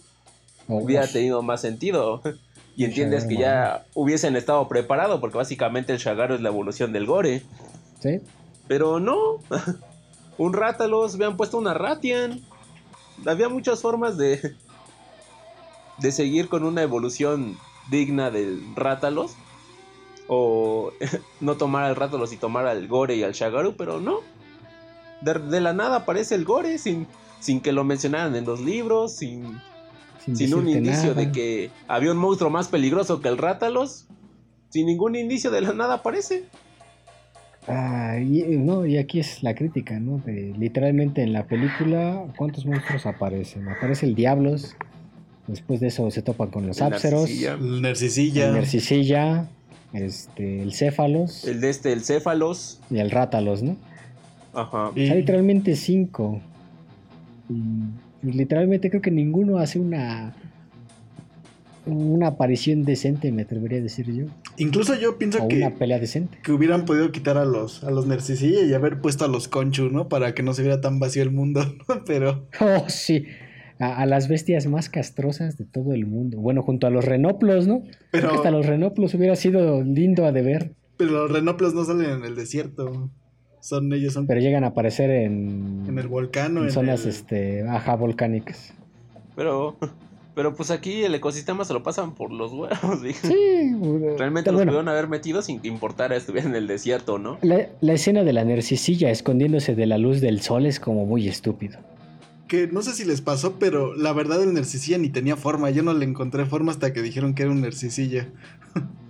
Oh, 0.69 0.77
hubiera 0.77 1.05
tenido 1.07 1.41
más 1.41 1.61
sentido. 1.61 2.21
Y 2.75 2.85
entiendes 2.85 3.25
que 3.25 3.37
ya 3.37 3.85
hubiesen 3.93 4.35
estado 4.35 4.67
preparados, 4.67 5.19
porque 5.19 5.37
básicamente 5.37 5.93
el 5.93 5.99
Shagaru 5.99 6.33
es 6.33 6.41
la 6.41 6.49
evolución 6.49 6.91
del 6.91 7.05
Gore. 7.05 7.43
¿sí? 7.99 8.19
Pero 8.67 8.99
no, 8.99 9.39
un 10.37 10.53
Rátalos, 10.53 11.15
habían 11.15 11.37
puesto 11.37 11.57
una 11.57 11.73
Ratian. 11.73 12.41
Había 13.25 13.49
muchas 13.49 13.81
formas 13.81 14.17
de, 14.17 14.55
de 15.99 16.11
seguir 16.11 16.49
con 16.49 16.63
una 16.63 16.81
evolución 16.81 17.57
digna 17.89 18.31
del 18.31 18.61
Rátalos. 18.75 19.35
O 20.27 20.91
no 21.41 21.55
tomar 21.55 21.83
al 21.83 21.95
Rátalos 21.95 22.31
y 22.33 22.37
tomar 22.37 22.65
al 22.67 22.87
Gore 22.87 23.15
y 23.15 23.23
al 23.23 23.33
Shagaru, 23.33 23.75
pero 23.75 23.99
no. 23.99 24.19
De, 25.21 25.33
de 25.35 25.61
la 25.61 25.73
nada 25.73 25.97
aparece 25.97 26.35
el 26.35 26.45
Gore 26.45 26.77
sin, 26.77 27.07
sin 27.39 27.61
que 27.61 27.71
lo 27.71 27.83
mencionaran 27.83 28.35
en 28.35 28.45
los 28.45 28.59
libros, 28.61 29.17
sin, 29.17 29.61
sin 30.33 30.53
un 30.53 30.69
indicio 30.69 31.13
de 31.13 31.31
que 31.31 31.71
había 31.87 32.11
un 32.11 32.17
monstruo 32.17 32.49
más 32.49 32.67
peligroso 32.67 33.21
que 33.21 33.29
el 33.29 33.37
Rátalos. 33.37 34.05
Sin 34.69 34.87
ningún 34.87 35.15
indicio 35.15 35.51
de 35.51 35.61
la 35.61 35.73
nada 35.73 35.95
aparece. 35.95 36.47
Ah, 37.67 38.17
y, 38.19 38.43
no, 38.57 38.85
y 38.85 38.97
aquí 38.97 39.19
es 39.19 39.41
la 39.41 39.55
crítica, 39.55 39.99
¿no? 39.99 40.17
De, 40.25 40.53
literalmente 40.57 41.21
en 41.23 41.31
la 41.31 41.45
película, 41.45 42.25
¿cuántos 42.35 42.65
monstruos 42.65 43.05
aparecen? 43.05 43.67
Aparece 43.69 44.05
el 44.05 44.15
Diablos, 44.15 44.75
después 45.47 45.79
de 45.79 45.87
eso 45.87 46.09
se 46.11 46.21
topan 46.21 46.49
con 46.49 46.67
los 46.67 46.79
El 46.81 46.89
Narcisilla. 46.89 47.53
El 47.53 47.81
Narcisilla. 47.81 48.47
el 48.47 48.53
Nercisilla, 48.53 49.47
este, 49.93 50.61
el 50.61 50.73
Céfalos 50.73 51.45
El 51.45 51.61
de 51.61 51.69
este, 51.69 51.93
el 51.93 52.01
Céfalos. 52.03 52.81
y 52.89 52.97
el 52.97 53.11
Rátalos, 53.11 53.63
¿no? 53.63 53.77
Ajá. 54.53 54.89
O 54.89 54.93
sea, 54.93 55.15
literalmente 55.15 55.75
cinco. 55.75 56.41
Y, 57.49 58.27
y 58.27 58.31
literalmente 58.33 58.89
creo 58.89 59.01
que 59.01 59.11
ninguno 59.11 59.57
hace 59.57 59.79
una 59.79 60.35
una 61.85 62.27
aparición 62.27 62.83
decente, 62.83 63.31
me 63.31 63.43
atrevería 63.43 63.79
a 63.79 63.81
decir 63.81 64.11
yo. 64.13 64.25
Incluso 64.57 64.95
yo 64.95 65.17
pienso 65.17 65.43
O 65.43 65.47
que, 65.47 65.57
una 65.57 65.71
pelea 65.75 65.99
decente. 65.99 66.37
que 66.43 66.51
hubieran 66.51 66.85
podido 66.85 67.11
quitar 67.11 67.37
a 67.37 67.45
los, 67.45 67.83
a 67.83 67.91
los 67.91 68.05
Narcisilla 68.05 68.61
y 68.63 68.73
haber 68.73 69.01
puesto 69.01 69.25
a 69.25 69.27
los 69.27 69.47
Conchu, 69.47 69.89
¿no? 69.89 70.07
Para 70.09 70.33
que 70.35 70.43
no 70.43 70.53
se 70.53 70.61
viera 70.61 70.79
tan 70.81 70.99
vacío 70.99 71.23
el 71.23 71.31
mundo. 71.31 71.61
Pero 72.05 72.47
Oh, 72.59 72.85
sí. 72.87 73.25
A, 73.79 74.01
a 74.01 74.05
las 74.05 74.27
bestias 74.27 74.67
más 74.67 74.87
castrosas 74.89 75.57
de 75.57 75.65
todo 75.65 75.93
el 75.93 76.05
mundo. 76.05 76.37
Bueno, 76.39 76.61
junto 76.61 76.85
a 76.87 76.91
los 76.91 77.03
renoplos, 77.03 77.67
¿no? 77.67 77.81
Creo 77.81 77.97
Pero, 78.11 78.29
que 78.29 78.35
hasta 78.35 78.51
los 78.51 78.65
renoplos 78.67 79.13
hubiera 79.15 79.35
sido 79.35 79.81
lindo 79.83 80.25
a 80.25 80.31
de 80.31 80.41
ver. 80.43 80.71
pero 80.97 81.11
los 81.11 81.31
renoplos 81.31 81.73
no 81.73 81.83
salen 81.83 82.11
en 82.11 82.23
el 82.23 82.35
desierto. 82.35 83.09
Son 83.59 83.91
ellos, 83.93 84.13
son 84.13 84.27
Pero 84.27 84.39
llegan 84.41 84.63
a 84.65 84.67
aparecer 84.67 85.09
en, 85.09 85.83
en 85.87 85.97
el 85.97 86.07
volcán 86.07 86.55
o 86.57 86.59
en 86.61 86.65
en 86.67 86.71
zonas 86.71 87.03
el- 87.05 87.09
este, 87.09 87.67
ajá, 87.67 87.95
volcánicas. 87.95 88.73
Pero, 89.35 89.77
pero 90.35 90.55
pues 90.55 90.71
aquí 90.71 91.03
el 91.03 91.13
ecosistema 91.15 91.65
se 91.65 91.73
lo 91.73 91.83
pasan 91.83 92.15
por 92.15 92.31
los 92.31 92.51
huevos. 92.51 93.01
dije. 93.03 93.27
Sí, 93.27 93.75
Realmente 94.17 94.51
los 94.51 94.59
bueno, 94.59 94.71
pudieron 94.71 94.89
haber 94.89 95.07
metido 95.07 95.41
sin 95.41 95.59
que 95.59 95.67
importara 95.67 96.15
estuviera 96.15 96.47
en 96.47 96.55
el 96.55 96.67
desierto, 96.67 97.19
¿no? 97.19 97.37
la, 97.41 97.69
la 97.81 97.93
escena 97.93 98.23
de 98.23 98.33
la 98.33 98.43
nercisilla 98.43 99.09
escondiéndose 99.09 99.75
de 99.75 99.85
la 99.85 99.97
luz 99.97 100.21
del 100.21 100.41
sol 100.41 100.65
es 100.65 100.79
como 100.79 101.05
muy 101.05 101.27
estúpido. 101.27 101.79
Que 102.47 102.67
no 102.67 102.81
sé 102.81 102.93
si 102.93 103.05
les 103.05 103.21
pasó, 103.21 103.57
pero 103.57 103.95
la 103.95 104.13
verdad 104.13 104.43
el 104.43 104.53
Narcisilla 104.53 104.97
ni 104.97 105.09
tenía 105.09 105.35
forma. 105.35 105.69
Yo 105.71 105.81
no 105.81 105.93
le 105.93 106.05
encontré 106.05 106.45
forma 106.45 106.71
hasta 106.71 106.93
que 106.93 107.01
dijeron 107.01 107.33
que 107.33 107.43
era 107.43 107.51
un 107.51 107.61
Narcisilla. 107.61 108.27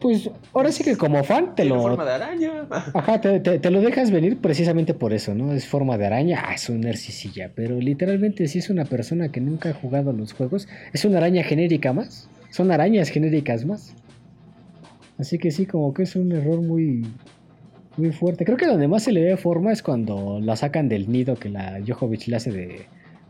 Pues 0.00 0.28
ahora 0.52 0.72
sí 0.72 0.82
que 0.82 0.96
como 0.96 1.22
fan 1.22 1.54
te 1.54 1.64
lo, 1.64 1.80
forma 1.80 2.04
de 2.04 2.12
araña. 2.12 2.66
Ajá, 2.94 3.20
te, 3.20 3.38
te- 3.38 3.58
te 3.60 3.70
lo 3.70 3.80
dejas 3.80 4.10
venir 4.10 4.38
precisamente 4.38 4.92
por 4.92 5.12
eso, 5.12 5.34
¿no? 5.34 5.52
Es 5.52 5.66
forma 5.66 5.96
de 5.96 6.06
araña, 6.06 6.42
ah, 6.46 6.54
es 6.54 6.68
un 6.68 6.80
narcisilla, 6.80 7.52
pero 7.54 7.78
literalmente 7.80 8.48
si 8.48 8.58
es 8.58 8.70
una 8.70 8.84
persona 8.84 9.28
que 9.30 9.40
nunca 9.40 9.70
ha 9.70 9.74
jugado 9.74 10.10
a 10.10 10.12
los 10.12 10.32
juegos, 10.32 10.66
es 10.92 11.04
una 11.04 11.18
araña 11.18 11.44
genérica 11.44 11.92
más, 11.92 12.28
son 12.50 12.72
arañas 12.72 13.10
genéricas 13.10 13.64
más. 13.64 13.94
Así 15.16 15.38
que 15.38 15.50
sí, 15.52 15.66
como 15.66 15.94
que 15.94 16.02
es 16.04 16.16
un 16.16 16.32
error 16.32 16.60
muy, 16.60 17.06
muy 17.96 18.10
fuerte. 18.10 18.44
Creo 18.44 18.56
que 18.56 18.66
donde 18.66 18.88
más 18.88 19.04
se 19.04 19.12
le 19.12 19.22
ve 19.22 19.36
forma 19.36 19.72
es 19.72 19.82
cuando 19.82 20.40
la 20.40 20.56
sacan 20.56 20.88
del 20.88 21.10
nido 21.10 21.36
que 21.36 21.50
la 21.50 21.80
Jojovic 21.86 22.26
le 22.26 22.36
hace 22.36 22.50
de, 22.50 22.86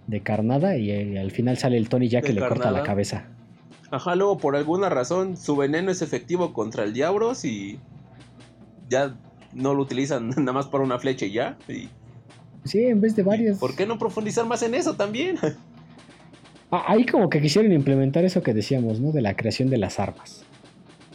de 0.06 0.20
carnada 0.20 0.76
y, 0.78 0.90
eh, 0.90 1.18
al 1.18 1.30
final 1.30 1.58
sale 1.58 1.76
el 1.76 1.88
Tony 1.90 2.08
ya 2.08 2.20
¿De 2.22 2.26
que 2.28 2.32
le 2.32 2.40
corta 2.40 2.70
la 2.70 2.82
cabeza. 2.82 3.24
Ajá, 3.90 4.14
luego 4.14 4.38
por 4.38 4.56
alguna 4.56 4.88
razón 4.88 5.36
su 5.36 5.56
veneno 5.56 5.90
es 5.90 6.02
efectivo 6.02 6.52
contra 6.52 6.84
el 6.84 6.92
Diablos 6.92 7.44
y 7.44 7.78
ya 8.88 9.16
no 9.52 9.74
lo 9.74 9.82
utilizan 9.82 10.28
nada 10.36 10.52
más 10.52 10.66
para 10.66 10.84
una 10.84 10.98
flecha 10.98 11.26
y 11.26 11.32
ya. 11.32 11.56
Y, 11.68 11.88
Sí, 12.64 12.84
en 12.84 13.00
vez 13.00 13.16
de 13.16 13.22
varias. 13.22 13.58
¿Por 13.58 13.74
qué 13.74 13.86
no 13.86 13.98
profundizar 13.98 14.44
más 14.46 14.62
en 14.62 14.74
eso 14.74 14.94
también? 14.94 15.36
Ah, 16.70 16.84
Ahí 16.88 17.06
como 17.06 17.30
que 17.30 17.40
quisieron 17.40 17.72
implementar 17.72 18.26
eso 18.26 18.42
que 18.42 18.52
decíamos, 18.52 19.00
¿no? 19.00 19.10
De 19.10 19.22
la 19.22 19.34
creación 19.34 19.70
de 19.70 19.78
las 19.78 19.98
armas. 19.98 20.44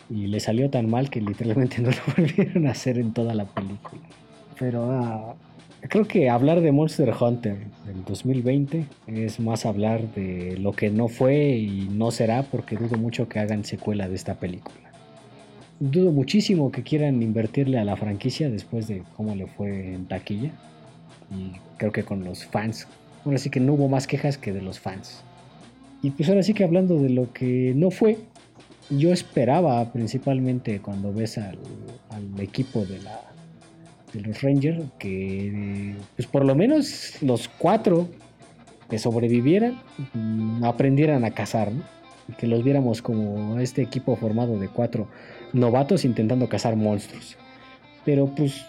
Y 0.09 0.25
le 0.25 0.39
salió 0.39 0.71
tan 0.71 0.89
mal 0.89 1.12
que 1.12 1.21
literalmente 1.21 1.79
no 1.79 1.91
lo 1.91 1.97
volvieron 2.17 2.65
a 2.65 2.71
hacer 2.71 2.97
en 2.97 3.13
toda 3.13 3.36
la 3.36 3.45
película. 3.45 4.01
Pero 4.57 4.91
ah, 4.91 5.36
creo 5.89 6.06
que 6.06 6.30
hablar 6.30 6.62
de 6.62 6.72
Monster 6.72 7.13
Hunter 7.19 7.58
del 7.86 8.06
2020 8.06 8.86
es 9.08 9.39
más 9.39 9.65
hablar 9.65 10.13
de 10.13 10.58
lo 10.58 10.72
que 10.72 10.89
no 10.89 11.08
fue 11.08 11.58
y 11.58 11.89
no 11.91 12.12
será 12.12 12.43
porque 12.43 12.76
dudo 12.76 12.98
mucho 12.98 13.28
que 13.28 13.39
hagan 13.39 13.65
secuela 13.65 14.08
de 14.08 14.15
esta 14.15 14.36
película. 14.36 14.91
Dudo 15.80 16.12
muchísimo 16.12 16.72
que 16.72 16.84
quieran 16.84 17.22
invertirle 17.22 17.80
a 17.80 17.84
la 17.84 17.98
franquicia 17.98 18.50
después 18.50 18.88
de 18.88 19.04
cómo 19.17 19.36
le 19.36 19.48
fue 19.48 19.93
en 19.93 20.06
taquilla. 20.06 20.52
Y 21.32 21.60
creo 21.78 21.91
que 21.91 22.04
con 22.04 22.24
los 22.24 22.46
fans. 22.46 22.88
Ahora 23.26 23.38
sí 23.38 23.50
que 23.50 23.60
no 23.60 23.74
hubo 23.74 23.89
más 23.89 24.08
quejas 24.08 24.38
que 24.38 24.54
de 24.54 24.62
los 24.62 24.80
fans. 24.80 25.24
Y 26.02 26.12
pues 26.12 26.30
ahora 26.30 26.43
sí 26.43 26.54
que 26.54 26.63
hablando 26.63 27.00
de 27.00 27.10
lo 27.10 27.34
que 27.34 27.74
no 27.76 27.91
fue, 27.91 28.17
yo 28.89 29.12
esperaba 29.12 29.91
principalmente 29.91 30.80
cuando 30.80 31.13
ves 31.13 31.38
al, 31.38 31.58
al 32.10 32.39
equipo 32.39 32.86
de 32.86 33.02
la 33.02 33.33
de 34.13 34.21
los 34.21 34.41
Rangers 34.41 34.83
que 35.00 35.96
pues 36.15 36.27
por 36.27 36.46
lo 36.46 36.56
menos 36.56 37.21
los 37.21 37.48
cuatro 37.48 38.08
que 38.90 39.00
sobrevivieran 39.00 39.79
mm, 40.13 40.63
aprendieran 40.63 41.25
a 41.25 41.31
cazar, 41.31 41.71
¿no? 41.71 41.83
Y 42.29 42.33
que 42.33 42.48
los 42.48 42.63
viéramos 42.63 43.02
como 43.02 43.60
este 43.60 43.81
equipo 43.81 44.15
formado 44.15 44.58
de 44.58 44.69
cuatro 44.69 45.08
novatos 45.52 46.06
intentando 46.06 46.48
cazar 46.48 46.75
monstruos. 46.75 47.37
Pero 48.06 48.27
pues 48.27 48.65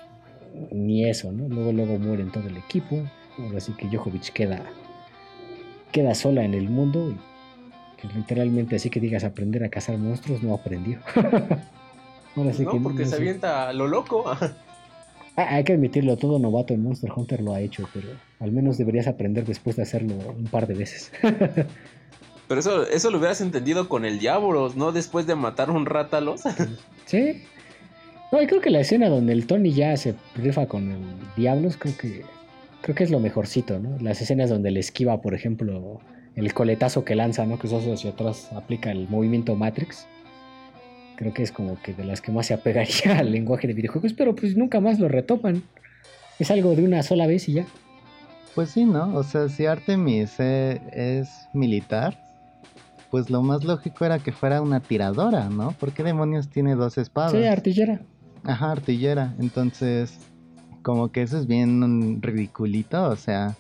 ni 0.73 1.09
eso, 1.09 1.31
¿no? 1.31 1.49
Luego 1.49 1.73
luego 1.73 1.99
mueren 1.99 2.33
todo 2.33 2.49
el 2.49 2.57
equipo. 2.57 3.03
Ahora 3.39 3.61
sí 3.61 3.73
que 3.73 3.89
Jojovic 3.89 4.33
queda 4.33 4.63
queda 5.93 6.15
sola 6.15 6.45
en 6.45 6.55
el 6.55 6.69
mundo 6.69 7.11
y 7.11 7.17
pues, 8.03 8.17
literalmente 8.17 8.77
así 8.77 8.91
que 8.91 9.01
digas 9.01 9.25
aprender 9.25 9.63
a 9.65 9.69
cazar 9.69 9.97
monstruos 9.99 10.43
no 10.43 10.55
aprendió. 10.55 10.99
Ahora 12.37 12.53
sí 12.53 12.65
no, 12.65 12.73
que 12.73 12.81
porque 12.81 13.05
no 13.05 13.09
se 13.09 13.17
avienta 13.17 13.69
a 13.69 13.73
lo 13.73 13.87
loco. 13.87 14.25
Ah, 15.37 15.57
hay 15.57 15.65
que 15.65 15.73
admitirlo, 15.73 16.17
todo 16.17 16.39
novato 16.39 16.75
en 16.75 16.83
Monster 16.83 17.11
Hunter 17.15 17.41
lo 17.41 17.55
ha 17.55 17.61
hecho, 17.61 17.89
pero 17.93 18.09
al 18.39 18.53
menos 18.53 18.79
deberías 18.79 19.09
aprender 19.09 19.45
después 19.45 19.77
de 19.77 19.83
hacerlo 19.83 20.15
un 20.37 20.45
par 20.45 20.67
de 20.67 20.75
veces. 20.75 21.13
Pero 22.47 22.61
eso, 22.61 22.87
eso 22.87 23.11
lo 23.11 23.17
hubieras 23.17 23.41
entendido 23.41 23.89
con 23.89 24.05
el 24.05 24.19
Diablos, 24.19 24.77
¿no? 24.77 24.93
Después 24.93 25.27
de 25.27 25.35
matar 25.35 25.71
un 25.71 25.87
rátalos. 25.87 26.43
Sí. 27.07 27.43
No, 28.33 28.41
y 28.41 28.47
creo 28.47 28.63
que 28.63 28.71
la 28.71 28.81
escena 28.81 29.11
donde 29.11 29.35
el 29.35 29.47
Tony 29.47 29.73
ya 29.73 29.95
se 29.97 30.15
rifa 30.35 30.67
con 30.67 30.91
el 30.91 31.03
Diablos, 31.37 31.77
creo 31.77 31.97
que 31.97 32.23
creo 32.81 32.95
que 32.95 33.05
es 33.05 33.11
lo 33.11 33.21
mejorcito, 33.21 33.79
¿no? 33.79 33.99
Las 34.01 34.21
escenas 34.21 34.51
donde 34.51 34.71
le 34.71 34.81
esquiva, 34.81 35.21
por 35.21 35.35
ejemplo, 35.35 36.01
el 36.35 36.53
coletazo 36.53 37.05
que 37.05 37.15
lanza, 37.15 37.47
¿no? 37.47 37.59
Que 37.59 37.67
eso 37.67 37.79
hacia 37.93 38.11
atrás 38.11 38.51
aplica 38.53 38.91
el 38.91 39.09
movimiento 39.09 39.55
Matrix. 39.55 40.07
Creo 41.17 41.33
que 41.33 41.43
es 41.43 41.53
como 41.53 41.81
que 41.81 41.95
de 41.95 42.05
las 42.05 42.21
que 42.21 42.33
más 42.33 42.47
se 42.47 42.55
apegaría 42.55 43.19
al 43.19 43.33
lenguaje 43.33 43.67
de 43.67 43.75
videojuegos, 43.75 44.13
pero 44.13 44.35
pues 44.35 44.57
nunca 44.57 44.81
más 44.81 44.99
lo 44.99 45.09
retoman. 45.09 45.63
Es 46.39 46.51
algo 46.51 46.75
de 46.75 46.85
una 46.85 47.03
sola 47.03 47.27
vez 47.27 47.49
y 47.49 47.55
ya. 47.55 47.67
Pues 48.55 48.71
sí, 48.71 48.85
¿no? 48.85 49.15
O 49.17 49.23
sea, 49.23 49.49
si 49.49 49.67
Artemis 49.67 50.35
eh, 50.39 50.81
es 50.93 51.29
militar, 51.53 52.21
pues 53.11 53.31
lo 53.31 53.43
más 53.43 53.65
lógico 53.65 54.05
era 54.05 54.19
que 54.19 54.33
fuera 54.33 54.61
una 54.61 54.81
tiradora, 54.81 55.49
¿no? 55.49 55.73
¿Por 55.73 55.93
qué 55.93 56.03
demonios 56.03 56.49
tiene 56.49 56.75
dos 56.75 56.99
espadas? 56.99 57.33
Sí, 57.33 57.45
artillera. 57.45 58.01
Ajá, 58.45 58.73
artillera. 58.73 59.35
Entonces, 59.39 60.19
como 60.83 61.11
que 61.11 61.23
eso 61.23 61.39
es 61.39 61.47
bien 61.47 62.21
ridiculito, 62.23 63.09
o 63.09 63.17
sea, 63.17 63.57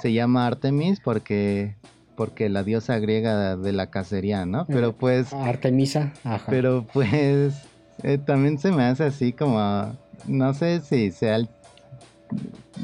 se 0.00 0.12
llama 0.12 0.46
Artemis 0.46 1.00
porque 1.00 1.74
porque 2.18 2.48
la 2.48 2.64
diosa 2.64 2.98
griega 2.98 3.56
de 3.56 3.72
la 3.72 3.90
cacería, 3.90 4.44
¿no? 4.44 4.66
Pero 4.66 4.92
pues 4.92 5.32
Artemisa, 5.32 6.12
ajá. 6.24 6.50
Pero 6.50 6.84
pues 6.92 7.54
eh, 8.02 8.18
también 8.18 8.58
se 8.58 8.72
me 8.72 8.82
hace 8.82 9.04
así 9.04 9.32
como 9.32 9.96
no 10.26 10.52
sé 10.52 10.80
si 10.80 11.12
sea 11.12 11.36
el, 11.36 11.48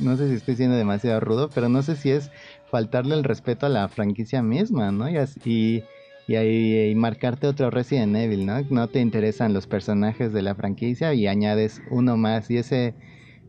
no 0.01 0.17
sé 0.17 0.29
si 0.29 0.37
estoy 0.37 0.55
siendo 0.55 0.77
demasiado 0.77 1.19
rudo, 1.19 1.51
pero 1.53 1.69
no 1.69 1.83
sé 1.83 1.97
si 1.97 2.13
es 2.13 2.31
faltarle 2.71 3.17
el 3.17 3.25
respeto 3.25 3.67
a 3.67 3.71
la 3.71 3.89
franquicia 3.89 4.41
misma, 4.41 4.93
¿no? 4.93 5.11
Y, 5.11 5.19
y, 5.45 6.37
y, 6.37 6.95
marcarte 6.95 7.49
otro 7.49 7.71
Resident 7.71 8.15
Evil, 8.15 8.47
¿no? 8.47 8.61
No 8.71 8.87
te 8.87 9.01
interesan 9.01 9.53
los 9.53 9.67
personajes 9.67 10.33
de 10.33 10.43
la 10.43 10.55
franquicia 10.55 11.13
y 11.13 11.27
añades 11.27 11.83
uno 11.91 12.17
más 12.17 12.53
y 12.53 12.59
ese 12.59 12.95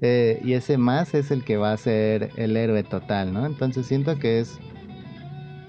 eh, 0.01 0.41
y 0.43 0.53
ese 0.53 0.79
más 0.79 1.13
es 1.13 1.29
el 1.29 1.43
que 1.43 1.57
va 1.57 1.73
a 1.73 1.77
ser 1.77 2.31
el 2.37 2.57
héroe 2.57 2.81
total, 2.81 3.33
¿no? 3.33 3.45
Entonces 3.45 3.85
siento 3.85 4.17
que 4.17 4.39
es 4.39 4.59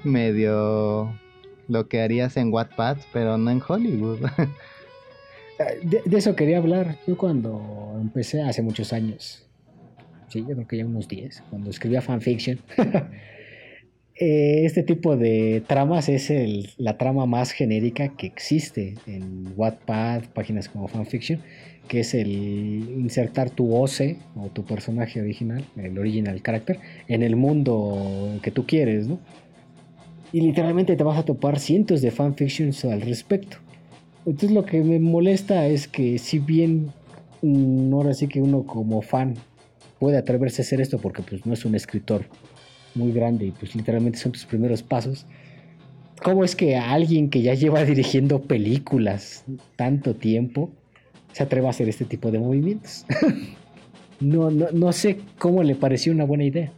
medio 0.06 1.12
lo 1.68 1.88
que 1.88 2.00
harías 2.00 2.36
en 2.36 2.52
Wattpad, 2.52 2.98
pero 3.12 3.36
no 3.38 3.50
en 3.50 3.60
Hollywood. 3.66 4.20
de, 5.82 6.02
eso 6.16 6.36
quería 6.36 6.58
hablar. 6.58 6.98
Yo 7.06 7.16
cuando 7.16 7.96
empecé 8.00 8.42
hace 8.42 8.62
muchos 8.62 8.92
años, 8.92 9.46
sí, 10.28 10.40
yo 10.40 10.54
creo 10.54 10.66
que 10.66 10.78
ya 10.78 10.86
unos 10.86 11.08
10, 11.08 11.42
cuando 11.50 11.70
escribía 11.70 12.02
fanfiction, 12.02 12.60
eh, 14.14 14.62
este 14.64 14.82
tipo 14.82 15.16
de 15.16 15.62
tramas 15.66 16.08
es 16.08 16.30
el, 16.30 16.70
la 16.78 16.96
trama 16.96 17.26
más 17.26 17.50
genérica 17.50 18.08
que 18.16 18.26
existe 18.26 18.94
en 19.06 19.52
Wattpad, 19.56 20.24
páginas 20.32 20.68
como 20.68 20.88
fanfiction 20.88 21.42
que 21.88 22.00
es 22.00 22.14
el 22.14 22.28
insertar 22.28 23.50
tu 23.50 23.74
OC 23.74 24.16
o 24.36 24.48
tu 24.48 24.64
personaje 24.64 25.20
original, 25.20 25.64
el 25.76 25.98
original 25.98 26.42
character, 26.42 26.78
en 27.08 27.22
el 27.22 27.36
mundo 27.36 28.38
que 28.42 28.50
tú 28.50 28.66
quieres, 28.66 29.06
¿no? 29.06 29.20
Y 30.32 30.40
literalmente 30.40 30.96
te 30.96 31.04
vas 31.04 31.18
a 31.18 31.24
topar 31.24 31.58
cientos 31.58 32.02
de 32.02 32.10
fanfictions 32.10 32.84
al 32.84 33.00
respecto. 33.00 33.58
Entonces 34.26 34.50
lo 34.50 34.64
que 34.64 34.82
me 34.82 34.98
molesta 34.98 35.66
es 35.66 35.86
que 35.86 36.18
si 36.18 36.38
bien 36.38 36.92
mm, 37.42 37.92
ahora 37.94 38.12
sí 38.12 38.26
que 38.26 38.42
uno 38.42 38.64
como 38.64 39.02
fan 39.02 39.34
puede 39.98 40.18
atreverse 40.18 40.62
a 40.62 40.64
hacer 40.64 40.80
esto 40.80 40.98
porque 40.98 41.22
pues 41.22 41.46
no 41.46 41.54
es 41.54 41.64
un 41.64 41.74
escritor 41.74 42.26
muy 42.94 43.12
grande 43.12 43.46
y 43.46 43.50
pues 43.52 43.74
literalmente 43.74 44.18
son 44.18 44.32
tus 44.32 44.44
primeros 44.44 44.82
pasos, 44.82 45.26
¿cómo 46.22 46.44
es 46.44 46.56
que 46.56 46.76
alguien 46.76 47.30
que 47.30 47.42
ya 47.42 47.54
lleva 47.54 47.84
dirigiendo 47.84 48.42
películas 48.42 49.44
tanto 49.76 50.16
tiempo 50.16 50.70
se 51.36 51.42
atreva 51.42 51.66
a 51.66 51.70
hacer 51.70 51.86
este 51.86 52.06
tipo 52.06 52.30
de 52.30 52.38
movimientos. 52.38 53.04
no, 54.20 54.50
no, 54.50 54.68
no, 54.72 54.92
sé 54.94 55.18
cómo 55.36 55.62
le 55.62 55.74
pareció 55.74 56.10
una 56.10 56.24
buena 56.24 56.44
idea. 56.44 56.72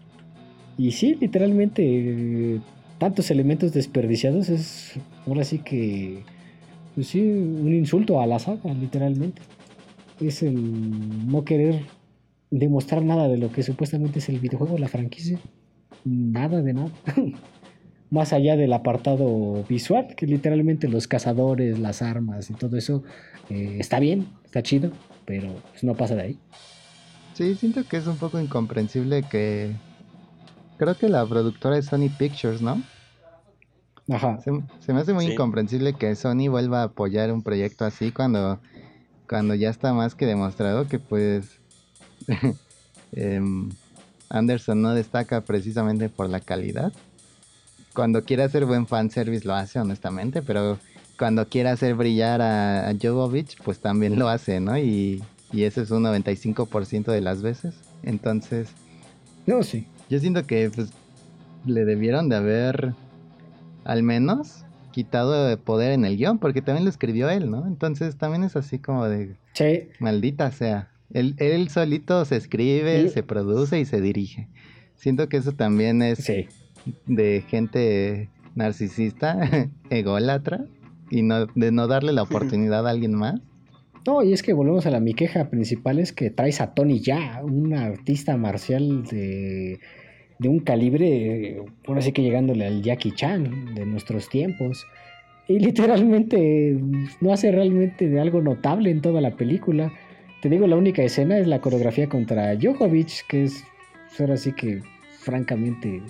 Y 0.76 0.90
sí, 0.90 1.16
literalmente, 1.20 2.58
tantos 2.98 3.30
elementos 3.30 3.72
desperdiciados 3.72 4.48
es 4.48 4.94
ahora 5.26 5.44
sí 5.44 5.58
que, 5.60 6.22
pues 6.94 7.08
sí, 7.08 7.20
un 7.20 7.72
insulto 7.72 8.20
a 8.20 8.26
la 8.26 8.38
saga, 8.38 8.72
literalmente. 8.74 9.42
Es 10.20 10.42
el 10.42 11.28
no 11.28 11.44
querer 11.44 11.82
demostrar 12.50 13.02
nada 13.02 13.28
de 13.28 13.38
lo 13.38 13.52
que 13.52 13.62
supuestamente 13.62 14.18
es 14.18 14.28
el 14.28 14.40
videojuego, 14.40 14.78
la 14.78 14.88
franquicia. 14.88 15.38
Nada 16.04 16.62
de 16.62 16.74
nada. 16.74 16.90
Más 18.10 18.32
allá 18.32 18.56
del 18.56 18.72
apartado 18.72 19.64
visual, 19.68 20.14
que 20.16 20.26
literalmente 20.26 20.88
los 20.88 21.06
cazadores, 21.06 21.78
las 21.78 22.00
armas 22.00 22.48
y 22.50 22.54
todo 22.54 22.78
eso 22.78 23.02
eh, 23.50 23.76
está 23.78 24.00
bien, 24.00 24.28
está 24.44 24.62
chido, 24.62 24.92
pero 25.26 25.52
pues, 25.70 25.84
no 25.84 25.94
pasa 25.94 26.14
de 26.14 26.22
ahí. 26.22 26.38
Sí, 27.34 27.54
siento 27.54 27.84
que 27.86 27.98
es 27.98 28.06
un 28.06 28.16
poco 28.16 28.40
incomprensible 28.40 29.22
que... 29.22 29.72
Creo 30.78 30.96
que 30.96 31.08
la 31.08 31.26
productora 31.26 31.76
es 31.76 31.86
Sony 31.86 32.08
Pictures, 32.16 32.62
¿no? 32.62 32.82
Ajá. 34.10 34.38
Se, 34.40 34.92
me 34.92 35.00
hace 35.00 35.12
muy 35.12 35.26
incomprensible 35.26 35.92
que 35.92 36.14
Sony 36.14 36.48
vuelva 36.48 36.80
a 36.80 36.84
apoyar 36.84 37.32
un 37.32 37.42
proyecto 37.42 37.84
así 37.84 38.10
cuando, 38.10 38.58
cuando 39.28 39.54
ya 39.54 39.68
está 39.68 39.92
más 39.92 40.14
que 40.14 40.24
demostrado 40.24 40.86
que 40.88 40.98
pues 40.98 41.60
em, 43.12 43.68
Anderson 44.30 44.80
no 44.80 44.94
destaca 44.94 45.42
precisamente 45.42 46.08
por 46.08 46.30
la 46.30 46.40
calidad. 46.40 46.92
Cuando 47.92 48.24
quiere 48.24 48.44
hacer 48.44 48.64
buen 48.64 48.86
fanservice 48.86 49.46
lo 49.46 49.54
hace 49.54 49.80
honestamente, 49.80 50.40
pero 50.40 50.78
cuando 51.18 51.46
quiere 51.48 51.68
hacer 51.68 51.96
brillar 51.96 52.40
a, 52.40 52.94
Jovovich, 53.02 53.60
pues 53.62 53.80
también 53.80 54.18
lo 54.18 54.28
hace, 54.28 54.60
¿no? 54.60 54.78
Y, 54.78 55.22
y 55.52 55.64
ese 55.64 55.82
es 55.82 55.90
un 55.90 56.04
95% 56.04 57.06
de 57.06 57.20
las 57.20 57.42
veces. 57.42 57.74
Entonces... 58.04 58.68
No, 59.44 59.62
sí. 59.62 59.86
Yo 60.08 60.18
siento 60.18 60.46
que 60.46 60.70
pues, 60.74 60.90
le 61.66 61.84
debieron 61.84 62.28
de 62.28 62.36
haber 62.36 62.94
al 63.84 64.02
menos 64.02 64.64
quitado 64.90 65.46
de 65.46 65.56
poder 65.56 65.92
en 65.92 66.04
el 66.04 66.16
guion, 66.16 66.38
porque 66.38 66.62
también 66.62 66.84
lo 66.84 66.90
escribió 66.90 67.30
él, 67.30 67.50
¿no? 67.50 67.66
Entonces 67.66 68.16
también 68.16 68.42
es 68.42 68.56
así 68.56 68.78
como 68.78 69.06
de... 69.06 69.36
Sí. 69.52 69.88
Maldita 70.00 70.50
sea. 70.50 70.90
Él, 71.12 71.34
él 71.38 71.68
solito 71.68 72.24
se 72.24 72.36
escribe, 72.36 73.08
se 73.08 73.22
produce 73.22 73.78
y 73.78 73.84
se 73.84 74.00
dirige. 74.00 74.48
Siento 74.96 75.28
que 75.28 75.38
eso 75.38 75.52
también 75.52 76.02
es 76.02 76.30
de 77.06 77.44
gente 77.48 78.28
narcisista, 78.54 79.68
ególatra, 79.90 80.64
y 81.10 81.22
no, 81.22 81.46
de 81.46 81.72
no 81.72 81.86
darle 81.86 82.12
la 82.12 82.22
oportunidad 82.22 82.86
a 82.86 82.90
alguien 82.90 83.14
más. 83.14 83.40
No, 84.06 84.22
y 84.22 84.32
es 84.32 84.42
que 84.42 84.52
volvemos 84.52 84.86
a 84.86 84.90
la 84.90 85.00
mi 85.00 85.14
queja 85.14 85.48
principal 85.50 85.98
es 85.98 86.12
que 86.12 86.30
traes 86.30 86.60
a 86.60 86.74
Tony 86.74 87.00
ya, 87.00 87.40
un 87.42 87.74
artista 87.74 88.36
marcial 88.36 89.04
de, 89.04 89.80
de 90.38 90.48
un 90.48 90.60
calibre, 90.60 91.62
por 91.84 91.98
así 91.98 92.12
que 92.12 92.22
llegándole 92.22 92.66
al 92.66 92.82
Jackie 92.82 93.12
Chan 93.12 93.74
de 93.74 93.86
nuestros 93.86 94.28
tiempos. 94.28 94.86
Y 95.48 95.58
literalmente 95.58 96.78
no 97.20 97.32
hace 97.32 97.50
realmente 97.50 98.08
de 98.08 98.20
algo 98.20 98.42
notable 98.42 98.90
en 98.90 99.00
toda 99.00 99.20
la 99.20 99.36
película. 99.36 99.92
Te 100.42 100.48
digo, 100.48 100.66
la 100.66 100.76
única 100.76 101.02
escena 101.02 101.38
es 101.38 101.46
la 101.46 101.60
coreografía 101.60 102.08
contra 102.08 102.54
Djokovic, 102.54 103.26
que 103.28 103.44
es 103.44 103.64
ahora 104.18 104.36
sí 104.36 104.52
que 104.52 104.82
francamente 105.18 106.02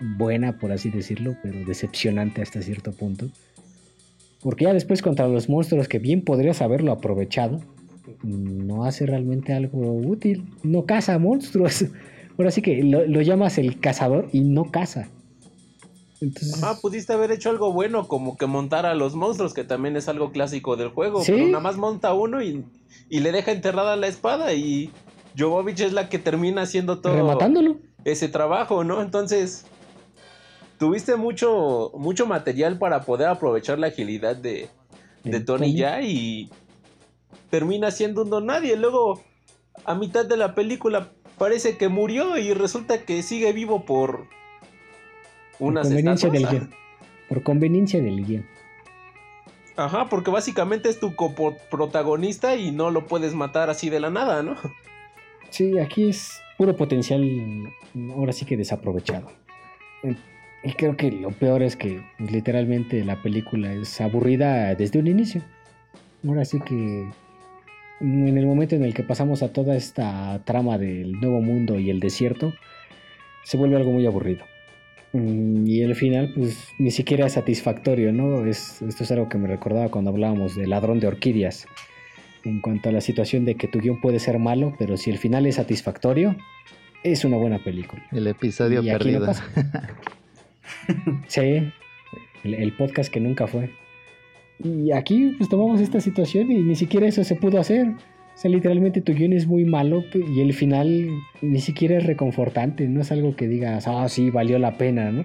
buena, 0.00 0.58
por 0.58 0.72
así 0.72 0.90
decirlo, 0.90 1.36
pero 1.42 1.64
decepcionante 1.66 2.42
hasta 2.42 2.62
cierto 2.62 2.92
punto. 2.92 3.28
Porque 4.40 4.64
ya 4.64 4.72
después 4.72 5.02
contra 5.02 5.26
los 5.26 5.48
monstruos 5.48 5.88
que 5.88 5.98
bien 5.98 6.22
podrías 6.22 6.62
haberlo 6.62 6.92
aprovechado, 6.92 7.60
no 8.22 8.84
hace 8.84 9.04
realmente 9.04 9.52
algo 9.52 9.94
útil. 9.94 10.44
No 10.62 10.86
caza 10.86 11.18
monstruos. 11.18 11.86
Ahora 12.38 12.52
sí 12.52 12.62
que 12.62 12.82
lo, 12.84 13.20
llamas 13.20 13.58
el 13.58 13.80
cazador 13.80 14.28
y 14.32 14.40
no 14.40 14.70
caza. 14.70 15.08
Entonces... 16.20 16.62
Ah, 16.62 16.76
pudiste 16.80 17.12
haber 17.12 17.32
hecho 17.32 17.50
algo 17.50 17.72
bueno, 17.72 18.06
como 18.06 18.36
que 18.36 18.46
montar 18.46 18.86
a 18.86 18.94
los 18.94 19.16
monstruos, 19.16 19.54
que 19.54 19.64
también 19.64 19.96
es 19.96 20.08
algo 20.08 20.30
clásico 20.30 20.76
del 20.76 20.88
juego. 20.90 21.22
Pero 21.26 21.46
nada 21.46 21.60
más 21.60 21.76
monta 21.76 22.14
uno 22.14 22.40
y, 22.40 22.64
y, 23.08 23.20
le 23.20 23.32
deja 23.32 23.50
enterrada 23.50 23.96
la 23.96 24.06
espada 24.06 24.54
y 24.54 24.92
Jovovich 25.36 25.80
es 25.80 25.92
la 25.92 26.08
que 26.08 26.18
termina 26.18 26.62
haciendo 26.62 27.00
todo 27.00 27.14
Rematándolo. 27.14 27.78
ese 28.04 28.28
trabajo, 28.28 28.84
¿no? 28.84 29.02
Entonces, 29.02 29.66
tuviste 30.78 31.16
mucho, 31.16 31.90
mucho 31.94 32.26
material 32.26 32.78
para 32.78 33.02
poder 33.02 33.28
aprovechar 33.28 33.78
la 33.78 33.88
agilidad 33.88 34.36
de, 34.36 34.68
Tony, 35.44 35.74
ya 35.74 36.02
y 36.02 36.50
termina 37.50 37.90
siendo 37.90 38.22
un 38.22 38.30
don 38.30 38.46
nadie. 38.46 38.76
Luego, 38.76 39.20
a 39.84 39.94
mitad 39.94 40.24
de 40.24 40.36
la 40.36 40.54
película, 40.54 41.12
parece 41.38 41.76
que 41.76 41.88
murió 41.88 42.36
y 42.36 42.52
resulta 42.52 43.04
que 43.04 43.22
sigue 43.22 43.52
vivo 43.52 43.84
por 43.84 44.26
una 45.58 45.82
conveniencia 45.82 46.30
del 46.30 46.46
guion. 46.46 46.70
Por 47.28 47.42
conveniencia 47.42 48.00
del 48.02 48.24
guion. 48.24 48.46
Ajá, 49.76 50.08
porque 50.08 50.30
básicamente 50.30 50.88
es 50.88 50.98
tu 50.98 51.14
coprotagonista 51.14 52.56
y 52.56 52.72
no 52.72 52.90
lo 52.90 53.06
puedes 53.06 53.34
matar 53.34 53.70
así 53.70 53.90
de 53.90 54.00
la 54.00 54.10
nada, 54.10 54.42
¿no? 54.42 54.56
Sí, 55.50 55.78
aquí 55.78 56.08
es 56.08 56.40
puro 56.56 56.76
potencial, 56.76 57.22
ahora 58.14 58.32
sí 58.32 58.44
que 58.44 58.56
desaprovechado. 58.56 59.30
Y 60.64 60.72
creo 60.72 60.96
que 60.96 61.12
lo 61.12 61.30
peor 61.30 61.62
es 61.62 61.76
que 61.76 62.02
pues, 62.18 62.32
literalmente 62.32 63.04
la 63.04 63.22
película 63.22 63.72
es 63.72 64.00
aburrida 64.00 64.74
desde 64.74 64.98
un 64.98 65.06
inicio. 65.06 65.42
Ahora 66.26 66.44
sí 66.44 66.60
que 66.60 67.08
en 68.00 68.38
el 68.38 68.46
momento 68.46 68.74
en 68.76 68.84
el 68.84 68.94
que 68.94 69.02
pasamos 69.02 69.42
a 69.42 69.52
toda 69.52 69.76
esta 69.76 70.40
trama 70.44 70.78
del 70.78 71.12
nuevo 71.12 71.40
mundo 71.40 71.78
y 71.78 71.90
el 71.90 72.00
desierto, 72.00 72.54
se 73.44 73.56
vuelve 73.56 73.76
algo 73.76 73.92
muy 73.92 74.06
aburrido. 74.06 74.44
Mm, 75.12 75.66
Y 75.66 75.82
el 75.82 75.94
final, 75.94 76.32
pues 76.36 76.68
ni 76.78 76.90
siquiera 76.90 77.26
es 77.26 77.32
satisfactorio, 77.32 78.12
¿no? 78.12 78.46
Es, 78.46 78.82
esto 78.82 79.04
es 79.04 79.10
algo 79.12 79.28
que 79.28 79.38
me 79.38 79.48
recordaba 79.48 79.90
cuando 79.90 80.10
hablábamos 80.10 80.54
de 80.54 80.66
Ladrón 80.66 81.00
de 81.00 81.06
Orquídeas. 81.06 81.66
En 82.44 82.60
cuanto 82.60 82.88
a 82.88 82.92
la 82.92 83.00
situación 83.00 83.44
de 83.44 83.56
que 83.56 83.68
tu 83.68 83.80
guion 83.80 84.00
puede 84.00 84.20
ser 84.20 84.38
malo, 84.38 84.74
pero 84.78 84.96
si 84.96 85.10
el 85.10 85.18
final 85.18 85.46
es 85.46 85.56
satisfactorio, 85.56 86.36
es 87.02 87.24
una 87.24 87.36
buena 87.36 87.62
película. 87.62 88.02
El 88.12 88.26
episodio 88.26 88.82
Y 88.82 88.90
aquí 88.90 89.12
no 89.12 89.20
perdido. 89.20 89.32
Sí, 91.26 91.40
el, 92.44 92.54
el 92.54 92.76
podcast 92.76 93.12
que 93.12 93.20
nunca 93.20 93.46
fue. 93.46 93.70
Y 94.62 94.92
aquí 94.92 95.34
pues 95.38 95.48
tomamos 95.48 95.80
esta 95.80 96.00
situación 96.00 96.50
y 96.50 96.62
ni 96.62 96.74
siquiera 96.74 97.06
eso 97.06 97.22
se 97.24 97.36
pudo 97.36 97.60
hacer. 97.60 97.86
O 97.86 98.40
sea, 98.40 98.50
literalmente 98.50 99.00
tu 99.00 99.14
guion 99.14 99.32
es 99.32 99.46
muy 99.46 99.64
malo 99.64 100.04
y 100.14 100.40
el 100.40 100.52
final 100.52 101.08
ni 101.42 101.60
siquiera 101.60 101.98
es 101.98 102.06
reconfortante. 102.06 102.86
No 102.86 103.00
es 103.00 103.10
algo 103.10 103.34
que 103.34 103.48
digas, 103.48 103.88
ah, 103.88 104.08
sí, 104.08 104.30
valió 104.30 104.58
la 104.58 104.78
pena, 104.78 105.10
¿no? 105.10 105.24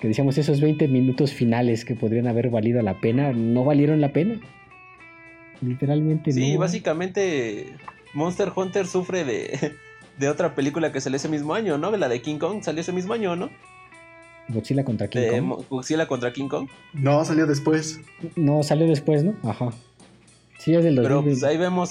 Que 0.00 0.08
decíamos 0.08 0.38
esos 0.38 0.60
20 0.60 0.86
minutos 0.88 1.32
finales 1.32 1.84
que 1.84 1.94
podrían 1.94 2.26
haber 2.26 2.50
valido 2.50 2.80
la 2.82 3.00
pena, 3.00 3.32
no 3.32 3.64
valieron 3.64 4.00
la 4.00 4.12
pena. 4.12 4.40
Literalmente 5.60 6.32
Sí, 6.32 6.54
no. 6.54 6.60
básicamente 6.60 7.66
Monster 8.12 8.52
Hunter 8.54 8.86
sufre 8.86 9.24
de, 9.24 9.72
de 10.18 10.28
otra 10.28 10.54
película 10.54 10.92
que 10.92 11.00
salió 11.00 11.16
ese 11.16 11.28
mismo 11.28 11.54
año, 11.54 11.78
¿no? 11.78 11.96
La 11.96 12.08
de 12.08 12.20
King 12.22 12.38
Kong 12.38 12.62
salió 12.62 12.80
ese 12.80 12.92
mismo 12.92 13.14
año, 13.14 13.34
¿no? 13.36 13.50
Godzilla 14.48 14.84
contra 14.84 15.08
King 15.08 15.20
De 15.20 15.28
Kong. 15.40 15.64
Godzilla 15.70 16.06
contra 16.06 16.32
King 16.32 16.48
Kong. 16.48 16.68
No, 16.92 17.24
salió 17.24 17.46
después. 17.46 18.00
No, 18.36 18.62
salió 18.62 18.86
después, 18.86 19.24
¿no? 19.24 19.34
Ajá. 19.48 19.70
Sí, 20.58 20.74
es 20.74 20.84
del 20.84 20.96
Pero 20.96 21.16
2020. 21.16 21.40
pues 21.40 21.44
ahí 21.50 21.56
vemos. 21.58 21.90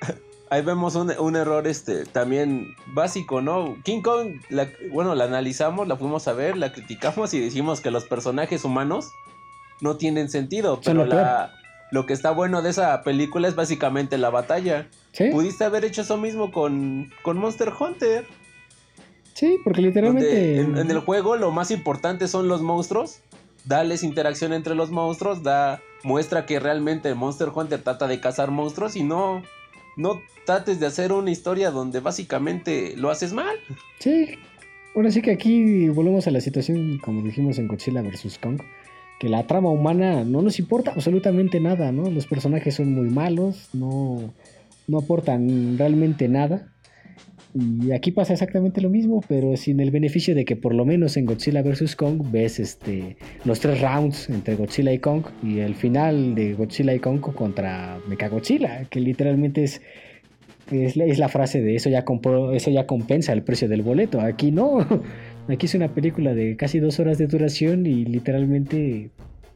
Ahí 0.48 0.62
vemos 0.62 0.94
un, 0.94 1.10
un 1.18 1.34
error 1.34 1.66
este 1.66 2.04
también 2.04 2.68
básico, 2.94 3.40
¿no? 3.40 3.76
King 3.82 4.00
Kong, 4.00 4.34
la- 4.48 4.70
bueno, 4.92 5.16
la 5.16 5.24
analizamos, 5.24 5.88
la 5.88 5.96
fuimos 5.96 6.28
a 6.28 6.34
ver, 6.34 6.56
la 6.56 6.72
criticamos 6.72 7.34
y 7.34 7.40
decimos 7.40 7.80
que 7.80 7.90
los 7.90 8.04
personajes 8.04 8.64
humanos 8.64 9.08
no 9.80 9.96
tienen 9.96 10.30
sentido. 10.30 10.80
Pero 10.84 11.04
lo 11.04 11.06
la, 11.06 11.52
lo 11.90 12.06
que 12.06 12.12
está 12.12 12.30
bueno 12.30 12.62
de 12.62 12.70
esa 12.70 13.02
película 13.02 13.48
es 13.48 13.56
básicamente 13.56 14.18
la 14.18 14.30
batalla. 14.30 14.86
Sí, 15.10 15.30
Pudiste 15.32 15.64
haber 15.64 15.84
hecho 15.84 16.02
eso 16.02 16.16
mismo 16.16 16.52
con, 16.52 17.10
con 17.22 17.38
Monster 17.38 17.72
Hunter. 17.76 18.24
Sí, 19.36 19.58
porque 19.62 19.80
literalmente... 19.82 20.60
en, 20.60 20.76
en 20.76 20.90
el 20.90 20.98
juego 20.98 21.36
lo 21.36 21.52
más 21.52 21.70
importante 21.70 22.26
son 22.26 22.48
los 22.48 22.62
monstruos. 22.62 23.20
Dales 23.64 24.02
interacción 24.02 24.52
entre 24.52 24.74
los 24.74 24.90
monstruos, 24.90 25.42
da 25.42 25.80
muestra 26.02 26.46
que 26.46 26.58
realmente 26.58 27.14
Monster 27.14 27.50
Hunter 27.54 27.82
trata 27.82 28.08
de 28.08 28.20
cazar 28.20 28.50
monstruos 28.50 28.96
y 28.96 29.04
no 29.04 29.42
no 29.96 30.20
trates 30.44 30.78
de 30.78 30.86
hacer 30.86 31.12
una 31.12 31.30
historia 31.30 31.70
donde 31.70 32.00
básicamente 32.00 32.94
lo 32.96 33.10
haces 33.10 33.32
mal. 33.32 33.56
Sí, 33.98 34.38
ahora 34.94 35.10
sí 35.10 35.22
que 35.22 35.32
aquí 35.32 35.88
volvemos 35.88 36.26
a 36.26 36.30
la 36.30 36.40
situación, 36.40 36.98
como 36.98 37.22
dijimos 37.22 37.58
en 37.58 37.66
Godzilla 37.66 38.02
vs. 38.02 38.38
Kong, 38.38 38.60
que 39.18 39.28
la 39.28 39.46
trama 39.46 39.70
humana 39.70 40.24
no 40.24 40.42
nos 40.42 40.58
importa 40.58 40.92
absolutamente 40.92 41.58
nada, 41.60 41.90
¿no? 41.90 42.10
Los 42.10 42.26
personajes 42.26 42.74
son 42.74 42.92
muy 42.92 43.08
malos, 43.08 43.70
no, 43.72 44.34
no 44.86 44.98
aportan 44.98 45.78
realmente 45.78 46.28
nada. 46.28 46.72
Y 47.58 47.92
aquí 47.92 48.10
pasa 48.10 48.34
exactamente 48.34 48.82
lo 48.82 48.90
mismo, 48.90 49.22
pero 49.26 49.56
sin 49.56 49.80
el 49.80 49.90
beneficio 49.90 50.34
de 50.34 50.44
que 50.44 50.56
por 50.56 50.74
lo 50.74 50.84
menos 50.84 51.16
en 51.16 51.24
Godzilla 51.24 51.62
vs. 51.62 51.96
Kong 51.96 52.20
ves 52.30 52.60
este, 52.60 53.16
los 53.46 53.60
tres 53.60 53.80
rounds 53.80 54.28
entre 54.28 54.56
Godzilla 54.56 54.92
y 54.92 54.98
Kong 54.98 55.24
y 55.42 55.60
el 55.60 55.74
final 55.74 56.34
de 56.34 56.52
Godzilla 56.52 56.92
y 56.92 56.98
Kong 56.98 57.20
contra 57.20 57.98
Mechagodzilla, 58.08 58.84
que 58.90 59.00
literalmente 59.00 59.64
es 59.64 59.80
es 60.70 60.96
la, 60.96 61.28
frase 61.28 61.60
de 61.60 61.76
eso 61.76 61.88
ya 61.88 62.04
compró, 62.04 62.52
eso 62.52 62.70
ya 62.70 62.86
compensa 62.86 63.32
el 63.32 63.42
precio 63.42 63.68
del 63.68 63.82
boleto. 63.82 64.20
Aquí 64.20 64.50
no. 64.50 64.78
Aquí 65.48 65.66
es 65.66 65.74
una 65.74 65.94
película 65.94 66.34
de 66.34 66.56
casi 66.56 66.80
dos 66.80 66.98
horas 66.98 67.18
de 67.18 67.28
duración 67.28 67.86
y 67.86 68.04
literalmente 68.04 69.10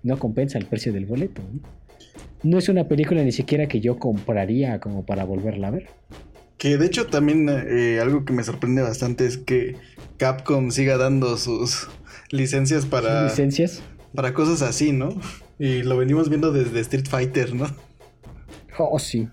no 0.05 0.19
compensa 0.19 0.57
el 0.57 0.67
precio 0.67 0.93
del 0.93 1.07
boleto. 1.07 1.43
No 2.45 2.59
es 2.59 2.69
una 2.69 2.85
película 2.85 3.25
ni 3.25 3.33
siquiera 3.33 3.67
que 3.67 3.81
yo 3.81 3.99
compraría 3.99 4.79
como 4.79 5.05
para 5.05 5.25
volverla 5.25 5.69
a 5.69 5.71
ver. 5.73 5.89
Que 6.61 6.77
de 6.77 6.85
hecho 6.85 7.07
también 7.07 7.49
eh, 7.49 8.01
algo 8.03 8.27
que 8.27 8.35
me 8.35 8.45
sorprende 8.45 8.83
bastante 8.83 9.25
es 9.25 9.39
que 9.39 9.77
Capcom 10.19 10.71
siga 10.71 10.99
dando 10.99 11.39
sus 11.39 11.89
licencias 12.31 12.85
para, 12.85 13.25
Licencias. 13.25 13.83
para 14.15 14.35
cosas 14.35 14.61
así, 14.61 14.93
¿no? 14.93 15.09
Y 15.59 15.83
lo 15.83 15.97
venimos 15.97 16.29
viendo 16.29 16.53
desde 16.53 16.81
Street 16.81 17.07
Fighter, 17.09 17.55
¿no? 17.55 17.67
Oh, 18.79 18.99
sí. 18.99 19.27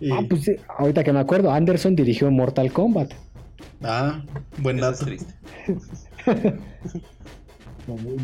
Y- 0.00 0.10
Ah, 0.10 0.20
pues 0.28 0.42
sí, 0.42 0.52
ahorita 0.78 1.04
que 1.04 1.12
me 1.12 1.20
acuerdo, 1.20 1.52
Anderson 1.52 1.94
dirigió 1.94 2.28
Mortal 2.30 2.72
Kombat. 2.72 3.12
ah, 3.82 4.24
buen 4.58 4.78
Eso 4.78 4.90
es 4.90 4.98
dato. 4.98 5.04
triste. 5.06 5.34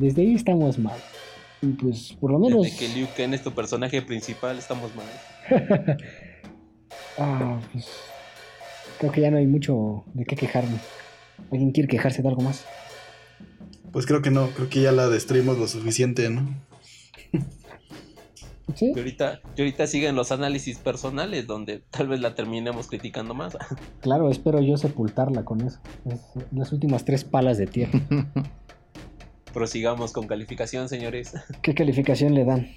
Desde 0.01 0.22
ahí 0.22 0.34
estamos 0.34 0.78
mal. 0.78 0.99
Y 1.62 1.68
pues 1.68 2.14
por 2.20 2.30
lo 2.32 2.39
menos... 2.39 2.62
Desde 2.64 2.78
que 2.78 2.89
Liu 2.95 3.07
Kang 3.16 3.32
es 3.34 3.43
tu 3.43 3.53
personaje 3.53 4.03
principal, 4.03 4.59
estamos 4.59 4.91
mal. 4.95 5.07
Ah, 7.19 7.59
pues, 7.73 7.87
creo 8.99 9.12
que 9.12 9.21
ya 9.21 9.31
no 9.31 9.39
hay 9.39 9.47
mucho 9.47 10.05
de 10.14 10.25
qué 10.25 10.37
quejarme. 10.37 10.79
¿Alguien 11.51 11.73
quiere 11.73 11.89
quejarse 11.89 12.23
de 12.23 12.29
algo 12.29 12.43
más? 12.43 12.64
Pues 13.93 14.07
creo 14.07 14.21
que 14.23 14.31
no, 14.31 14.49
creo 14.51 14.69
que 14.69 14.83
ya 14.83 14.93
la 14.93 15.09
destruimos 15.09 15.59
lo 15.59 15.67
suficiente, 15.69 16.29
¿no? 16.29 16.47
¿Sí? 18.75 18.93
Y 18.95 18.99
ahorita, 18.99 19.41
y 19.57 19.61
ahorita 19.62 19.87
siguen 19.87 20.17
los 20.17 20.33
análisis 20.33 20.79
personales 20.79 21.47
donde 21.47 21.83
tal 21.91 22.09
vez 22.09 22.21
la 22.21 22.35
terminemos 22.35 22.89
criticando 22.89 23.33
más. 23.35 23.57
Claro, 24.03 24.31
espero 24.31 24.61
yo 24.61 24.77
sepultarla 24.77 25.45
con 25.45 25.61
eso. 25.62 25.79
Es- 26.05 26.21
las 26.53 26.73
últimas 26.73 27.05
tres 27.05 27.25
palas 27.25 27.59
de 27.59 27.67
tierra. 27.67 27.99
Prosigamos 29.55 30.12
con 30.12 30.27
calificación, 30.27 30.89
señores. 30.89 31.33
¿Qué 31.62 31.75
calificación 31.75 32.35
le 32.35 32.45
dan? 32.45 32.69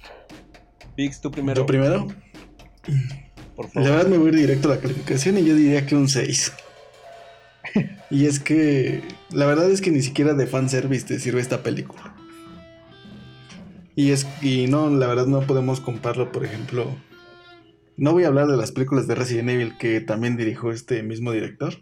Vix, 0.96 1.20
tú 1.20 1.30
primero. 1.30 1.62
Yo 1.62 1.66
primero. 1.66 2.06
Por 3.60 3.76
La 3.76 3.90
verdad 3.90 4.06
me 4.06 4.16
voy 4.16 4.28
a 4.28 4.30
ir 4.30 4.36
directo 4.36 4.70
a 4.70 4.76
la 4.76 4.80
calificación 4.80 5.36
y 5.36 5.44
yo 5.44 5.54
diría 5.54 5.84
que 5.84 5.94
un 5.94 6.08
6. 6.08 6.52
y 8.10 8.24
es 8.24 8.40
que 8.40 9.02
la 9.30 9.44
verdad 9.44 9.70
es 9.70 9.82
que 9.82 9.90
ni 9.90 10.00
siquiera 10.00 10.32
de 10.32 10.46
fanservice 10.46 11.06
te 11.06 11.20
sirve 11.20 11.42
esta 11.42 11.62
película. 11.62 12.14
Y 13.94 14.12
es 14.12 14.26
y 14.40 14.66
no, 14.66 14.88
la 14.88 15.06
verdad 15.08 15.26
no 15.26 15.42
podemos 15.42 15.80
compararlo, 15.80 16.32
por 16.32 16.46
ejemplo. 16.46 16.86
No 17.98 18.12
voy 18.12 18.24
a 18.24 18.28
hablar 18.28 18.46
de 18.46 18.56
las 18.56 18.72
películas 18.72 19.06
de 19.06 19.14
Resident 19.14 19.50
Evil 19.50 19.76
que 19.76 20.00
también 20.00 20.38
dirigió 20.38 20.70
este 20.70 21.02
mismo 21.02 21.32
director, 21.32 21.74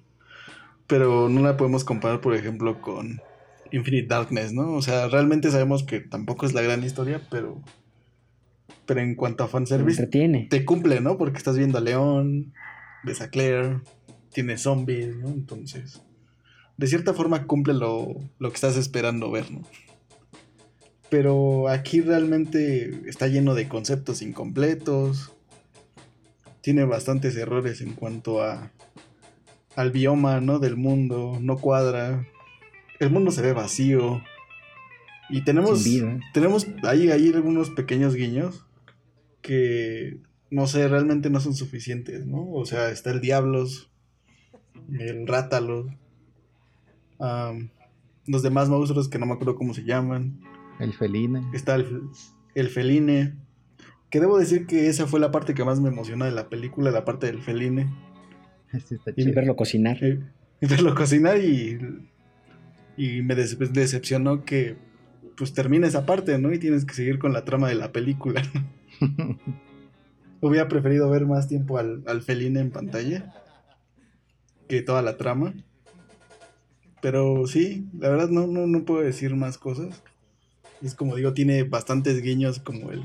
pero 0.88 1.28
no 1.28 1.42
la 1.42 1.56
podemos 1.56 1.84
comparar, 1.84 2.20
por 2.20 2.34
ejemplo, 2.34 2.80
con 2.80 3.20
Infinite 3.70 4.08
Darkness, 4.08 4.52
¿no? 4.52 4.72
O 4.72 4.82
sea, 4.82 5.06
realmente 5.06 5.52
sabemos 5.52 5.84
que 5.84 6.00
tampoco 6.00 6.44
es 6.44 6.54
la 6.54 6.62
gran 6.62 6.82
historia, 6.82 7.22
pero 7.30 7.62
pero 8.88 9.02
en 9.02 9.16
cuanto 9.16 9.44
a 9.44 9.48
fanservice 9.48 10.00
entretiene. 10.00 10.46
te 10.48 10.64
cumple, 10.64 11.02
¿no? 11.02 11.18
Porque 11.18 11.36
estás 11.36 11.58
viendo 11.58 11.76
a 11.76 11.82
León, 11.82 12.54
ves 13.04 13.20
a 13.20 13.28
Claire, 13.28 13.80
tienes 14.32 14.62
zombies, 14.62 15.14
¿no? 15.14 15.28
Entonces, 15.28 16.00
de 16.78 16.86
cierta 16.86 17.12
forma 17.12 17.46
cumple 17.46 17.74
lo, 17.74 18.14
lo 18.38 18.48
que 18.48 18.54
estás 18.54 18.78
esperando 18.78 19.30
ver, 19.30 19.52
¿no? 19.52 19.60
Pero 21.10 21.68
aquí 21.68 22.00
realmente 22.00 23.02
está 23.06 23.26
lleno 23.26 23.54
de 23.54 23.68
conceptos 23.68 24.22
incompletos. 24.22 25.32
Tiene 26.62 26.86
bastantes 26.86 27.36
errores 27.36 27.82
en 27.82 27.92
cuanto 27.92 28.42
a 28.42 28.72
al 29.76 29.90
bioma, 29.90 30.40
¿no? 30.40 30.60
Del 30.60 30.76
mundo, 30.76 31.36
no 31.42 31.58
cuadra. 31.58 32.26
El 33.00 33.10
mundo 33.10 33.32
se 33.32 33.42
ve 33.42 33.52
vacío. 33.52 34.22
Y 35.28 35.44
tenemos 35.44 35.84
tenemos 36.32 36.66
ahí, 36.84 37.10
ahí 37.10 37.30
algunos 37.34 37.68
pequeños 37.68 38.14
guiños 38.14 38.64
que 39.42 40.18
no 40.50 40.66
sé, 40.66 40.88
realmente 40.88 41.30
no 41.30 41.40
son 41.40 41.54
suficientes, 41.54 42.26
¿no? 42.26 42.50
O 42.52 42.64
sea, 42.64 42.90
está 42.90 43.10
el 43.10 43.20
Diablos, 43.20 43.90
el 44.98 45.26
Rátalos, 45.26 45.86
am, 47.18 47.70
los 48.26 48.42
demás 48.42 48.68
monstruos 48.68 49.08
que 49.08 49.18
no 49.18 49.26
me 49.26 49.34
acuerdo 49.34 49.56
cómo 49.56 49.74
se 49.74 49.84
llaman, 49.84 50.40
El 50.80 50.92
feline. 50.94 51.44
está 51.52 51.74
el, 51.74 52.00
el 52.54 52.68
Feline, 52.68 53.36
que 54.10 54.20
debo 54.20 54.38
decir 54.38 54.66
que 54.66 54.88
esa 54.88 55.06
fue 55.06 55.20
la 55.20 55.30
parte 55.30 55.54
que 55.54 55.64
más 55.64 55.80
me 55.80 55.88
emociona 55.90 56.24
de 56.24 56.32
la 56.32 56.48
película, 56.48 56.90
la 56.90 57.04
parte 57.04 57.26
del 57.26 57.42
Feline, 57.42 57.90
Y 59.16 59.30
verlo 59.32 59.56
cocinar. 59.56 60.02
eh, 60.02 60.20
verlo 60.60 60.94
cocinar 60.94 61.38
y, 61.42 61.78
y 62.96 63.22
me 63.22 63.34
decepcionó 63.34 64.44
que 64.44 64.76
pues 65.36 65.54
termina 65.54 65.86
esa 65.86 66.04
parte, 66.04 66.38
¿no? 66.38 66.52
Y 66.52 66.58
tienes 66.58 66.84
que 66.84 66.94
seguir 66.94 67.18
con 67.18 67.32
la 67.32 67.44
trama 67.44 67.68
de 67.68 67.76
la 67.76 67.92
película. 67.92 68.42
Hubiera 70.40 70.68
preferido 70.68 71.10
ver 71.10 71.26
más 71.26 71.48
tiempo 71.48 71.78
al, 71.78 72.02
al 72.06 72.22
Feline 72.22 72.60
en 72.60 72.70
pantalla 72.70 73.34
que 74.68 74.82
toda 74.82 75.02
la 75.02 75.16
trama. 75.16 75.54
Pero 77.00 77.46
sí, 77.46 77.86
la 77.98 78.08
verdad 78.10 78.28
no, 78.28 78.46
no, 78.46 78.66
no 78.66 78.84
puedo 78.84 79.00
decir 79.00 79.34
más 79.34 79.58
cosas. 79.58 80.02
Es 80.82 80.94
como 80.94 81.16
digo, 81.16 81.32
tiene 81.32 81.64
bastantes 81.64 82.22
guiños 82.22 82.60
como 82.60 82.90
el, 82.92 83.02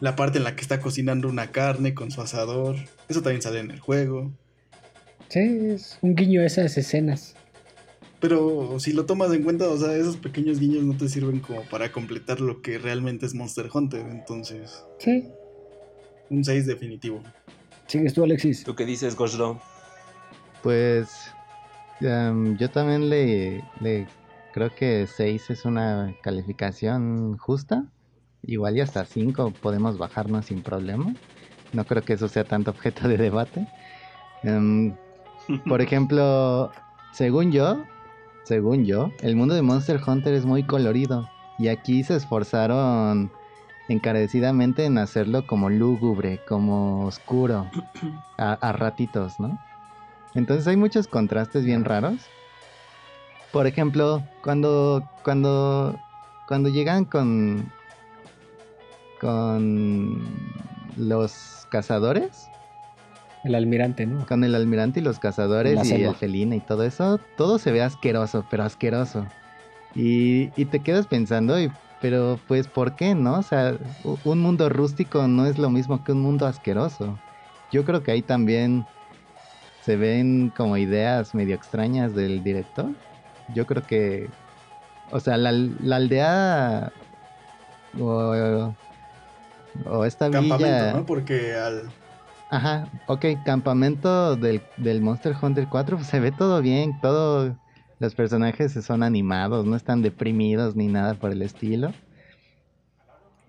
la 0.00 0.16
parte 0.16 0.38
en 0.38 0.44
la 0.44 0.56
que 0.56 0.62
está 0.62 0.80
cocinando 0.80 1.28
una 1.28 1.52
carne 1.52 1.94
con 1.94 2.10
su 2.10 2.20
asador. 2.20 2.76
Eso 3.08 3.22
también 3.22 3.42
sale 3.42 3.60
en 3.60 3.70
el 3.70 3.80
juego. 3.80 4.32
Sí, 5.28 5.40
es 5.40 5.98
un 6.02 6.14
guiño 6.14 6.42
esas 6.42 6.76
escenas. 6.76 7.34
Pero 8.24 8.80
si 8.80 8.94
lo 8.94 9.04
tomas 9.04 9.30
en 9.34 9.42
cuenta, 9.42 9.68
o 9.68 9.76
sea, 9.76 9.94
esos 9.94 10.16
pequeños 10.16 10.58
guiños 10.58 10.82
no 10.82 10.96
te 10.96 11.10
sirven 11.10 11.40
como 11.40 11.60
para 11.68 11.92
completar 11.92 12.40
lo 12.40 12.62
que 12.62 12.78
realmente 12.78 13.26
es 13.26 13.34
Monster 13.34 13.68
Hunter. 13.70 14.00
Entonces, 14.00 14.82
Sí. 14.98 15.28
un 16.30 16.42
6 16.42 16.66
definitivo. 16.66 17.22
Sigues 17.86 18.14
tú, 18.14 18.24
Alexis. 18.24 18.64
¿Tú 18.64 18.74
qué 18.74 18.86
dices, 18.86 19.14
Goshdo? 19.14 19.60
Pues 20.62 21.10
em, 22.00 22.56
yo 22.56 22.70
también 22.70 23.10
le, 23.10 23.62
le 23.82 24.08
creo 24.54 24.74
que 24.74 25.06
6 25.06 25.50
es 25.50 25.66
una 25.66 26.16
calificación 26.22 27.36
justa. 27.36 27.84
Igual 28.42 28.78
y 28.78 28.80
hasta 28.80 29.04
5 29.04 29.52
podemos 29.60 29.98
bajarnos 29.98 30.46
sin 30.46 30.62
problema. 30.62 31.14
No 31.74 31.84
creo 31.84 32.02
que 32.06 32.14
eso 32.14 32.28
sea 32.28 32.44
tanto 32.44 32.70
objeto 32.70 33.06
de 33.06 33.18
debate. 33.18 33.68
Em, 34.44 34.94
por 35.68 35.82
ejemplo, 35.82 36.72
según 37.12 37.52
yo, 37.52 37.84
según 38.44 38.84
yo, 38.84 39.10
el 39.20 39.36
mundo 39.36 39.54
de 39.54 39.62
Monster 39.62 40.00
Hunter 40.06 40.34
es 40.34 40.44
muy 40.44 40.62
colorido. 40.62 41.28
Y 41.58 41.68
aquí 41.68 42.04
se 42.04 42.16
esforzaron 42.16 43.30
encarecidamente 43.88 44.84
en 44.84 44.98
hacerlo 44.98 45.46
como 45.46 45.70
lúgubre, 45.70 46.40
como 46.46 47.06
oscuro, 47.06 47.70
a, 48.38 48.52
a 48.52 48.72
ratitos, 48.72 49.40
¿no? 49.40 49.58
Entonces 50.34 50.66
hay 50.66 50.76
muchos 50.76 51.06
contrastes 51.06 51.64
bien 51.64 51.84
raros. 51.84 52.20
Por 53.52 53.66
ejemplo, 53.66 54.22
cuando 54.42 55.08
cuando 55.22 55.96
cuando 56.48 56.68
llegan 56.68 57.04
con 57.04 57.70
con 59.20 60.22
los 60.96 61.66
cazadores, 61.70 62.48
El 63.44 63.54
almirante, 63.54 64.06
¿no? 64.06 64.26
con 64.26 64.42
el 64.42 64.54
almirante 64.54 65.00
y 65.00 65.02
los 65.02 65.18
cazadores 65.18 65.74
la 65.74 65.84
y 65.84 65.88
selva. 65.88 66.10
el 66.10 66.16
felina 66.16 66.56
y 66.56 66.60
todo 66.60 66.82
eso, 66.82 67.20
todo 67.36 67.58
se 67.58 67.72
ve 67.72 67.82
asqueroso, 67.82 68.46
pero 68.50 68.64
asqueroso. 68.64 69.26
Y, 69.94 70.50
y 70.56 70.64
te 70.64 70.80
quedas 70.80 71.06
pensando, 71.06 71.60
y, 71.60 71.70
pero 72.00 72.40
pues 72.48 72.66
¿por 72.66 72.96
qué 72.96 73.14
no? 73.14 73.38
O 73.38 73.42
sea, 73.42 73.76
un 74.24 74.40
mundo 74.40 74.68
rústico 74.70 75.28
no 75.28 75.46
es 75.46 75.58
lo 75.58 75.68
mismo 75.70 76.02
que 76.02 76.12
un 76.12 76.22
mundo 76.22 76.46
asqueroso. 76.46 77.18
Yo 77.70 77.84
creo 77.84 78.02
que 78.02 78.12
ahí 78.12 78.22
también 78.22 78.86
se 79.82 79.96
ven 79.96 80.50
como 80.56 80.78
ideas 80.78 81.34
medio 81.34 81.54
extrañas 81.54 82.14
del 82.14 82.42
director. 82.42 82.90
Yo 83.54 83.66
creo 83.66 83.82
que, 83.82 84.30
o 85.10 85.20
sea, 85.20 85.36
la, 85.36 85.52
la 85.52 85.96
aldea 85.96 86.92
o, 88.00 88.74
o 89.84 90.04
esta 90.04 90.30
Campamento, 90.30 90.56
villa... 90.56 90.92
¿no? 90.94 91.04
Porque 91.04 91.54
al, 91.54 91.90
Ajá, 92.48 92.90
ok, 93.06 93.24
campamento 93.44 94.36
del, 94.36 94.62
del 94.76 95.00
Monster 95.02 95.34
Hunter 95.40 95.68
4, 95.68 95.96
pues 95.96 96.08
se 96.08 96.20
ve 96.20 96.30
todo 96.30 96.62
bien, 96.62 97.00
todo, 97.00 97.58
los 97.98 98.14
personajes 98.14 98.72
son 98.84 99.02
animados, 99.02 99.66
no 99.66 99.76
están 99.76 100.02
deprimidos 100.02 100.76
ni 100.76 100.88
nada 100.88 101.14
por 101.18 101.32
el 101.32 101.42
estilo. 101.42 101.92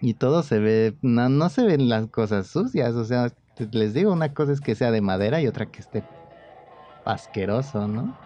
Y 0.01 0.15
todo 0.15 0.43
se 0.43 0.59
ve, 0.59 0.97
no, 1.01 1.29
no 1.29 1.49
se 1.49 1.63
ven 1.65 1.89
las 1.89 2.07
cosas 2.07 2.47
sucias, 2.47 2.95
o 2.95 3.05
sea, 3.05 3.31
les 3.71 3.93
digo, 3.93 4.11
una 4.13 4.33
cosa 4.33 4.51
es 4.53 4.61
que 4.61 4.75
sea 4.75 4.91
de 4.91 5.01
madera 5.01 5.41
y 5.41 5.47
otra 5.47 5.67
que 5.67 5.81
esté 5.81 6.03
asqueroso, 7.05 7.87
¿no? 7.87 8.17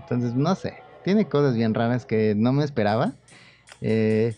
Entonces, 0.00 0.34
no 0.34 0.54
sé, 0.54 0.84
tiene 1.02 1.28
cosas 1.28 1.56
bien 1.56 1.74
raras 1.74 2.06
que 2.06 2.34
no 2.36 2.52
me 2.52 2.64
esperaba. 2.64 3.14
Eh, 3.80 4.36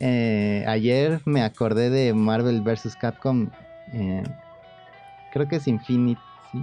eh, 0.00 0.64
ayer 0.68 1.22
me 1.26 1.42
acordé 1.42 1.90
de 1.90 2.14
Marvel 2.14 2.62
vs. 2.62 2.96
Capcom. 2.96 3.50
eh, 3.92 4.22
creo 5.32 5.48
que 5.48 5.56
es 5.56 5.66
Infinite, 5.66 6.20
¿sí? 6.50 6.62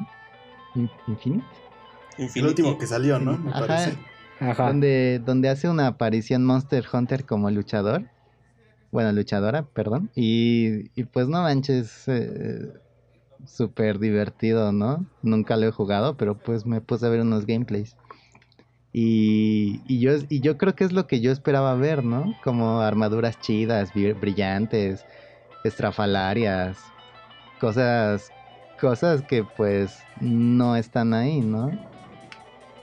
In- 0.76 0.90
Infinite. 1.08 1.46
el 2.36 2.46
último 2.46 2.78
que 2.78 2.88
salió, 2.88 3.20
¿no? 3.20 3.38
Me 3.38 3.52
Ajá. 3.52 3.60
parece. 3.68 3.98
Ajá. 4.40 4.68
Donde, 4.68 5.20
donde 5.26 5.50
hace 5.50 5.68
una 5.68 5.88
aparición 5.88 6.46
Monster 6.46 6.86
Hunter 6.92 7.26
como 7.26 7.50
luchador. 7.52 8.06
Bueno, 8.92 9.12
luchadora, 9.12 9.64
perdón. 9.74 10.10
Y, 10.16 10.90
y 11.00 11.04
pues 11.04 11.28
no 11.28 11.42
manches, 11.42 12.08
eh, 12.08 12.72
súper 13.46 14.00
divertido, 14.00 14.72
¿no? 14.72 15.06
Nunca 15.22 15.58
lo 15.58 15.68
he 15.68 15.72
jugado, 15.72 16.16
pero 16.18 16.38
pues 16.38 16.66
me 16.66 16.82
puse 16.82 17.06
a 17.06 17.10
ver 17.10 17.22
unos 17.22 17.46
gameplays. 17.46 17.96
Y, 18.92 19.84
y 19.88 20.00
yo, 20.00 20.14
y 20.30 20.40
yo 20.42 20.58
creo 20.58 20.74
que 20.76 20.84
es 20.84 20.92
lo 20.94 21.06
que 21.06 21.22
yo 21.22 21.32
esperaba 21.32 21.76
ver, 21.76 22.04
¿no? 22.04 22.34
Como 22.42 22.82
armaduras 22.82 23.40
chidas, 23.40 23.94
bri- 23.94 24.20
brillantes, 24.20 25.06
estrafalarias, 25.64 26.92
cosas, 27.60 28.32
cosas 28.80 29.22
que 29.22 29.44
pues 29.44 30.04
no 30.20 30.76
están 30.76 31.14
ahí, 31.14 31.42
¿no? 31.42 31.72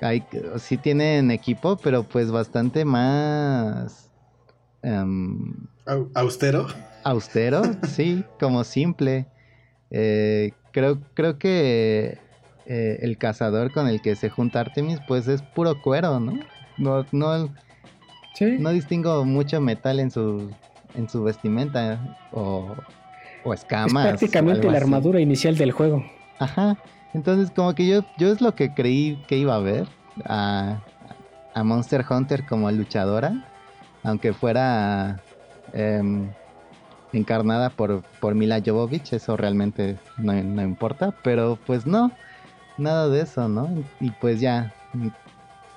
Hay, 0.01 0.27
sí 0.59 0.77
tienen 0.77 1.31
equipo, 1.31 1.77
pero 1.79 2.03
pues 2.05 2.31
bastante 2.31 2.85
más 2.85 4.11
em, 4.83 5.55
Au- 5.87 6.11
Austero. 6.15 6.67
austero, 7.05 7.63
sí, 7.89 8.25
como 8.39 8.63
simple. 8.65 9.27
Eh, 9.91 10.53
creo, 10.73 10.99
creo 11.15 11.39
que 11.39 12.19
eh, 12.67 12.99
el 13.01 13.17
cazador 13.19 13.71
con 13.73 13.89
el 13.89 14.03
que 14.03 14.17
se 14.17 14.29
junta 14.29 14.61
Artemis, 14.61 15.01
pues 15.07 15.29
es 15.29 15.43
puro 15.43 15.81
cuero, 15.81 16.21
¿no? 16.21 16.39
No, 16.77 17.07
no, 17.13 17.49
Sí. 18.35 18.59
no 18.59 18.71
distingo 18.71 19.25
mucho 19.25 19.61
metal 19.63 19.99
en 19.99 20.11
su, 20.11 20.53
en 20.95 21.09
su 21.09 21.23
vestimenta 21.23 22.01
o, 22.31 22.85
o 23.47 23.55
es 23.55 23.61
escamas. 23.61 24.05
o 24.05 24.09
prácticamente 24.09 24.67
la 24.67 24.73
así. 24.75 24.85
armadura 24.85 25.21
inicial 25.21 25.57
del 25.57 25.73
juego. 25.73 26.05
Ajá. 26.39 26.77
Entonces, 27.15 27.51
como 27.51 27.75
que 27.75 27.87
yo, 27.87 28.05
yo 28.19 28.31
es 28.31 28.41
lo 28.41 28.55
que 28.55 28.75
creí 28.75 29.23
que 29.27 29.39
iba 29.39 29.55
a 29.55 29.61
ver 29.61 29.87
a, 30.25 30.83
a 31.55 31.65
Monster 31.65 32.05
Hunter 32.09 32.45
como 32.45 32.71
luchadora, 32.71 33.45
aunque 34.03 34.33
fuera 34.33 35.23
em, 35.73 36.29
encarnada 37.13 37.71
por, 37.71 38.03
por 38.21 38.35
Mila 38.35 38.61
Jovovich, 38.65 39.13
eso 39.15 39.37
realmente 39.37 39.97
no, 40.19 40.35
no 40.35 40.63
importa, 40.63 41.15
pero 41.23 41.59
pues 41.67 41.87
no, 41.87 42.13
nada 42.77 43.09
de 43.09 43.23
eso, 43.23 43.49
¿no? 43.49 43.69
Y 44.01 44.11
pues 44.11 44.41
ya, 44.41 44.75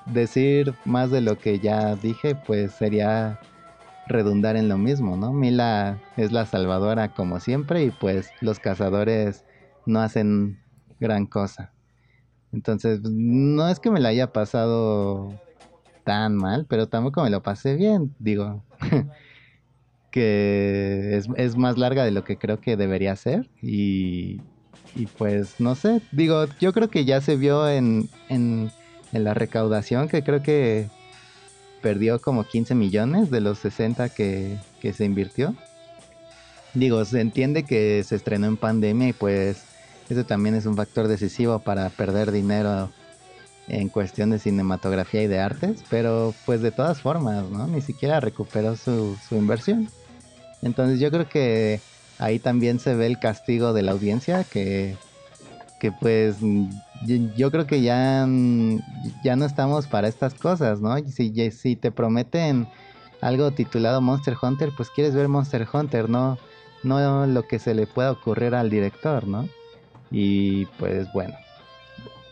decir 0.06 0.74
más 0.86 1.12
de 1.12 1.22
lo 1.22 1.38
que 1.38 1.60
ya 1.60 1.96
dije, 1.96 2.36
pues 2.36 2.74
sería 2.74 3.40
redundar 4.10 4.58
en 4.58 4.68
lo 4.68 4.78
mismo, 4.78 5.16
¿no? 5.16 5.32
Mila 5.32 6.00
es 6.18 6.32
la 6.32 6.46
salvadora 6.46 7.14
como 7.14 7.40
siempre 7.40 7.86
y 7.86 7.92
pues 7.92 8.34
los 8.42 8.60
cazadores 8.60 9.46
no 9.86 10.02
hacen 10.02 10.58
gran 11.00 11.26
cosa. 11.26 11.72
Entonces, 12.52 13.02
no 13.04 13.70
es 13.70 13.80
que 13.80 13.92
me 13.92 14.00
la 14.00 14.10
haya 14.10 14.34
pasado 14.34 15.40
tan 16.04 16.36
mal, 16.36 16.66
pero 16.68 16.88
tampoco 16.88 17.24
me 17.24 17.30
lo 17.30 17.44
pasé 17.44 17.76
bien, 17.76 18.14
digo. 18.20 18.64
que 20.12 21.22
es, 21.38 21.56
más 21.56 21.78
larga 21.78 22.04
de 22.04 22.10
lo 22.10 22.24
que 22.24 22.38
creo 22.38 22.60
que 22.60 22.76
debería 22.76 23.16
ser 23.16 23.48
y, 23.62 24.42
pues 25.20 25.60
no 25.60 25.76
sé, 25.76 26.02
digo, 26.12 26.46
yo 26.60 26.74
creo 26.74 26.90
que 26.90 27.06
ya 27.06 27.22
se 27.22 27.36
vio 27.36 27.70
en, 27.70 28.10
en 28.28 28.72
la 29.12 29.36
recaudación 29.36 30.08
que 30.08 30.24
creo 30.24 30.42
que 30.42 30.90
perdió 31.82 32.22
como 32.22 32.46
15 32.46 32.76
millones 32.76 33.32
de 33.32 33.42
los 33.42 33.60
60 33.60 34.10
que, 34.10 34.58
que 34.80 34.94
se 34.94 35.06
invirtió. 35.06 35.56
Digo, 36.74 37.04
se 37.06 37.22
entiende 37.22 37.64
que 37.64 38.04
se 38.04 38.16
estrenó 38.16 38.48
en 38.48 38.58
pandemia 38.58 39.10
y 39.10 39.14
pues 39.14 39.64
eso 40.10 40.26
también 40.26 40.56
es 40.56 40.66
un 40.66 40.76
factor 40.76 41.08
decisivo 41.08 41.60
para 41.60 41.90
perder 41.90 42.32
dinero 42.32 42.92
en 43.68 43.90
cuestión 43.90 44.32
de 44.32 44.40
cinematografía 44.40 45.24
y 45.24 45.28
de 45.28 45.40
artes, 45.40 45.84
pero 45.90 46.34
pues 46.46 46.62
de 46.62 46.72
todas 46.72 47.02
formas, 47.02 47.48
¿no? 47.50 47.68
Ni 47.68 47.82
siquiera 47.82 48.20
recuperó 48.20 48.76
su, 48.76 49.16
su 49.28 49.36
inversión. 49.36 49.90
Entonces 50.62 51.00
yo 51.00 51.12
creo 51.12 51.30
que 51.30 51.80
ahí 52.18 52.40
también 52.40 52.80
se 52.80 52.96
ve 52.96 53.06
el 53.06 53.20
castigo 53.20 53.74
de 53.74 53.84
la 53.84 53.92
audiencia, 53.92 54.44
que, 54.44 54.96
que 55.80 55.92
pues 55.92 56.38
yo, 57.06 57.18
yo 57.36 57.52
creo 57.52 57.68
que 57.68 57.82
ya, 57.82 58.26
mm, 58.28 58.80
ya 59.24 59.36
no 59.36 59.46
estamos 59.46 59.88
para 59.88 60.08
estas 60.08 60.34
cosas, 60.34 60.82
¿no? 60.82 60.98
Si, 61.10 61.52
si 61.52 61.76
te 61.76 61.92
prometen 61.92 62.68
algo 63.22 63.52
titulado 63.52 64.02
Monster 64.02 64.36
Hunter, 64.42 64.72
pues 64.76 64.90
quieres 64.90 65.16
ver 65.16 65.28
Monster 65.28 65.68
Hunter, 65.72 66.10
no, 66.10 66.38
no 66.84 67.26
lo 67.26 67.48
que 67.48 67.60
se 67.60 67.74
le 67.74 67.88
pueda 67.88 68.12
ocurrir 68.12 68.56
al 68.56 68.70
director, 68.70 69.28
¿no? 69.28 69.48
Y 70.12 70.66
pues 70.78 71.12
bueno, 71.14 71.36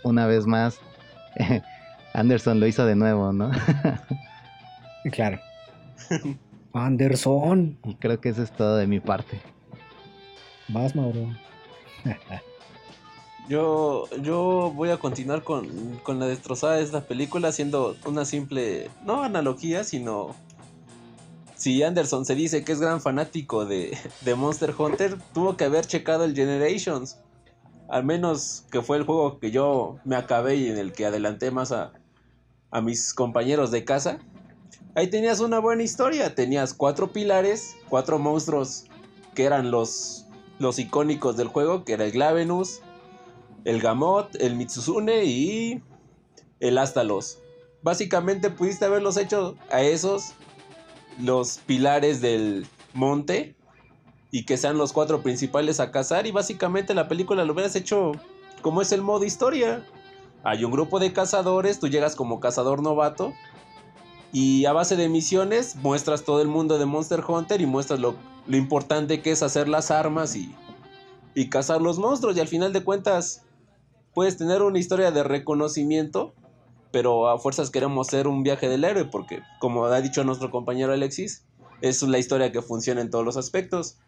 una 0.04 0.26
vez 0.26 0.46
más, 0.48 0.80
Anderson 2.14 2.60
lo 2.60 2.68
hizo 2.68 2.86
de 2.86 2.96
nuevo, 2.96 3.34
¿no? 3.34 3.52
Claro. 5.12 5.40
Anderson. 6.74 7.78
y 7.86 7.96
creo 7.96 8.20
que 8.20 8.28
eso 8.28 8.44
es 8.44 8.52
todo 8.52 8.76
de 8.76 8.88
mi 8.88 9.00
parte. 9.00 9.40
Vas, 10.68 10.96
Mauro. 10.98 11.30
Yo, 13.48 14.10
yo 14.22 14.74
voy 14.76 14.90
a 14.90 14.98
continuar 14.98 15.44
con, 15.44 16.00
con 16.04 16.20
la 16.20 16.28
destrozada 16.28 16.76
de 16.76 16.84
esta 16.84 17.02
película 17.02 17.48
haciendo 17.48 17.96
una 18.06 18.26
simple, 18.26 18.90
no 19.06 19.24
analogía, 19.24 19.86
sino 19.86 20.36
si 21.56 21.82
Anderson 21.82 22.26
se 22.26 22.36
dice 22.36 22.64
que 22.64 22.74
es 22.74 22.80
gran 22.82 23.02
fanático 23.02 23.66
de, 23.66 23.98
de, 24.22 24.36
Monster 24.36 24.74
Hunter, 24.78 25.18
tuvo 25.34 25.58
que 25.58 25.64
haber 25.64 25.86
checado 25.86 26.24
el 26.24 26.36
Generations. 26.36 27.20
Al 27.90 28.04
menos 28.04 28.66
que 28.70 28.82
fue 28.82 28.98
el 28.98 29.04
juego 29.04 29.40
que 29.40 29.50
yo 29.50 29.98
me 30.04 30.18
acabé 30.18 30.58
y 30.58 30.68
en 30.68 30.78
el 30.78 30.92
que 30.92 31.06
adelanté 31.06 31.50
más 31.52 31.72
a, 31.72 31.94
a 32.70 32.82
mis 32.82 33.14
compañeros 33.14 33.72
de 33.72 33.86
casa. 33.86 34.20
Ahí 34.94 35.08
tenías 35.08 35.40
una 35.40 35.60
buena 35.60 35.84
historia. 35.84 36.36
Tenías 36.36 36.74
cuatro 36.74 37.12
pilares, 37.14 37.76
cuatro 37.88 38.20
monstruos 38.20 38.86
que 39.34 39.46
eran 39.46 39.72
los, 39.72 40.26
los 40.60 40.80
icónicos 40.80 41.38
del 41.38 41.48
juego, 41.48 41.86
que 41.86 41.94
era 41.94 42.06
el 42.06 42.12
Glavenus, 42.12 42.82
el 43.68 43.82
Gamot, 43.82 44.34
el 44.40 44.56
Mitsuzune 44.56 45.26
y 45.26 45.84
el 46.62 46.78
Astalos. 46.78 47.40
Básicamente 47.84 48.50
pudiste 48.50 48.86
haberlos 48.86 49.18
hecho 49.18 49.58
a 49.70 49.82
esos 49.82 50.32
los 51.22 51.58
pilares 51.58 52.22
del 52.22 52.66
monte 52.94 53.56
y 54.32 54.46
que 54.46 54.56
sean 54.56 54.78
los 54.78 54.94
cuatro 54.94 55.22
principales 55.22 55.82
a 55.82 55.92
cazar 55.92 56.28
y 56.28 56.32
básicamente 56.32 56.94
la 56.94 57.10
película 57.10 57.44
lo 57.44 57.52
hubieras 57.52 57.76
hecho 57.76 58.14
como 58.62 58.82
es 58.82 58.94
el 58.94 59.02
modo 59.02 59.26
historia. 59.26 59.86
Hay 60.44 60.64
un 60.64 60.72
grupo 60.72 61.00
de 61.00 61.12
cazadores, 61.12 61.82
tú 61.82 61.90
llegas 61.90 62.16
como 62.16 62.40
cazador 62.40 62.82
novato 62.82 63.34
y 64.32 64.64
a 64.64 64.72
base 64.72 64.96
de 64.96 65.10
misiones 65.10 65.76
muestras 65.76 66.24
todo 66.24 66.42
el 66.42 66.48
mundo 66.48 66.78
de 66.78 66.86
Monster 66.86 67.22
Hunter 67.28 67.60
y 67.60 67.66
muestras 67.66 68.00
lo, 68.00 68.16
lo 68.46 68.56
importante 68.56 69.22
que 69.22 69.32
es 69.32 69.44
hacer 69.44 69.68
las 69.68 69.92
armas 69.92 70.38
y, 70.38 70.56
y 71.36 71.50
cazar 71.50 71.82
los 71.82 72.00
monstruos 72.00 72.38
y 72.38 72.40
al 72.40 72.48
final 72.48 72.72
de 72.72 72.82
cuentas 72.86 73.44
puedes 74.18 74.36
tener 74.36 74.64
una 74.64 74.80
historia 74.80 75.12
de 75.12 75.22
reconocimiento 75.22 76.34
pero 76.90 77.30
a 77.30 77.38
fuerzas 77.38 77.70
queremos 77.70 78.08
hacer 78.08 78.28
un 78.28 78.42
viaje 78.42 78.68
del 78.68 78.84
héroe 78.84 79.06
porque, 79.06 79.44
como 79.60 79.86
ha 79.86 80.02
dicho 80.02 80.24
nuestro 80.24 80.50
compañero 80.50 80.92
Alexis, 80.92 81.46
es 81.82 82.02
la 82.02 82.18
historia 82.18 82.52
que 82.52 82.64
funciona 82.64 83.02
en 83.02 83.12
todos 83.12 83.24
los 83.24 83.38
aspectos. 83.38 84.00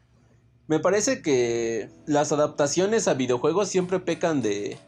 Me 0.66 0.80
parece 0.80 1.22
que 1.22 1.92
las 2.08 2.32
adaptaciones 2.32 3.08
a 3.08 3.14
videojuegos 3.14 3.68
siempre 3.68 4.00
pecan 4.00 4.42
de, 4.42 4.80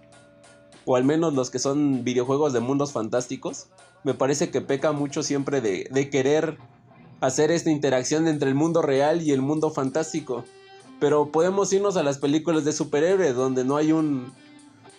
o 0.86 0.95
al 0.95 1.03
menos 1.03 1.36
los 1.36 1.51
que 1.51 1.59
son 1.59 2.03
videojuegos 2.03 2.51
de 2.51 2.59
mundos 2.59 2.91
fantásticos, 2.91 3.67
me 4.03 4.15
parece 4.15 4.49
que 4.49 4.61
peca 4.61 4.91
mucho 4.91 5.22
siempre 5.22 5.61
de, 5.61 5.88
de 5.91 6.09
querer 6.09 6.57
hacer 7.19 7.51
esta 7.51 7.69
interacción 7.69 8.28
entre 8.28 8.49
el 8.49 8.55
mundo 8.55 8.82
real 8.82 9.22
y 9.22 9.34
el 9.34 9.43
mundo 9.43 9.69
fantástico. 9.69 10.45
Pero 10.99 11.32
podemos 11.32 11.72
irnos 11.72 11.95
a 11.95 12.01
las 12.01 12.17
películas 12.17 12.65
de 12.65 12.74
superhéroes 12.74 13.36
donde 13.36 13.63
no 13.63 13.78
hay 13.78 13.91
un, 13.91 14.34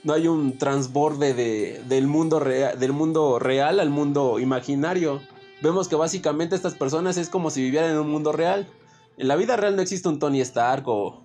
no 0.05 0.13
hay 0.13 0.27
un 0.27 0.59
transborde 0.59 1.35
de, 1.35 1.83
del, 1.87 2.07
mundo 2.07 2.41
real, 2.41 2.79
del 2.79 2.93
mundo 2.93 3.39
real 3.39 3.81
al 3.81 3.91
mundo 3.91 4.39
imaginario. 4.39 5.21
Vemos 5.63 5.89
que 5.89 5.97
básicamente 5.97 6.57
estas 6.57 6.75
personas 6.75 7.17
es 7.17 7.29
como 7.29 7.51
si 7.51 7.63
vivieran 7.63 7.91
en 7.91 7.99
un 7.99 8.11
mundo 8.11 8.33
real. 8.33 8.69
En 9.17 9.29
la 9.29 9.37
vida 9.37 9.57
real 9.57 9.77
no 9.77 9.83
existe 9.83 10.09
un 10.09 10.19
Tony 10.19 10.41
Stark 10.41 10.89
o, 10.89 11.23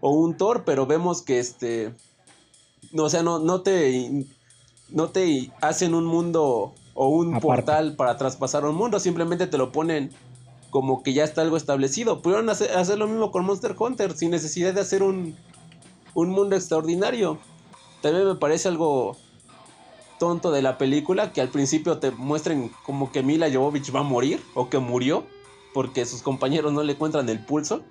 o 0.00 0.10
un 0.10 0.36
Thor, 0.36 0.64
pero 0.64 0.86
vemos 0.86 1.22
que 1.22 1.38
este... 1.38 1.94
No, 2.92 3.04
o 3.04 3.10
sea, 3.10 3.22
no, 3.22 3.38
no, 3.38 3.60
te, 3.60 4.26
no 4.88 5.10
te 5.10 5.52
hacen 5.60 5.94
un 5.94 6.06
mundo 6.06 6.72
o 6.94 7.08
un 7.08 7.38
portal 7.40 7.96
para 7.96 8.16
traspasar 8.16 8.64
un 8.64 8.74
mundo, 8.74 8.98
simplemente 8.98 9.46
te 9.46 9.58
lo 9.58 9.70
ponen 9.70 10.10
como 10.70 11.02
que 11.02 11.12
ya 11.12 11.24
está 11.24 11.42
algo 11.42 11.56
establecido. 11.56 12.22
Pudieron 12.22 12.48
hacer, 12.48 12.72
hacer 12.72 12.98
lo 12.98 13.06
mismo 13.06 13.30
con 13.30 13.44
Monster 13.44 13.74
Hunter 13.78 14.16
sin 14.16 14.30
necesidad 14.30 14.72
de 14.72 14.80
hacer 14.80 15.02
un, 15.02 15.36
un 16.14 16.30
mundo 16.30 16.56
extraordinario. 16.56 17.38
También 18.00 18.26
me 18.26 18.34
parece 18.36 18.68
algo 18.68 19.16
tonto 20.18 20.50
de 20.50 20.62
la 20.62 20.78
película 20.78 21.32
que 21.32 21.40
al 21.40 21.48
principio 21.48 21.98
te 21.98 22.10
muestren 22.10 22.70
como 22.84 23.10
que 23.12 23.22
Mila 23.22 23.50
Jovovich 23.52 23.94
va 23.94 24.00
a 24.00 24.04
morir 24.04 24.42
o 24.54 24.68
que 24.68 24.78
murió 24.78 25.24
porque 25.72 26.04
sus 26.06 26.22
compañeros 26.22 26.72
no 26.72 26.82
le 26.82 26.94
encuentran 26.94 27.28
el 27.28 27.44
pulso. 27.44 27.82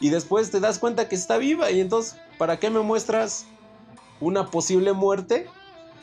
Y 0.00 0.10
después 0.10 0.50
te 0.50 0.60
das 0.60 0.78
cuenta 0.78 1.08
que 1.08 1.14
está 1.14 1.36
viva 1.38 1.70
y 1.70 1.80
entonces, 1.80 2.18
¿para 2.38 2.58
qué 2.58 2.70
me 2.70 2.80
muestras 2.80 3.46
una 4.20 4.50
posible 4.50 4.92
muerte 4.92 5.46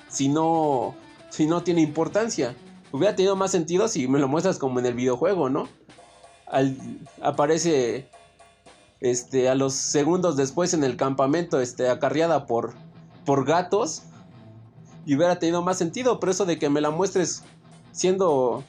si 0.08 0.30
no 0.30 0.96
si 1.30 1.48
no 1.48 1.64
tiene 1.64 1.82
importancia? 1.82 2.56
Hubiera 2.92 3.16
tenido 3.16 3.36
más 3.36 3.52
sentido 3.52 3.88
si 3.88 4.08
me 4.08 4.20
lo 4.20 4.28
muestras 4.28 4.60
como 4.60 4.80
en 4.80 4.86
el 4.86 4.94
videojuego, 4.94 5.50
¿no? 5.50 5.68
Al, 6.46 6.78
aparece 7.22 8.08
este 9.02 9.50
a 9.50 9.56
los 9.56 9.74
segundos 9.74 10.38
después 10.38 10.74
en 10.74 10.84
el 10.84 10.96
campamento 10.96 11.60
este 11.60 11.90
acarreada 11.90 12.48
por 12.48 12.74
por 13.28 13.46
gatos 13.46 14.04
y 15.06 15.14
hubiera 15.14 15.38
tenido 15.38 15.62
más 15.62 15.78
sentido, 15.78 16.18
pero 16.18 16.32
eso 16.32 16.46
de 16.46 16.58
que 16.58 16.70
me 16.70 16.80
la 16.80 16.92
muestres 16.92 17.44
siendo 17.92 18.64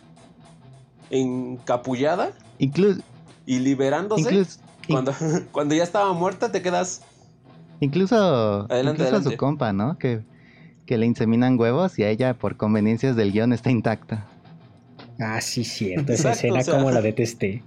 encapullada 1.11 2.33
incluso 2.59 3.01
y 3.47 3.61
liberándose 3.61 4.47
cuando, 4.89 5.15
cuando 5.53 5.77
ya 5.77 5.85
estaba 5.85 6.13
muerta 6.13 6.51
te 6.51 6.61
quedas 6.61 7.03
incluso 7.79 8.17
adelante, 8.69 9.05
incluso 9.05 9.31
su 9.31 9.37
compa, 9.37 9.73
¿no? 9.73 9.97
Que, 9.97 10.25
que 10.87 10.99
le 10.99 11.07
inseminan 11.07 11.59
huevos 11.59 11.97
y 12.01 12.03
a 12.03 12.11
ella 12.11 12.35
por 12.35 12.57
conveniencias 12.57 13.15
del 13.15 13.31
guion 13.31 13.53
está 13.53 13.71
intacta. 13.71 14.27
Ah, 15.21 15.41
sí, 15.41 15.65
cierto. 15.65 16.13
Esa 16.13 16.33
escena 16.33 16.65
como 16.65 16.91
la 16.91 17.01
detesté. 17.01 17.63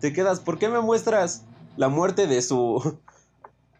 Te 0.00 0.12
quedas, 0.12 0.38
¿por 0.38 0.58
qué 0.58 0.68
me 0.68 0.80
muestras 0.80 1.44
la 1.76 1.88
muerte 1.88 2.28
de 2.28 2.40
su 2.40 2.98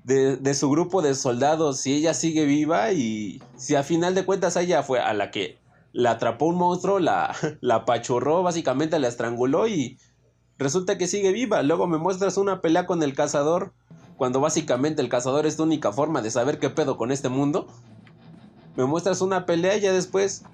de, 0.04 0.54
su 0.54 0.70
grupo 0.70 1.02
de 1.02 1.14
soldados 1.14 1.78
si 1.78 1.94
ella 1.94 2.14
sigue 2.14 2.44
viva 2.44 2.92
y 2.92 3.40
si 3.56 3.76
a 3.76 3.82
final 3.82 4.14
de 4.14 4.24
cuentas 4.24 4.56
ella 4.56 4.82
fue 4.82 5.00
a 5.00 5.12
la 5.14 5.30
que 5.30 5.58
la 5.92 6.12
atrapó 6.12 6.46
un 6.46 6.56
monstruo, 6.56 6.98
la, 6.98 7.34
la 7.60 7.84
básicamente 8.42 8.98
la 8.98 9.08
estranguló 9.08 9.68
y 9.68 9.98
resulta 10.58 10.98
que 10.98 11.06
sigue 11.06 11.32
viva. 11.32 11.62
Luego 11.62 11.86
me 11.86 11.98
muestras 11.98 12.36
una 12.36 12.60
pelea 12.60 12.86
con 12.86 13.02
el 13.02 13.14
cazador, 13.14 13.72
cuando 14.16 14.40
básicamente 14.40 15.02
el 15.02 15.08
cazador 15.08 15.46
es 15.46 15.56
tu 15.56 15.64
única 15.64 15.92
forma 15.92 16.22
de 16.22 16.30
saber 16.30 16.58
qué 16.58 16.70
pedo 16.70 16.96
con 16.96 17.12
este 17.12 17.28
mundo. 17.28 17.66
Me 18.76 18.86
muestras 18.86 19.20
una 19.20 19.44
pelea 19.44 19.76
y 19.76 19.80
ya 19.80 19.92
después 19.92 20.44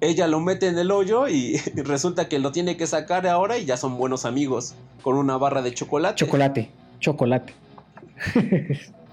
ella 0.00 0.28
lo 0.28 0.40
mete 0.40 0.68
en 0.68 0.78
el 0.78 0.90
hoyo 0.90 1.28
y 1.28 1.56
resulta 1.74 2.28
que 2.28 2.38
lo 2.38 2.52
tiene 2.52 2.76
que 2.76 2.86
sacar 2.86 3.26
ahora 3.26 3.58
y 3.58 3.64
ya 3.64 3.76
son 3.76 3.96
buenos 3.96 4.24
amigos 4.24 4.74
con 5.02 5.16
una 5.16 5.36
barra 5.38 5.62
de 5.62 5.72
chocolate. 5.72 6.16
Chocolate, 6.16 6.70
chocolate. 7.00 7.67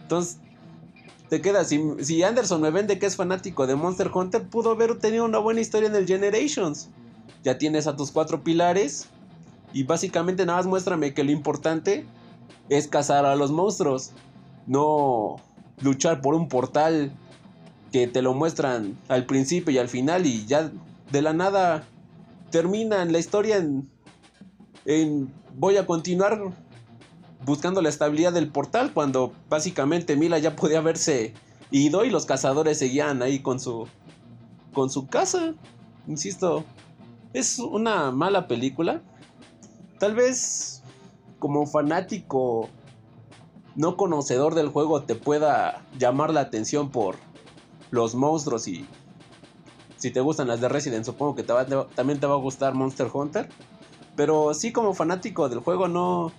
Entonces, 0.02 0.38
te 1.30 1.42
quedas. 1.42 1.68
Si, 1.68 1.82
si, 2.02 2.24
Anderson 2.24 2.62
me 2.62 2.72
vende 2.72 3.00
que 3.00 3.06
es 3.06 3.16
fanático 3.16 3.68
de 3.68 3.76
Monster 3.76 4.12
Hunter, 4.14 4.44
pudo 4.48 4.72
haber 4.72 5.00
tenido 5.00 5.26
una 5.26 5.40
buena 5.40 5.62
historia 5.62 5.90
en 5.90 5.96
el 5.96 6.08
Generations. 6.08 6.90
Ya 7.44 7.58
tienes 7.58 7.88
a 7.88 7.96
tus 7.96 8.12
cuatro 8.12 8.44
pilares. 8.44 9.08
Y 9.74 9.84
básicamente 9.84 10.46
nada 10.46 10.60
más 10.60 10.68
muéstrame 10.68 11.14
que 11.14 11.24
lo 11.24 11.32
importante 11.32 12.06
es 12.70 12.88
cazar 12.88 13.26
a 13.26 13.36
los 13.36 13.52
monstruos. 13.52 14.12
No 14.68 15.38
luchar 15.82 16.22
por 16.22 16.34
un 16.34 16.48
portal 16.48 17.12
que 17.92 18.08
te 18.08 18.22
lo 18.22 18.34
muestran 18.34 18.98
al 19.08 19.26
principio 19.26 19.74
y 19.74 19.78
al 19.78 19.90
final. 19.90 20.26
Y 20.26 20.46
ya 20.46 20.72
de 21.12 21.22
la 21.22 21.34
nada 21.34 21.84
terminan 22.52 23.12
la 23.12 23.20
historia 23.20 23.58
en, 23.58 23.90
en 24.86 25.30
voy 25.58 25.78
a 25.78 25.86
continuar 25.86 26.54
buscando 27.44 27.82
la 27.82 27.90
estabilidad 27.90 28.34
del 28.34 28.50
portal 28.50 28.94
cuando 28.94 29.34
básicamente 29.50 30.16
Mila 30.16 30.40
ya 30.40 30.56
podía 30.56 30.80
haberse 30.80 31.34
ido 31.72 32.06
y 32.06 32.10
los 32.10 32.26
cazadores 32.26 32.80
seguían 32.80 33.22
ahí 33.22 33.40
con 33.40 33.60
su 33.60 33.88
con 34.74 34.90
su 34.90 35.08
casa. 35.08 35.54
Insisto, 36.08 36.64
es 37.34 37.60
una 37.60 38.12
mala 38.12 38.48
película. 38.48 39.02
Tal 40.00 40.14
vez 40.14 40.84
como 41.40 41.66
fanático 41.66 42.70
no 43.76 43.98
conocedor 43.98 44.56
del 44.56 44.70
juego 44.70 45.04
te 45.04 45.16
pueda 45.16 45.86
llamar 45.98 46.34
la 46.34 46.42
atención 46.42 46.92
por 46.92 47.18
los 47.92 48.16
monstruos 48.16 48.68
y 48.68 48.86
si 49.98 50.12
te 50.12 50.22
gustan 50.22 50.48
las 50.48 50.62
de 50.62 50.70
Resident 50.70 51.06
supongo 51.06 51.36
que 51.36 51.44
también 51.44 52.20
te 52.20 52.28
va 52.28 52.34
a 52.34 52.38
gustar 52.38 52.74
Monster 52.74 53.10
Hunter. 53.12 53.50
Pero 54.16 54.54
sí 54.54 54.72
como 54.72 54.94
fanático 54.94 55.50
del 55.50 55.60
juego 55.60 55.88
no, 55.88 56.32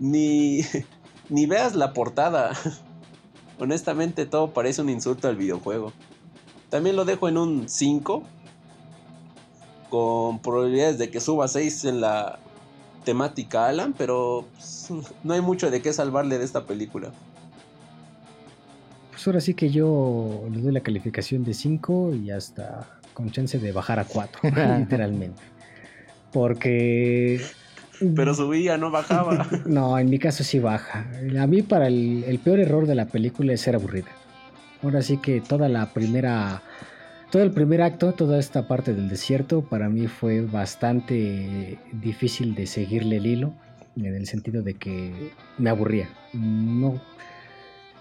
ni, 0.00 0.62
ni 1.28 1.46
veas 1.46 1.74
la 1.74 1.92
portada. 1.92 2.52
Honestamente 3.58 4.26
todo 4.26 4.52
parece 4.52 4.82
un 4.82 4.90
insulto 4.90 5.28
al 5.28 5.36
videojuego. 5.36 5.92
También 6.68 6.96
lo 6.96 7.04
dejo 7.04 7.28
en 7.28 7.38
un 7.38 7.68
5. 7.68 8.22
Con 9.90 10.40
probabilidades 10.40 10.98
de 10.98 11.10
que 11.10 11.20
suba 11.20 11.48
6 11.48 11.84
en 11.84 12.00
la 12.00 12.38
temática 13.04 13.66
Alan. 13.68 13.94
Pero 13.96 14.46
pues, 14.54 14.88
no 15.24 15.34
hay 15.34 15.40
mucho 15.40 15.70
de 15.70 15.80
qué 15.80 15.92
salvarle 15.92 16.38
de 16.38 16.44
esta 16.44 16.64
película. 16.64 17.12
Pues 19.10 19.26
ahora 19.26 19.40
sí 19.40 19.54
que 19.54 19.70
yo 19.70 20.42
le 20.52 20.60
doy 20.60 20.72
la 20.72 20.80
calificación 20.80 21.42
de 21.44 21.54
5 21.54 22.14
y 22.16 22.30
hasta 22.30 22.98
con 23.14 23.30
chance 23.30 23.58
de 23.58 23.72
bajar 23.72 23.98
a 23.98 24.04
4. 24.04 24.50
literalmente. 24.78 25.40
Porque 26.32 27.40
pero 28.14 28.34
subía, 28.34 28.76
no 28.76 28.90
bajaba. 28.90 29.46
No, 29.66 29.98
en 29.98 30.10
mi 30.10 30.18
caso 30.18 30.44
sí 30.44 30.58
baja. 30.58 31.06
A 31.38 31.46
mí 31.46 31.62
para 31.62 31.86
el, 31.88 32.24
el 32.26 32.38
peor 32.38 32.60
error 32.60 32.86
de 32.86 32.94
la 32.94 33.06
película 33.06 33.52
es 33.52 33.60
ser 33.60 33.74
aburrida. 33.74 34.08
Ahora 34.82 35.02
sí 35.02 35.18
que 35.18 35.40
toda 35.40 35.68
la 35.68 35.92
primera 35.92 36.62
todo 37.30 37.42
el 37.42 37.50
primer 37.50 37.82
acto, 37.82 38.12
toda 38.12 38.38
esta 38.38 38.68
parte 38.68 38.94
del 38.94 39.08
desierto, 39.08 39.62
para 39.62 39.88
mí 39.88 40.06
fue 40.06 40.42
bastante 40.42 41.78
difícil 41.92 42.54
de 42.54 42.66
seguirle 42.66 43.16
el 43.16 43.26
hilo, 43.26 43.52
en 43.96 44.14
el 44.14 44.26
sentido 44.26 44.62
de 44.62 44.74
que 44.74 45.32
me 45.58 45.70
aburría. 45.70 46.08
No, 46.32 47.00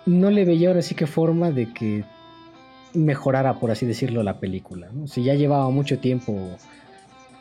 no 0.05 0.29
le 0.29 0.45
veía 0.45 0.69
ahora 0.69 0.81
sí 0.81 0.93
que 0.93 1.07
forma 1.07 1.51
de 1.51 1.73
que 1.73 2.03
mejorara, 2.93 3.59
por 3.59 3.71
así 3.71 3.85
decirlo, 3.85 4.21
la 4.21 4.39
película. 4.39 4.89
Si 5.05 5.23
ya 5.23 5.33
llevaba 5.33 5.69
mucho 5.71 5.99
tiempo 5.99 6.57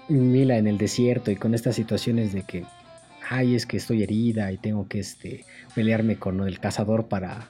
Mila 0.09 0.57
en 0.59 0.67
el 0.67 0.79
desierto 0.79 1.31
y 1.31 1.37
con 1.37 1.55
estas 1.55 1.77
situaciones 1.77 2.33
de 2.33 2.43
que, 2.43 2.65
ay, 3.29 3.55
es 3.55 3.67
que 3.67 3.77
estoy 3.77 4.03
herida 4.03 4.53
y 4.53 4.59
tengo 4.59 4.89
que 4.89 5.01
este, 5.01 5.45
pelearme 5.75 6.17
con 6.17 6.47
el 6.47 6.61
cazador 6.61 7.09
para 7.09 7.47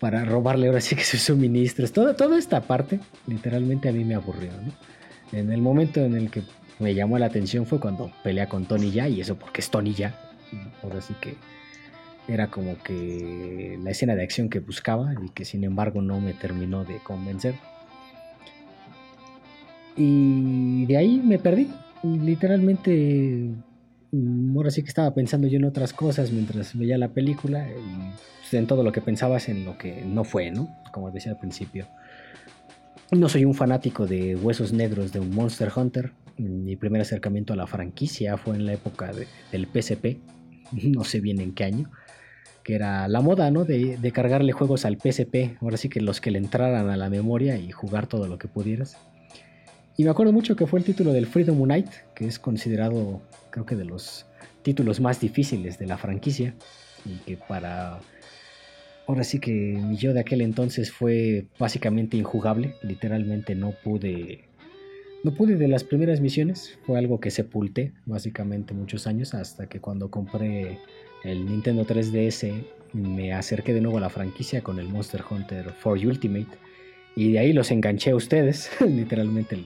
para 0.00 0.24
robarle 0.24 0.66
ahora 0.66 0.80
sí 0.80 0.96
que 0.96 1.04
sus 1.04 1.20
suministros. 1.20 1.92
Toda, 1.92 2.16
toda 2.16 2.38
esta 2.38 2.62
parte, 2.62 2.98
literalmente 3.26 3.88
a 3.88 3.92
mí 3.92 4.02
me 4.02 4.14
aburrió. 4.14 4.50
En 5.30 5.52
el 5.52 5.60
momento 5.60 6.00
en 6.00 6.16
el 6.16 6.30
que 6.30 6.42
me 6.80 6.94
llamó 6.94 7.18
la 7.18 7.26
atención 7.26 7.66
fue 7.66 7.78
cuando 7.78 8.10
pelea 8.24 8.48
con 8.48 8.64
Tony 8.64 8.90
ya, 8.90 9.06
y 9.08 9.20
eso 9.20 9.36
porque 9.36 9.60
es 9.60 9.70
Tony 9.70 9.92
ya. 9.92 10.18
Ahora 10.82 11.00
sí 11.02 11.14
que 11.20 11.36
era 12.26 12.48
como 12.48 12.82
que 12.82 13.78
la 13.82 13.90
escena 13.90 14.14
de 14.14 14.22
acción 14.22 14.48
que 14.48 14.60
buscaba 14.60 15.12
y 15.22 15.28
que 15.28 15.44
sin 15.44 15.62
embargo 15.64 16.00
no 16.00 16.18
me 16.18 16.32
terminó 16.32 16.84
de 16.84 16.96
convencer. 16.98 17.54
Y 19.96 20.86
de 20.86 20.96
ahí 20.96 21.22
me 21.24 21.38
perdí. 21.38 21.68
Literalmente, 22.02 23.50
mm, 24.12 24.56
ahora 24.56 24.70
sí 24.70 24.82
que 24.82 24.88
estaba 24.88 25.12
pensando 25.14 25.48
yo 25.48 25.58
en 25.58 25.64
otras 25.64 25.92
cosas 25.92 26.32
mientras 26.32 26.76
veía 26.76 26.98
la 26.98 27.08
película. 27.08 27.68
Y 27.70 28.56
en 28.56 28.66
todo 28.66 28.82
lo 28.82 28.92
que 28.92 29.00
pensabas 29.00 29.48
en 29.48 29.64
lo 29.64 29.78
que 29.78 30.02
no 30.04 30.24
fue, 30.24 30.50
¿no? 30.50 30.68
Como 30.92 31.10
decía 31.10 31.32
al 31.32 31.38
principio. 31.38 31.86
No 33.12 33.28
soy 33.28 33.44
un 33.44 33.54
fanático 33.54 34.06
de 34.06 34.36
Huesos 34.36 34.72
Negros 34.72 35.12
de 35.12 35.20
un 35.20 35.34
Monster 35.34 35.70
Hunter. 35.74 36.12
Mi 36.36 36.76
primer 36.76 37.02
acercamiento 37.02 37.52
a 37.52 37.56
la 37.56 37.66
franquicia 37.66 38.36
fue 38.36 38.56
en 38.56 38.66
la 38.66 38.72
época 38.72 39.12
del 39.52 39.66
PSP, 39.66 40.18
no 40.72 41.04
sé 41.04 41.20
bien 41.20 41.40
en 41.40 41.52
qué 41.52 41.64
año, 41.64 41.90
que 42.62 42.74
era 42.74 43.08
la 43.08 43.20
moda, 43.20 43.50
¿no? 43.50 43.64
De, 43.64 43.98
de, 43.98 44.12
cargarle 44.12 44.52
juegos 44.52 44.84
al 44.84 44.96
PSP, 44.96 45.58
ahora 45.60 45.76
sí 45.76 45.88
que 45.88 46.00
los 46.00 46.20
que 46.20 46.30
le 46.30 46.38
entraran 46.38 46.88
a 46.88 46.96
la 46.96 47.10
memoria 47.10 47.58
y 47.58 47.70
jugar 47.72 48.06
todo 48.06 48.26
lo 48.26 48.38
que 48.38 48.48
pudieras. 48.48 48.96
Y 50.00 50.04
me 50.04 50.08
acuerdo 50.08 50.32
mucho 50.32 50.56
que 50.56 50.66
fue 50.66 50.78
el 50.78 50.86
título 50.86 51.12
del 51.12 51.26
Freedom 51.26 51.60
Unite, 51.60 51.90
que 52.14 52.26
es 52.26 52.38
considerado, 52.38 53.20
creo 53.50 53.66
que 53.66 53.76
de 53.76 53.84
los 53.84 54.24
títulos 54.62 54.98
más 54.98 55.20
difíciles 55.20 55.78
de 55.78 55.86
la 55.86 55.98
franquicia, 55.98 56.54
y 57.04 57.18
que 57.26 57.36
para 57.36 58.00
ahora 59.06 59.24
sí 59.24 59.40
que 59.40 59.52
mi 59.52 59.98
yo 59.98 60.14
de 60.14 60.20
aquel 60.20 60.40
entonces 60.40 60.90
fue 60.90 61.44
básicamente 61.58 62.16
injugable, 62.16 62.76
literalmente 62.82 63.54
no 63.54 63.74
pude 63.84 64.48
no 65.22 65.34
pude 65.34 65.56
de 65.56 65.68
las 65.68 65.84
primeras 65.84 66.22
misiones, 66.22 66.78
fue 66.86 66.98
algo 66.98 67.20
que 67.20 67.30
sepulté 67.30 67.92
básicamente 68.06 68.72
muchos 68.72 69.06
años 69.06 69.34
hasta 69.34 69.68
que 69.68 69.80
cuando 69.80 70.10
compré 70.10 70.78
el 71.24 71.44
Nintendo 71.44 71.84
3DS 71.86 72.64
me 72.94 73.34
acerqué 73.34 73.74
de 73.74 73.82
nuevo 73.82 73.98
a 73.98 74.00
la 74.00 74.08
franquicia 74.08 74.62
con 74.62 74.78
el 74.78 74.88
Monster 74.88 75.22
Hunter 75.30 75.74
4 75.82 76.08
Ultimate 76.08 76.56
y 77.16 77.32
de 77.32 77.40
ahí 77.40 77.52
los 77.52 77.70
enganché 77.70 78.12
a 78.12 78.16
ustedes, 78.16 78.70
literalmente 78.80 79.56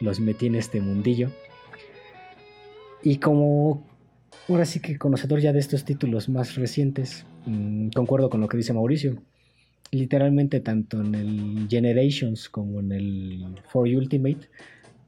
los 0.00 0.20
metí 0.20 0.46
en 0.46 0.56
este 0.56 0.80
mundillo. 0.80 1.30
Y 3.02 3.18
como 3.18 3.86
ahora 4.48 4.64
sí 4.64 4.80
que 4.80 4.98
conocedor 4.98 5.40
ya 5.40 5.52
de 5.52 5.60
estos 5.60 5.84
títulos 5.84 6.28
más 6.28 6.54
recientes, 6.54 7.26
Mm, 7.46 7.88
concuerdo 7.90 8.30
con 8.30 8.40
lo 8.40 8.48
que 8.48 8.56
dice 8.56 8.72
Mauricio. 8.72 9.16
Literalmente, 9.90 10.60
tanto 10.60 11.00
en 11.00 11.14
el 11.14 11.66
Generations 11.68 12.48
como 12.48 12.80
en 12.80 12.92
el 12.92 13.44
For 13.68 13.86
Ultimate, 13.86 14.48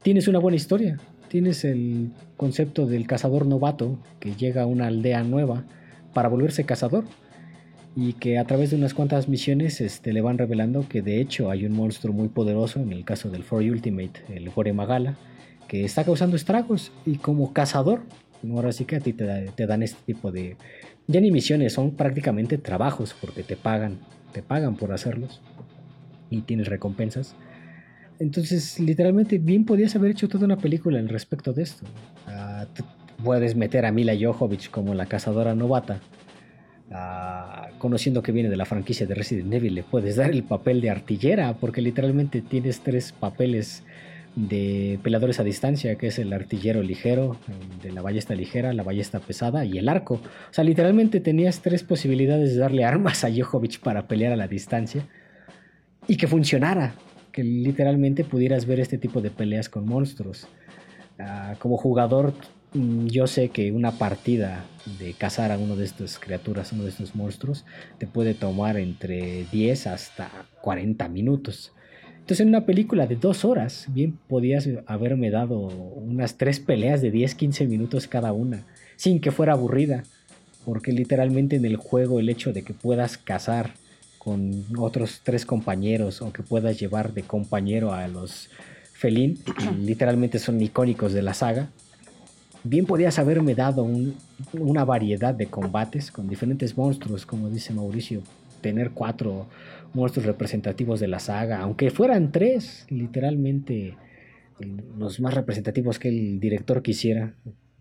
tienes 0.01 0.27
una 0.27 0.39
buena 0.39 0.55
historia. 0.55 0.99
Tienes 1.29 1.65
el 1.65 2.11
concepto 2.37 2.85
del 2.85 3.05
cazador 3.05 3.45
novato 3.45 3.99
que 4.19 4.33
llega 4.35 4.63
a 4.63 4.65
una 4.65 4.87
aldea 4.87 5.23
nueva 5.23 5.65
para 6.13 6.29
volverse 6.29 6.63
cazador 6.63 7.03
y 7.99 8.13
que 8.13 8.37
a 8.37 8.45
través 8.45 8.69
de 8.69 8.75
unas 8.75 8.93
cuantas 8.93 9.27
misiones 9.27 9.81
este, 9.81 10.13
le 10.13 10.21
van 10.21 10.37
revelando 10.37 10.87
que 10.87 11.01
de 11.01 11.19
hecho 11.19 11.49
hay 11.49 11.65
un 11.65 11.73
monstruo 11.73 12.13
muy 12.13 12.27
poderoso, 12.27 12.79
en 12.79 12.93
el 12.93 13.03
caso 13.03 13.31
del 13.31 13.43
For 13.43 13.63
Ultimate, 13.63 14.21
el 14.29 14.51
Gore 14.51 14.71
Magala, 14.71 15.17
que 15.67 15.83
está 15.83 16.03
causando 16.03 16.35
estragos 16.35 16.91
y 17.07 17.17
como 17.17 17.53
cazador, 17.53 18.01
ahora 18.51 18.71
sí 18.71 18.85
que 18.85 18.97
a 18.97 18.99
ti 18.99 19.13
te 19.13 19.65
dan 19.65 19.81
este 19.81 19.97
tipo 20.05 20.31
de, 20.31 20.57
ya 21.07 21.19
ni 21.19 21.31
misiones, 21.31 21.73
son 21.73 21.89
prácticamente 21.89 22.59
trabajos 22.59 23.15
porque 23.19 23.41
te 23.41 23.57
pagan, 23.57 23.97
te 24.31 24.43
pagan 24.43 24.75
por 24.75 24.91
hacerlos 24.91 25.41
y 26.29 26.41
tienes 26.41 26.67
recompensas. 26.67 27.33
Entonces, 28.19 28.79
literalmente, 28.79 29.39
bien 29.39 29.65
podías 29.65 29.95
haber 29.95 30.11
hecho 30.11 30.29
toda 30.29 30.45
una 30.45 30.57
película 30.57 30.99
al 30.99 31.09
respecto 31.09 31.51
de 31.51 31.63
esto. 31.63 31.87
Ah, 32.27 32.67
puedes 33.23 33.55
meter 33.55 33.87
a 33.87 33.91
Mila 33.91 34.13
Jovovich 34.13 34.69
como 34.69 34.93
la 34.93 35.07
cazadora 35.07 35.55
novata. 35.55 35.99
Ah, 36.91 37.66
conociendo 37.77 38.21
que 38.21 38.31
viene 38.31 38.49
de 38.49 38.57
la 38.57 38.65
franquicia 38.65 39.05
de 39.05 39.15
Resident 39.15 39.53
Evil, 39.53 39.75
le 39.75 39.83
puedes 39.83 40.15
dar 40.15 40.31
el 40.31 40.43
papel 40.43 40.81
de 40.81 40.89
artillera, 40.89 41.53
porque 41.53 41.81
literalmente 41.81 42.41
tienes 42.41 42.81
tres 42.81 43.11
papeles 43.11 43.83
de 44.35 44.99
peladores 45.01 45.39
a 45.39 45.43
distancia, 45.43 45.95
que 45.95 46.07
es 46.07 46.19
el 46.19 46.31
artillero 46.31 46.83
ligero, 46.83 47.37
de 47.81 47.91
la 47.91 48.03
ballesta 48.03 48.35
ligera, 48.35 48.71
la 48.71 48.83
ballesta 48.83 49.19
pesada 49.19 49.65
y 49.65 49.79
el 49.79 49.89
arco. 49.89 50.15
O 50.15 50.53
sea, 50.53 50.63
literalmente 50.63 51.19
tenías 51.19 51.61
tres 51.61 51.83
posibilidades 51.83 52.53
de 52.53 52.59
darle 52.59 52.85
armas 52.85 53.23
a 53.23 53.29
Jojovic 53.35 53.79
para 53.79 54.07
pelear 54.07 54.33
a 54.33 54.35
la 54.35 54.47
distancia 54.47 55.07
y 56.07 56.17
que 56.17 56.27
funcionara, 56.27 56.93
que 57.31 57.43
literalmente 57.43 58.23
pudieras 58.23 58.67
ver 58.67 58.79
este 58.79 58.99
tipo 58.99 59.21
de 59.21 59.31
peleas 59.31 59.69
con 59.69 59.85
monstruos. 59.85 60.47
Ah, 61.19 61.55
como 61.57 61.77
jugador, 61.77 62.33
yo 63.07 63.27
sé 63.27 63.49
que 63.49 63.71
una 63.71 63.91
partida 63.93 64.65
de 64.99 65.13
cazar 65.13 65.51
a 65.51 65.57
uno 65.57 65.75
de 65.75 65.85
estas 65.85 66.19
criaturas, 66.19 66.71
uno 66.71 66.83
de 66.83 66.89
estos 66.89 67.15
monstruos, 67.15 67.65
te 67.97 68.07
puede 68.07 68.33
tomar 68.33 68.77
entre 68.77 69.45
10 69.51 69.87
hasta 69.87 70.29
40 70.61 71.07
minutos. 71.09 71.71
Entonces 72.19 72.41
en 72.41 72.49
una 72.49 72.65
película 72.65 73.07
de 73.07 73.15
dos 73.15 73.45
horas, 73.45 73.85
bien 73.89 74.17
podías 74.27 74.67
haberme 74.85 75.29
dado 75.29 75.59
unas 75.59 76.35
tres 76.35 76.59
peleas 76.59 77.01
de 77.01 77.11
10, 77.11 77.35
15 77.35 77.67
minutos 77.67 78.07
cada 78.07 78.33
una, 78.33 78.65
sin 78.95 79.21
que 79.21 79.31
fuera 79.31 79.53
aburrida, 79.53 80.03
porque 80.65 80.91
literalmente 80.91 81.55
en 81.55 81.65
el 81.65 81.77
juego 81.77 82.19
el 82.19 82.29
hecho 82.29 82.51
de 82.51 82.63
que 82.63 82.73
puedas 82.73 83.17
cazar 83.17 83.71
con 84.17 84.65
otros 84.77 85.21
tres 85.23 85.45
compañeros 85.45 86.21
o 86.21 86.33
que 86.33 86.43
puedas 86.43 86.77
llevar 86.77 87.13
de 87.13 87.23
compañero 87.23 87.93
a 87.93 88.07
los 88.09 88.49
Felín, 88.91 89.39
literalmente 89.79 90.39
son 90.39 90.59
icónicos 90.59 91.13
de 91.13 91.21
la 91.21 91.33
saga, 91.33 91.69
bien 92.63 92.85
podías 92.85 93.19
haberme 93.19 93.55
dado 93.55 93.87
una 94.53 94.85
variedad 94.85 95.33
de 95.33 95.47
combates 95.47 96.11
con 96.11 96.27
diferentes 96.27 96.77
monstruos, 96.77 97.25
como 97.25 97.49
dice 97.49 97.73
Mauricio, 97.73 98.21
tener 98.61 98.91
cuatro 98.91 99.47
monstruos 99.93 100.25
representativos 100.25 100.99
de 100.99 101.07
la 101.07 101.19
saga, 101.19 101.59
aunque 101.59 101.91
fueran 101.91 102.31
tres, 102.31 102.85
literalmente 102.89 103.95
los 104.97 105.19
más 105.19 105.33
representativos 105.33 105.99
que 105.99 106.09
el 106.09 106.39
director 106.39 106.81
quisiera, 106.81 107.33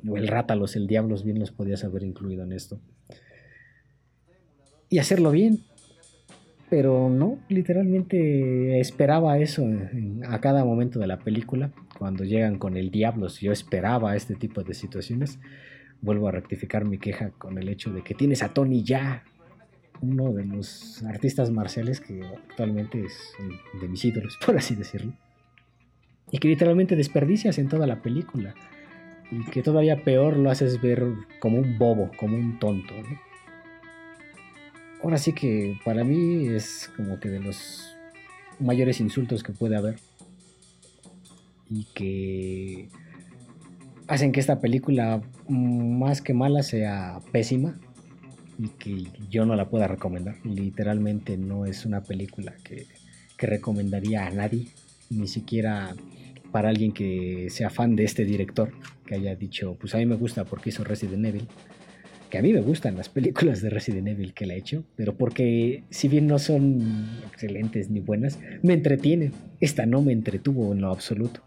o 0.07 0.17
el 0.17 0.29
Rátalos, 0.29 0.77
el 0.77 0.87
Diablos, 0.87 1.25
bien 1.25 1.39
los 1.39 1.51
podías 1.51 1.85
haber 1.85 2.03
incluido 2.03 2.45
en 2.45 2.53
esto. 2.53 2.79
Y 4.89 4.99
hacerlo 4.99 5.31
bien. 5.31 5.61
Pero 6.69 7.09
no, 7.11 7.39
literalmente 7.49 8.81
esperaba 8.81 9.39
eso 9.39 9.65
a 10.27 10.41
cada 10.41 10.65
momento 10.65 10.99
de 10.99 11.07
la 11.07 11.19
película. 11.19 11.71
Cuando 11.97 12.25
llegan 12.25 12.59
con 12.59 12.77
el 12.77 12.91
Diablos, 12.91 13.41
yo 13.41 13.53
esperaba 13.53 14.17
este 14.17 14.35
tipo 14.35 14.63
de 14.63 14.75
situaciones. 14.75 15.39
Vuelvo 16.01 16.29
a 16.29 16.33
rectificar 16.33 16.85
mi 16.85 16.99
queja 16.99 17.31
con 17.31 17.59
el 17.59 17.69
hecho 17.69 17.93
de 17.93 18.03
que 18.03 18.15
tienes 18.15 18.43
a 18.43 18.53
Tony 18.53 18.83
ya 18.83 19.23
uno 20.03 20.33
de 20.33 20.45
los 20.45 21.03
artistas 21.05 21.51
marciales 21.51 22.01
que 22.01 22.21
actualmente 22.23 23.05
es 23.05 23.33
de 23.81 23.89
mis 23.89 24.05
ídolos, 24.05 24.39
por 24.45 24.57
así 24.57 24.75
decirlo. 24.75 25.13
Y 26.31 26.39
que 26.39 26.49
literalmente 26.49 26.97
desperdicias 26.97 27.59
en 27.59 27.69
toda 27.69 27.87
la 27.87 28.03
película. 28.03 28.55
Y 29.31 29.45
que 29.51 29.63
todavía 29.63 30.03
peor 30.03 30.37
lo 30.37 30.51
haces 30.51 30.81
ver 30.81 31.05
como 31.41 31.59
un 31.59 31.79
bobo, 31.79 32.11
como 32.17 32.37
un 32.37 32.59
tonto. 32.59 32.95
Ahora 35.03 35.19
sí 35.19 35.33
que 35.33 35.79
para 35.85 36.05
mí 36.05 36.49
es 36.49 36.91
como 36.97 37.21
que 37.21 37.29
de 37.29 37.41
los 37.41 37.97
mayores 38.59 39.01
insultos 39.01 39.43
que 39.43 39.53
puede 39.53 39.77
haber. 39.77 39.97
Y 41.69 41.85
que 41.95 42.89
hacen 44.09 44.33
que 44.33 44.41
esta 44.41 44.61
película 44.61 45.23
más 45.49 46.23
que 46.23 46.33
mala 46.33 46.63
sea 46.63 47.21
pésima 47.33 47.79
y 48.59 48.69
que 48.69 49.07
yo 49.31 49.45
no 49.45 49.57
la 49.57 49.69
pueda 49.69 49.87
recomendar. 49.87 50.37
Literalmente 50.45 51.37
no 51.37 51.67
es 51.67 51.85
una 51.85 52.03
película 52.03 52.55
que, 52.63 52.87
recomendaría 53.39 54.27
a 54.27 54.31
nadie, 54.31 54.69
ni 55.11 55.29
siquiera 55.29 55.95
para 56.53 56.71
alguien 56.71 56.93
que 56.93 57.49
sea 57.51 57.69
fan 57.69 57.95
de 57.95 58.05
este 58.05 58.25
director, 58.25 58.73
que 59.05 59.17
haya 59.17 59.37
dicho, 59.37 59.77
pues 59.79 59.95
a 59.95 59.99
mí 59.99 60.07
me 60.07 60.17
gusta 60.17 60.47
porque 60.47 60.71
hizo 60.71 60.85
Resident 60.85 61.27
Evil. 61.27 61.47
Que 62.31 62.39
a 62.39 62.43
mí 62.43 62.53
me 62.53 62.61
gustan 62.61 62.97
las 62.97 63.09
películas 63.09 63.63
de 63.63 63.71
Resident 63.71 64.09
Evil 64.09 64.35
que 64.35 64.47
le 64.47 64.55
ha 64.55 64.57
hecho, 64.57 64.85
pero 64.97 65.15
porque 65.17 65.85
si 65.91 66.09
bien 66.09 66.27
no 66.27 66.39
son 66.39 67.21
excelentes 67.31 67.89
ni 67.89 68.01
buenas, 68.01 68.39
me 68.63 68.75
entretienen. 68.75 69.33
Esta 69.61 69.87
no 69.87 70.03
me 70.03 70.13
entretuvo 70.13 70.73
en 70.73 70.81
lo 70.81 70.91
absoluto. 70.91 71.43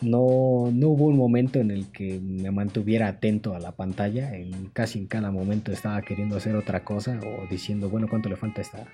No, 0.00 0.70
no 0.72 0.88
hubo 0.88 1.06
un 1.06 1.16
momento 1.16 1.58
en 1.58 1.70
el 1.70 1.86
que 1.90 2.20
me 2.20 2.50
mantuviera 2.50 3.08
atento 3.08 3.54
a 3.54 3.60
la 3.60 3.72
pantalla. 3.72 4.34
En 4.34 4.66
casi 4.66 4.98
en 4.98 5.06
cada 5.06 5.30
momento 5.30 5.72
estaba 5.72 6.00
queriendo 6.02 6.36
hacer 6.36 6.56
otra 6.56 6.84
cosa 6.84 7.20
o 7.20 7.46
diciendo, 7.50 7.88
bueno, 7.90 8.06
¿cuánto 8.08 8.28
le 8.28 8.36
falta 8.36 8.60
a 8.60 8.62
esta, 8.62 8.86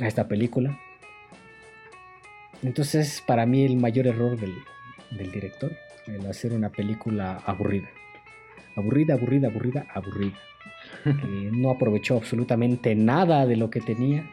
a 0.00 0.06
esta 0.06 0.28
película? 0.28 0.78
Entonces, 2.62 3.22
para 3.26 3.44
mí 3.44 3.64
el 3.64 3.76
mayor 3.76 4.06
error 4.06 4.38
del, 4.38 4.54
del 5.10 5.30
director, 5.30 5.72
el 6.06 6.26
hacer 6.26 6.52
una 6.52 6.70
película 6.70 7.42
aburrida. 7.44 7.88
Aburrida, 8.76 9.14
aburrida, 9.14 9.48
aburrida, 9.48 9.86
aburrida. 9.94 10.38
Que 11.04 11.12
no 11.52 11.70
aprovechó 11.70 12.16
absolutamente 12.16 12.94
nada 12.94 13.46
de 13.46 13.56
lo 13.56 13.70
que 13.70 13.80
tenía. 13.80 14.30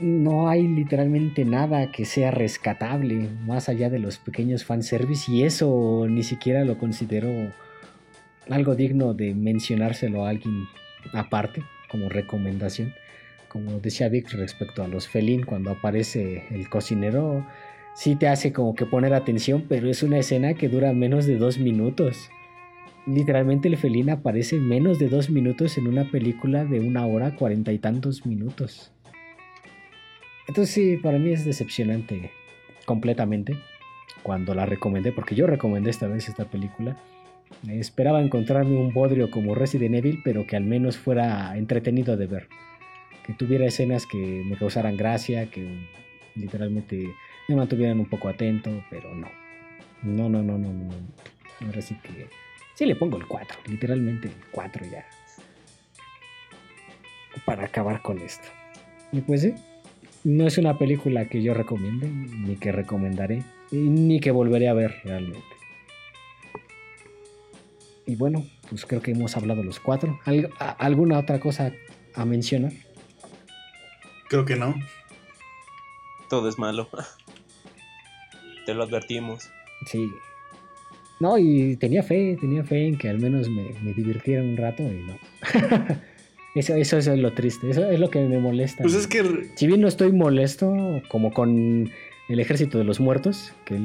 No 0.00 0.48
hay 0.48 0.66
literalmente 0.66 1.44
nada 1.44 1.92
que 1.92 2.04
sea 2.04 2.30
rescatable 2.30 3.28
más 3.46 3.68
allá 3.68 3.90
de 3.90 4.00
los 4.00 4.18
pequeños 4.18 4.64
fanservice 4.64 5.30
y 5.30 5.44
eso 5.44 6.06
ni 6.08 6.22
siquiera 6.22 6.64
lo 6.64 6.78
considero 6.78 7.52
algo 8.50 8.74
digno 8.74 9.14
de 9.14 9.34
mencionárselo 9.34 10.26
a 10.26 10.30
alguien 10.30 10.66
aparte 11.12 11.62
como 11.88 12.08
recomendación 12.08 12.92
como 13.54 13.78
decía 13.78 14.08
Vic 14.08 14.32
respecto 14.32 14.82
a 14.82 14.88
los 14.88 15.06
felín, 15.06 15.44
cuando 15.44 15.70
aparece 15.70 16.42
el 16.50 16.68
cocinero, 16.68 17.46
sí 17.94 18.16
te 18.16 18.26
hace 18.26 18.52
como 18.52 18.74
que 18.74 18.84
poner 18.84 19.14
atención, 19.14 19.66
pero 19.68 19.88
es 19.88 20.02
una 20.02 20.18
escena 20.18 20.54
que 20.54 20.68
dura 20.68 20.92
menos 20.92 21.24
de 21.24 21.36
dos 21.36 21.58
minutos. 21.58 22.30
Literalmente 23.06 23.68
el 23.68 23.76
felín 23.76 24.08
aparece 24.08 24.58
menos 24.58 24.98
de 24.98 25.08
dos 25.08 25.28
minutos 25.28 25.76
en 25.76 25.88
una 25.88 26.10
película 26.10 26.64
de 26.64 26.80
una 26.80 27.06
hora 27.06 27.36
cuarenta 27.36 27.72
y 27.72 27.78
tantos 27.78 28.24
minutos. 28.24 28.92
Entonces 30.48 30.74
sí, 30.74 30.96
para 30.96 31.18
mí 31.18 31.30
es 31.30 31.44
decepcionante 31.44 32.30
completamente 32.86 33.58
cuando 34.22 34.54
la 34.54 34.64
recomendé, 34.64 35.12
porque 35.12 35.34
yo 35.34 35.46
recomendé 35.46 35.90
esta 35.90 36.06
vez 36.06 36.28
esta 36.28 36.46
película. 36.46 36.96
Esperaba 37.68 38.22
encontrarme 38.22 38.76
un 38.76 38.92
bodrio 38.92 39.30
como 39.30 39.54
Resident 39.54 39.94
Evil, 39.96 40.20
pero 40.24 40.46
que 40.46 40.56
al 40.56 40.64
menos 40.64 40.96
fuera 40.96 41.56
entretenido 41.56 42.16
de 42.16 42.26
ver 42.26 42.48
que 43.26 43.32
tuviera 43.32 43.66
escenas 43.66 44.06
que 44.06 44.42
me 44.44 44.56
causaran 44.56 44.96
gracia, 44.96 45.50
que 45.50 45.86
literalmente 46.34 47.08
me 47.48 47.56
mantuvieran 47.56 48.00
un 48.00 48.06
poco 48.06 48.28
atento, 48.28 48.84
pero 48.90 49.14
no. 49.14 49.28
No, 50.02 50.28
no, 50.28 50.42
no, 50.42 50.58
no, 50.58 50.72
no. 50.72 50.90
Ahora 51.64 51.80
sí 51.80 51.96
que... 52.02 52.28
Sí 52.74 52.86
le 52.86 52.96
pongo 52.96 53.16
el 53.16 53.26
4, 53.26 53.58
literalmente 53.66 54.28
el 54.28 54.34
4 54.50 54.86
ya. 54.86 55.06
Para 57.44 57.64
acabar 57.66 58.02
con 58.02 58.18
esto. 58.18 58.48
Y 59.12 59.20
pues 59.20 59.42
sí, 59.42 59.54
no 60.24 60.46
es 60.46 60.58
una 60.58 60.78
película 60.78 61.26
que 61.26 61.42
yo 61.42 61.54
recomiende, 61.54 62.08
ni 62.08 62.56
que 62.56 62.72
recomendaré, 62.72 63.44
ni 63.70 64.20
que 64.20 64.30
volveré 64.30 64.68
a 64.68 64.74
ver 64.74 65.00
realmente. 65.04 65.44
Y 68.06 68.16
bueno, 68.16 68.44
pues 68.68 68.84
creo 68.84 69.00
que 69.00 69.12
hemos 69.12 69.36
hablado 69.36 69.62
los 69.62 69.80
cuatro. 69.80 70.18
¿Alguna 70.78 71.18
otra 71.18 71.40
cosa 71.40 71.72
a 72.14 72.24
mencionar? 72.24 72.72
Creo 74.28 74.44
que 74.44 74.56
no. 74.56 74.74
Todo 76.28 76.48
es 76.48 76.58
malo. 76.58 76.88
Te 78.66 78.74
lo 78.74 78.82
advertimos. 78.82 79.50
Sí. 79.86 80.10
No, 81.20 81.38
y 81.38 81.76
tenía 81.76 82.02
fe, 82.02 82.36
tenía 82.40 82.64
fe 82.64 82.88
en 82.88 82.98
que 82.98 83.08
al 83.08 83.18
menos 83.18 83.48
me, 83.48 83.72
divirtiera 83.94 84.42
un 84.42 84.56
rato 84.56 84.82
y 84.82 85.02
no. 85.04 85.18
eso, 86.54 86.74
eso, 86.74 86.98
es 86.98 87.06
lo 87.06 87.32
triste, 87.32 87.70
eso 87.70 87.88
es 87.88 88.00
lo 88.00 88.10
que 88.10 88.20
me 88.20 88.38
molesta. 88.38 88.82
Pues 88.82 88.94
es 88.94 89.06
que... 89.06 89.50
Si 89.54 89.66
bien 89.66 89.80
no 89.80 89.88
estoy 89.88 90.12
molesto, 90.12 90.74
como 91.08 91.32
con 91.32 91.90
el 92.28 92.40
ejército 92.40 92.78
de 92.78 92.84
los 92.84 93.00
muertos, 93.00 93.52
que 93.64 93.78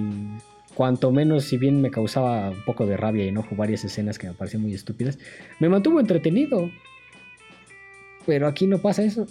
cuanto 0.73 1.11
menos, 1.11 1.43
si 1.43 1.57
bien 1.57 1.81
me 1.81 1.91
causaba 1.91 2.51
un 2.51 2.63
poco 2.63 2.85
de 2.85 2.97
rabia 2.97 3.25
y 3.25 3.27
enojo 3.27 3.55
varias 3.55 3.83
escenas 3.83 4.17
que 4.17 4.27
me 4.27 4.33
parecían 4.33 4.63
muy 4.63 4.73
estúpidas, 4.73 5.19
me 5.59 5.69
mantuvo 5.69 5.99
entretenido. 5.99 6.71
Pero 8.25 8.47
aquí 8.47 8.65
no 8.65 8.79
pasa 8.79 9.03
eso. 9.03 9.27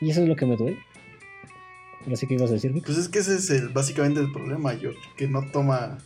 Y 0.00 0.10
eso 0.10 0.22
es 0.22 0.28
lo 0.28 0.36
que 0.36 0.46
me 0.46 0.56
duele. 0.56 0.78
Así 2.12 2.26
que 2.26 2.34
ibas 2.34 2.50
a 2.50 2.54
decir. 2.54 2.72
Pues 2.84 2.98
es 2.98 3.08
que 3.08 3.20
ese 3.20 3.36
es 3.36 3.50
el, 3.50 3.68
básicamente 3.68 4.20
el 4.20 4.32
problema, 4.32 4.74
George, 4.74 4.98
que 5.16 5.26
no 5.28 5.46
toma, 5.50 5.98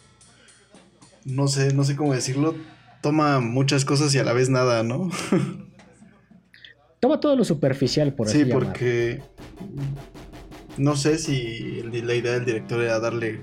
no 1.28 1.48
sé, 1.48 1.74
no 1.74 1.84
sé 1.84 1.96
cómo 1.96 2.14
decirlo, 2.14 2.54
toma 3.00 3.40
muchas 3.40 3.84
cosas 3.84 4.14
y 4.14 4.18
a 4.18 4.24
la 4.24 4.32
vez 4.32 4.48
nada, 4.48 4.82
¿no? 4.82 5.10
toma 7.00 7.20
todo 7.20 7.36
lo 7.36 7.44
superficial, 7.44 8.14
por 8.14 8.28
así 8.28 8.44
Sí, 8.44 8.50
porque 8.50 9.22
no 10.76 10.96
sé 10.96 11.18
si 11.18 11.82
la 11.82 12.14
idea 12.14 12.32
del 12.32 12.44
director 12.44 12.80
era 12.80 12.98
darle, 12.98 13.40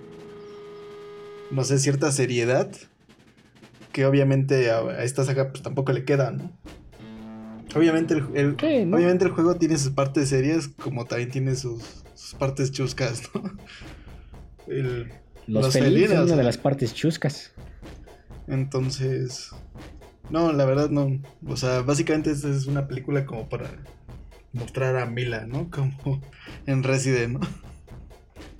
no 1.51 1.63
sé, 1.63 1.79
cierta 1.79 2.11
seriedad, 2.11 2.71
que 3.91 4.05
obviamente 4.05 4.71
a, 4.71 5.03
esta 5.03 5.23
saga 5.23 5.51
pues 5.51 5.61
tampoco 5.61 5.91
le 5.93 6.05
queda, 6.05 6.31
¿no? 6.31 6.51
Obviamente 7.75 8.13
el, 8.13 8.55
obviamente 8.93 9.25
el 9.25 9.31
juego 9.31 9.55
tiene 9.55 9.77
sus 9.77 9.91
partes 9.91 10.29
serias, 10.29 10.69
como 10.69 11.05
también 11.05 11.29
tiene 11.29 11.55
sus, 11.55 12.03
partes 12.39 12.71
chuscas, 12.71 13.23
¿no? 13.33 13.43
los, 15.47 15.73
felices 15.73 16.11
son 16.11 16.25
una 16.25 16.37
de 16.37 16.43
las 16.43 16.57
partes 16.57 16.93
chuscas. 16.93 17.51
Entonces, 18.47 19.51
no, 20.29 20.51
la 20.53 20.65
verdad 20.65 20.89
no. 20.89 21.19
O 21.47 21.57
sea, 21.57 21.81
básicamente 21.81 22.31
esta 22.31 22.49
es 22.49 22.67
una 22.67 22.87
película 22.87 23.25
como 23.25 23.49
para 23.49 23.69
mostrar 24.53 24.97
a 24.97 25.05
Mila, 25.05 25.45
¿no? 25.45 25.69
Como 25.71 26.21
en 26.65 26.83
Resident, 26.83 27.39
¿no? 27.39 27.47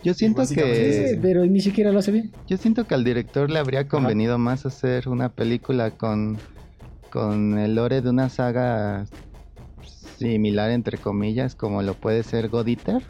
Yo 0.03 0.13
siento 0.13 0.43
que... 0.47 1.17
pero 1.19 1.45
ni 1.47 1.61
siquiera 1.61 1.91
lo 1.91 1.97
hace 1.97 2.11
bien. 2.11 2.31
Yo 2.47 2.57
siento 2.57 2.85
que 2.85 2.93
al 2.93 3.03
director 3.03 3.49
le 3.49 3.57
habría 3.57 3.87
convenido 3.87 4.37
más 4.37 4.65
hacer 4.67 5.09
una 5.09 5.29
película 5.29 5.91
con 5.91 6.37
con 7.15 7.57
el 7.57 7.75
lore 7.75 8.01
de 8.01 8.09
una 8.09 8.27
saga 8.27 9.05
similar 10.17 10.71
entre 10.71 10.97
comillas 10.97 11.55
como 11.55 11.81
lo 11.81 11.93
puede 11.93 12.23
ser 12.23 12.49
God 12.49 12.67
Eater, 12.67 13.03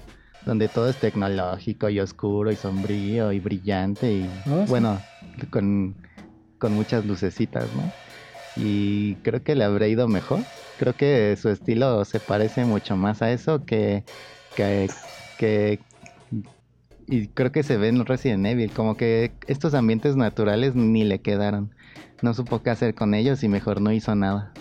donde 0.45 0.67
todo 0.67 0.89
es 0.89 0.97
tecnológico 0.97 1.89
y 1.89 1.99
oscuro 1.99 2.51
y 2.51 2.55
sombrío 2.55 3.32
y 3.32 3.39
brillante 3.39 4.13
y 4.13 4.30
ah, 4.45 4.65
bueno, 4.67 5.01
con, 5.49 5.95
muchas 6.61 7.05
lucecitas, 7.05 7.67
¿no? 7.75 7.91
Y 8.55 9.15
creo 9.15 9.43
que 9.43 9.55
le 9.55 9.63
habría 9.63 9.87
ido 9.87 10.07
mejor. 10.07 10.39
Creo 10.79 10.93
que 10.93 11.35
su 11.37 11.49
estilo 11.49 12.03
se 12.05 12.19
parece 12.19 12.65
mucho 12.65 12.95
más 12.95 13.21
a 13.21 13.31
eso 13.31 13.65
que, 13.65 14.03
que, 14.55 14.89
que 15.37 15.79
y 17.07 17.27
creo 17.27 17.51
que 17.51 17.63
se 17.63 17.77
ve 17.77 17.89
en 17.89 18.03
Resident 18.05 18.45
Evil, 18.45 18.71
como 18.71 18.97
que 18.97 19.31
estos 19.47 19.73
ambientes 19.73 20.15
naturales 20.15 20.75
ni 20.75 21.03
le 21.03 21.19
quedaron 21.19 21.71
no 22.21 22.33
supo 22.33 22.61
qué 22.63 22.69
hacer 22.69 22.95
con 22.95 23.13
ellos 23.13 23.43
y 23.43 23.47
mejor 23.47 23.81
no 23.81 23.91
hizo 23.91 24.15
nada. 24.15 24.53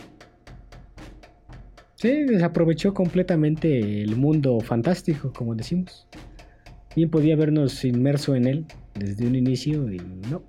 Sí, 1.96 2.24
desaprovechó 2.24 2.92
completamente 2.92 4.02
el 4.02 4.16
mundo 4.16 4.60
fantástico, 4.60 5.32
como 5.32 5.54
decimos. 5.54 6.06
Bien 6.94 7.08
podía 7.08 7.34
habernos 7.34 7.84
inmerso 7.84 8.34
en 8.34 8.46
él 8.46 8.66
desde 8.94 9.26
un 9.26 9.34
inicio 9.34 9.90
y 9.90 9.98
no. 10.30 10.42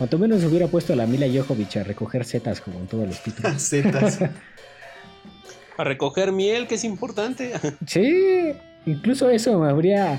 Cuanto 0.00 0.18
menos 0.18 0.42
hubiera 0.44 0.66
puesto 0.66 0.94
a 0.94 0.96
la 0.96 1.06
Mila 1.06 1.26
Jovovich 1.26 1.76
a 1.76 1.84
recoger 1.84 2.24
setas 2.24 2.62
como 2.62 2.80
en 2.80 2.86
todos 2.86 3.06
los 3.06 3.22
títulos. 3.22 3.52
setas. 3.60 4.18
a 5.76 5.84
recoger 5.84 6.32
miel, 6.32 6.66
que 6.66 6.76
es 6.76 6.84
importante. 6.84 7.52
sí, 7.86 8.54
incluso 8.86 9.28
eso 9.28 9.58
me 9.60 9.68
habría, 9.68 10.18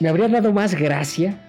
me 0.00 0.10
habría 0.10 0.28
dado 0.28 0.52
más 0.52 0.74
gracia 0.74 1.40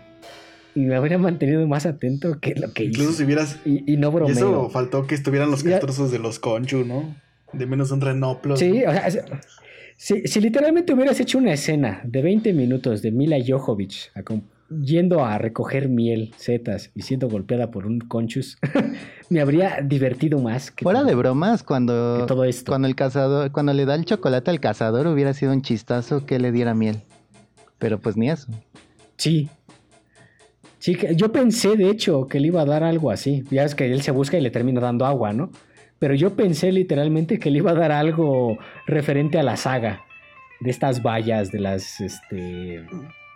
y 0.74 0.80
me 0.80 0.96
habría 0.96 1.18
mantenido 1.18 1.68
más 1.68 1.86
atento 1.86 2.40
que 2.40 2.56
lo 2.56 2.72
que 2.72 2.86
Incluso 2.86 3.12
si 3.12 3.26
hubieras. 3.26 3.58
Y, 3.66 3.98
no 3.98 4.14
bromeo. 4.14 4.34
Y 4.34 4.38
eso 4.38 4.70
faltó 4.70 5.06
que 5.06 5.16
estuvieran 5.16 5.52
los 5.52 5.62
trozos 5.62 6.10
de 6.10 6.20
los 6.20 6.40
Conchu, 6.40 6.86
¿no? 6.86 7.14
De 7.52 7.66
menos 7.66 7.92
un 7.92 8.00
renoplo. 8.00 8.56
Sí, 8.56 8.82
o 8.86 8.94
sea, 8.94 9.10
si, 9.98 10.40
literalmente 10.40 10.94
hubieras 10.94 11.20
hecho 11.20 11.38
una 11.38 11.52
escena 11.52 12.00
de 12.06 12.22
20 12.22 12.54
minutos 12.54 13.02
de 13.02 13.12
Mila 13.12 13.36
Jovovich 13.46 14.10
yendo 14.70 15.24
a 15.24 15.38
recoger 15.38 15.90
miel, 15.90 16.34
setas 16.38 16.92
y 16.96 17.02
siendo 17.02 17.30
golpeada 17.30 17.72
por 17.72 17.86
un 17.86 18.00
conchus, 18.00 18.58
me 19.30 19.42
habría 19.42 19.80
divertido 19.84 20.40
más. 20.40 20.72
Que 20.72 20.84
Fuera 20.84 21.04
de 21.04 21.16
bromas, 21.16 21.64
cuando, 21.64 22.26
todo 22.26 22.44
esto. 22.44 22.72
cuando 22.72 22.88
el 22.88 22.96
cazador, 22.96 23.52
cuando 23.52 23.74
le 23.74 23.86
da 23.86 23.96
el 23.96 24.06
chocolate 24.06 24.52
al 24.52 24.60
cazador 24.60 25.08
hubiera 25.08 25.34
sido 25.34 25.54
un 25.54 25.62
chistazo 25.62 26.26
que 26.26 26.40
le 26.40 26.52
diera 26.52 26.74
miel. 26.74 27.02
Pero 27.80 28.00
pues 28.00 28.16
ni 28.18 28.30
eso. 28.30 28.48
Sí, 29.18 29.50
Sí, 30.84 30.98
yo 31.16 31.32
pensé 31.32 31.78
de 31.78 31.90
hecho 31.90 32.28
que 32.28 32.42
le 32.42 32.48
iba 32.48 32.62
a 32.62 32.66
dar 32.66 32.84
algo 32.84 33.10
así. 33.10 33.46
Ya 33.50 33.64
es 33.64 33.74
que 33.74 33.86
él 33.86 34.02
se 34.02 34.12
busca 34.12 34.38
y 34.38 34.42
le 34.42 34.52
termina 34.52 34.82
dando 34.82 35.06
agua, 35.06 35.32
¿no? 35.32 35.50
Pero 35.98 36.14
yo 36.14 36.36
pensé 36.36 36.74
literalmente 36.74 37.40
que 37.40 37.50
le 37.50 37.60
iba 37.60 37.72
a 37.72 37.74
dar 37.74 37.94
algo 37.94 38.58
referente 38.86 39.40
a 39.40 39.44
la 39.44 39.56
saga. 39.56 40.02
De 40.60 40.70
estas 40.70 41.02
vallas, 41.02 41.54
de 41.54 41.60
las, 41.62 42.02
este... 42.02 42.86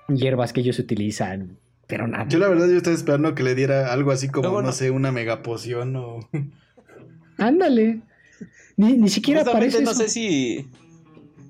hierbas 0.08 0.54
que 0.54 0.62
ellos 0.62 0.80
utilizan, 0.80 1.58
pero 1.88 2.08
nada. 2.08 2.28
Yo 2.28 2.40
la 2.40 2.48
verdad 2.48 2.68
yo 2.68 2.78
estaba 2.78 2.96
esperando 2.96 3.36
que 3.36 3.44
le 3.44 3.56
diera 3.56 3.92
algo 3.94 4.12
así 4.12 4.30
como, 4.30 4.50
no 4.50 4.62
no- 4.62 4.72
sé, 4.72 4.92
una 4.92 5.12
mega 5.12 5.44
poción 5.44 5.96
o... 5.96 6.20
Ándale. 7.38 8.02
Ni, 8.76 8.94
ni 8.98 9.10
siquiera 9.10 9.42
aparece 9.42 9.82
no 9.82 9.92
eso. 9.92 10.02
sé 10.04 10.10
si. 10.10 10.68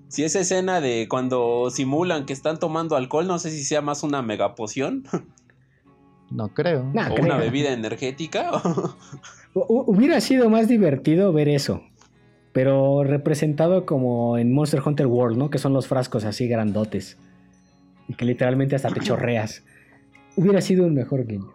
Si 0.10 0.24
esa 0.24 0.40
escena 0.40 0.80
de 0.80 1.08
cuando 1.10 1.70
simulan 1.70 2.26
que 2.26 2.32
están 2.32 2.60
tomando 2.60 2.96
alcohol, 2.96 3.28
no 3.28 3.40
sé 3.40 3.52
si 3.52 3.64
sea 3.66 3.82
más 3.82 4.04
una 4.04 4.22
mega 4.22 4.56
poción 4.56 5.04
No 6.32 6.54
creo. 6.54 6.90
Nah, 6.94 7.10
o 7.12 7.16
creo. 7.16 7.26
una 7.26 7.38
bebida 7.38 7.72
energética. 7.74 8.52
Hu- 9.54 9.66
hu- 9.68 9.84
Hubiera 9.88 10.20
sido 10.22 10.50
más 10.50 10.68
divertido 10.68 11.32
ver 11.34 11.50
eso. 11.50 11.82
Pero 12.54 13.04
representado 13.04 13.86
como 13.86 14.38
en 14.38 14.54
Monster 14.54 14.82
Hunter 14.86 15.08
World, 15.08 15.38
¿no? 15.38 15.50
Que 15.50 15.58
son 15.58 15.74
los 15.74 15.88
frascos 15.88 16.24
así 16.26 16.48
grandotes. 16.48 17.18
Y 18.08 18.14
que 18.16 18.26
literalmente 18.26 18.76
hasta 18.76 18.90
te 18.90 19.00
chorreas. 19.02 19.64
Hubiera 20.36 20.62
sido 20.62 20.86
un 20.86 20.94
mejor 20.94 21.26
guiño. 21.26 21.54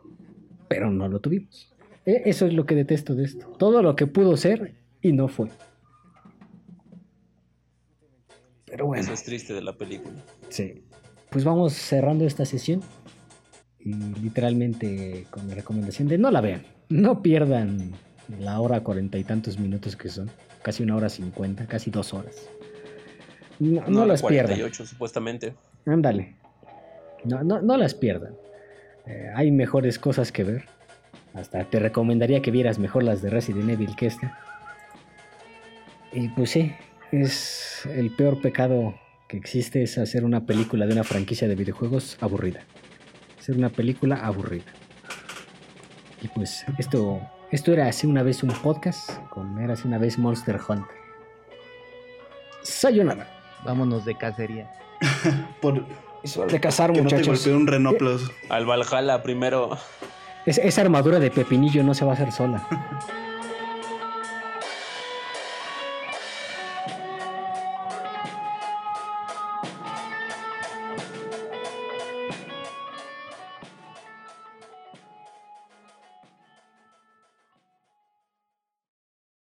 Pero 0.68 0.90
no 0.90 1.08
lo 1.08 1.20
tuvimos. 1.20 1.72
E- 2.04 2.22
Eso 2.26 2.46
es 2.46 2.52
lo 2.54 2.66
que 2.66 2.74
detesto 2.74 3.14
de 3.14 3.24
esto. 3.24 3.46
Todo 3.58 3.82
lo 3.82 3.96
que 3.96 4.06
pudo 4.06 4.36
ser 4.36 4.74
y 5.00 5.12
no 5.12 5.28
fue. 5.28 5.48
Pero 8.66 8.86
bueno. 8.86 9.02
Eso 9.02 9.12
es 9.12 9.22
triste 9.24 9.52
de 9.54 9.62
la 9.62 9.74
película. 9.76 10.14
Sí. 10.48 10.82
Pues 11.30 11.44
vamos 11.44 11.72
cerrando 11.74 12.26
esta 12.26 12.44
sesión. 12.44 12.80
Y 13.78 13.94
literalmente 13.94 15.26
con 15.30 15.48
la 15.48 15.54
recomendación 15.54 16.08
de 16.08 16.18
no 16.18 16.30
la 16.30 16.40
vean. 16.40 16.62
No 16.88 17.22
pierdan 17.22 17.92
la 18.38 18.60
hora 18.60 18.80
cuarenta 18.80 19.18
y 19.18 19.24
tantos 19.24 19.58
minutos 19.58 19.96
que 19.96 20.08
son. 20.08 20.30
Casi 20.62 20.82
una 20.82 20.96
hora 20.96 21.08
cincuenta, 21.08 21.66
casi 21.66 21.90
dos 21.90 22.14
horas. 22.14 22.48
No, 23.58 23.82
no 23.88 24.00
la 24.00 24.06
las 24.12 24.22
pierdan. 24.22 24.56
48 24.58 24.86
supuestamente. 24.86 25.54
Ándale. 25.86 26.36
No, 27.24 27.42
no, 27.42 27.60
no 27.60 27.76
las 27.76 27.94
pierdan. 27.94 28.34
Eh, 29.06 29.30
hay 29.34 29.50
mejores 29.50 29.98
cosas 29.98 30.32
que 30.32 30.44
ver. 30.44 30.64
Hasta 31.34 31.64
te 31.64 31.78
recomendaría 31.78 32.42
que 32.42 32.50
vieras 32.50 32.78
mejor 32.78 33.04
las 33.04 33.22
de 33.22 33.30
Resident 33.30 33.70
Evil 33.70 33.96
que 33.96 34.06
esta. 34.06 34.38
Y 36.12 36.28
pues 36.28 36.50
sí, 36.50 36.72
es 37.10 37.86
el 37.86 38.10
peor 38.10 38.40
pecado 38.40 38.94
que 39.28 39.38
existe 39.38 39.82
es 39.82 39.96
hacer 39.96 40.24
una 40.24 40.44
película 40.44 40.86
de 40.86 40.92
una 40.92 41.04
franquicia 41.04 41.48
de 41.48 41.54
videojuegos 41.54 42.18
aburrida. 42.20 42.60
Hacer 43.38 43.56
una 43.56 43.70
película 43.70 44.16
aburrida. 44.16 44.72
Y 46.20 46.28
pues 46.28 46.64
esto, 46.78 47.20
esto 47.50 47.72
era 47.72 47.88
hace 47.88 48.06
una 48.06 48.22
vez 48.22 48.42
un 48.42 48.50
podcast 48.50 49.10
con 49.30 49.58
era 49.58 49.72
hace 49.72 49.88
una 49.88 49.98
vez 49.98 50.18
Monster 50.18 50.60
Hunter. 50.68 50.96
Sayonara. 52.62 53.26
Vámonos 53.64 54.04
de 54.04 54.16
cacería. 54.16 54.70
Por, 55.62 55.86
Cazar 56.60 56.92
que 56.92 57.02
no 57.02 57.08
te 57.08 57.16
muchachos. 57.16 57.26
golpee 57.44 57.54
un 57.54 57.66
Renoplos. 57.66 58.30
Al 58.48 58.64
Valhalla 58.66 59.22
primero. 59.22 59.76
Es- 60.46 60.58
esa 60.58 60.80
armadura 60.82 61.18
de 61.18 61.30
pepinillo 61.30 61.82
no 61.82 61.94
se 61.94 62.04
va 62.04 62.12
a 62.12 62.14
hacer 62.14 62.32
sola. 62.32 62.66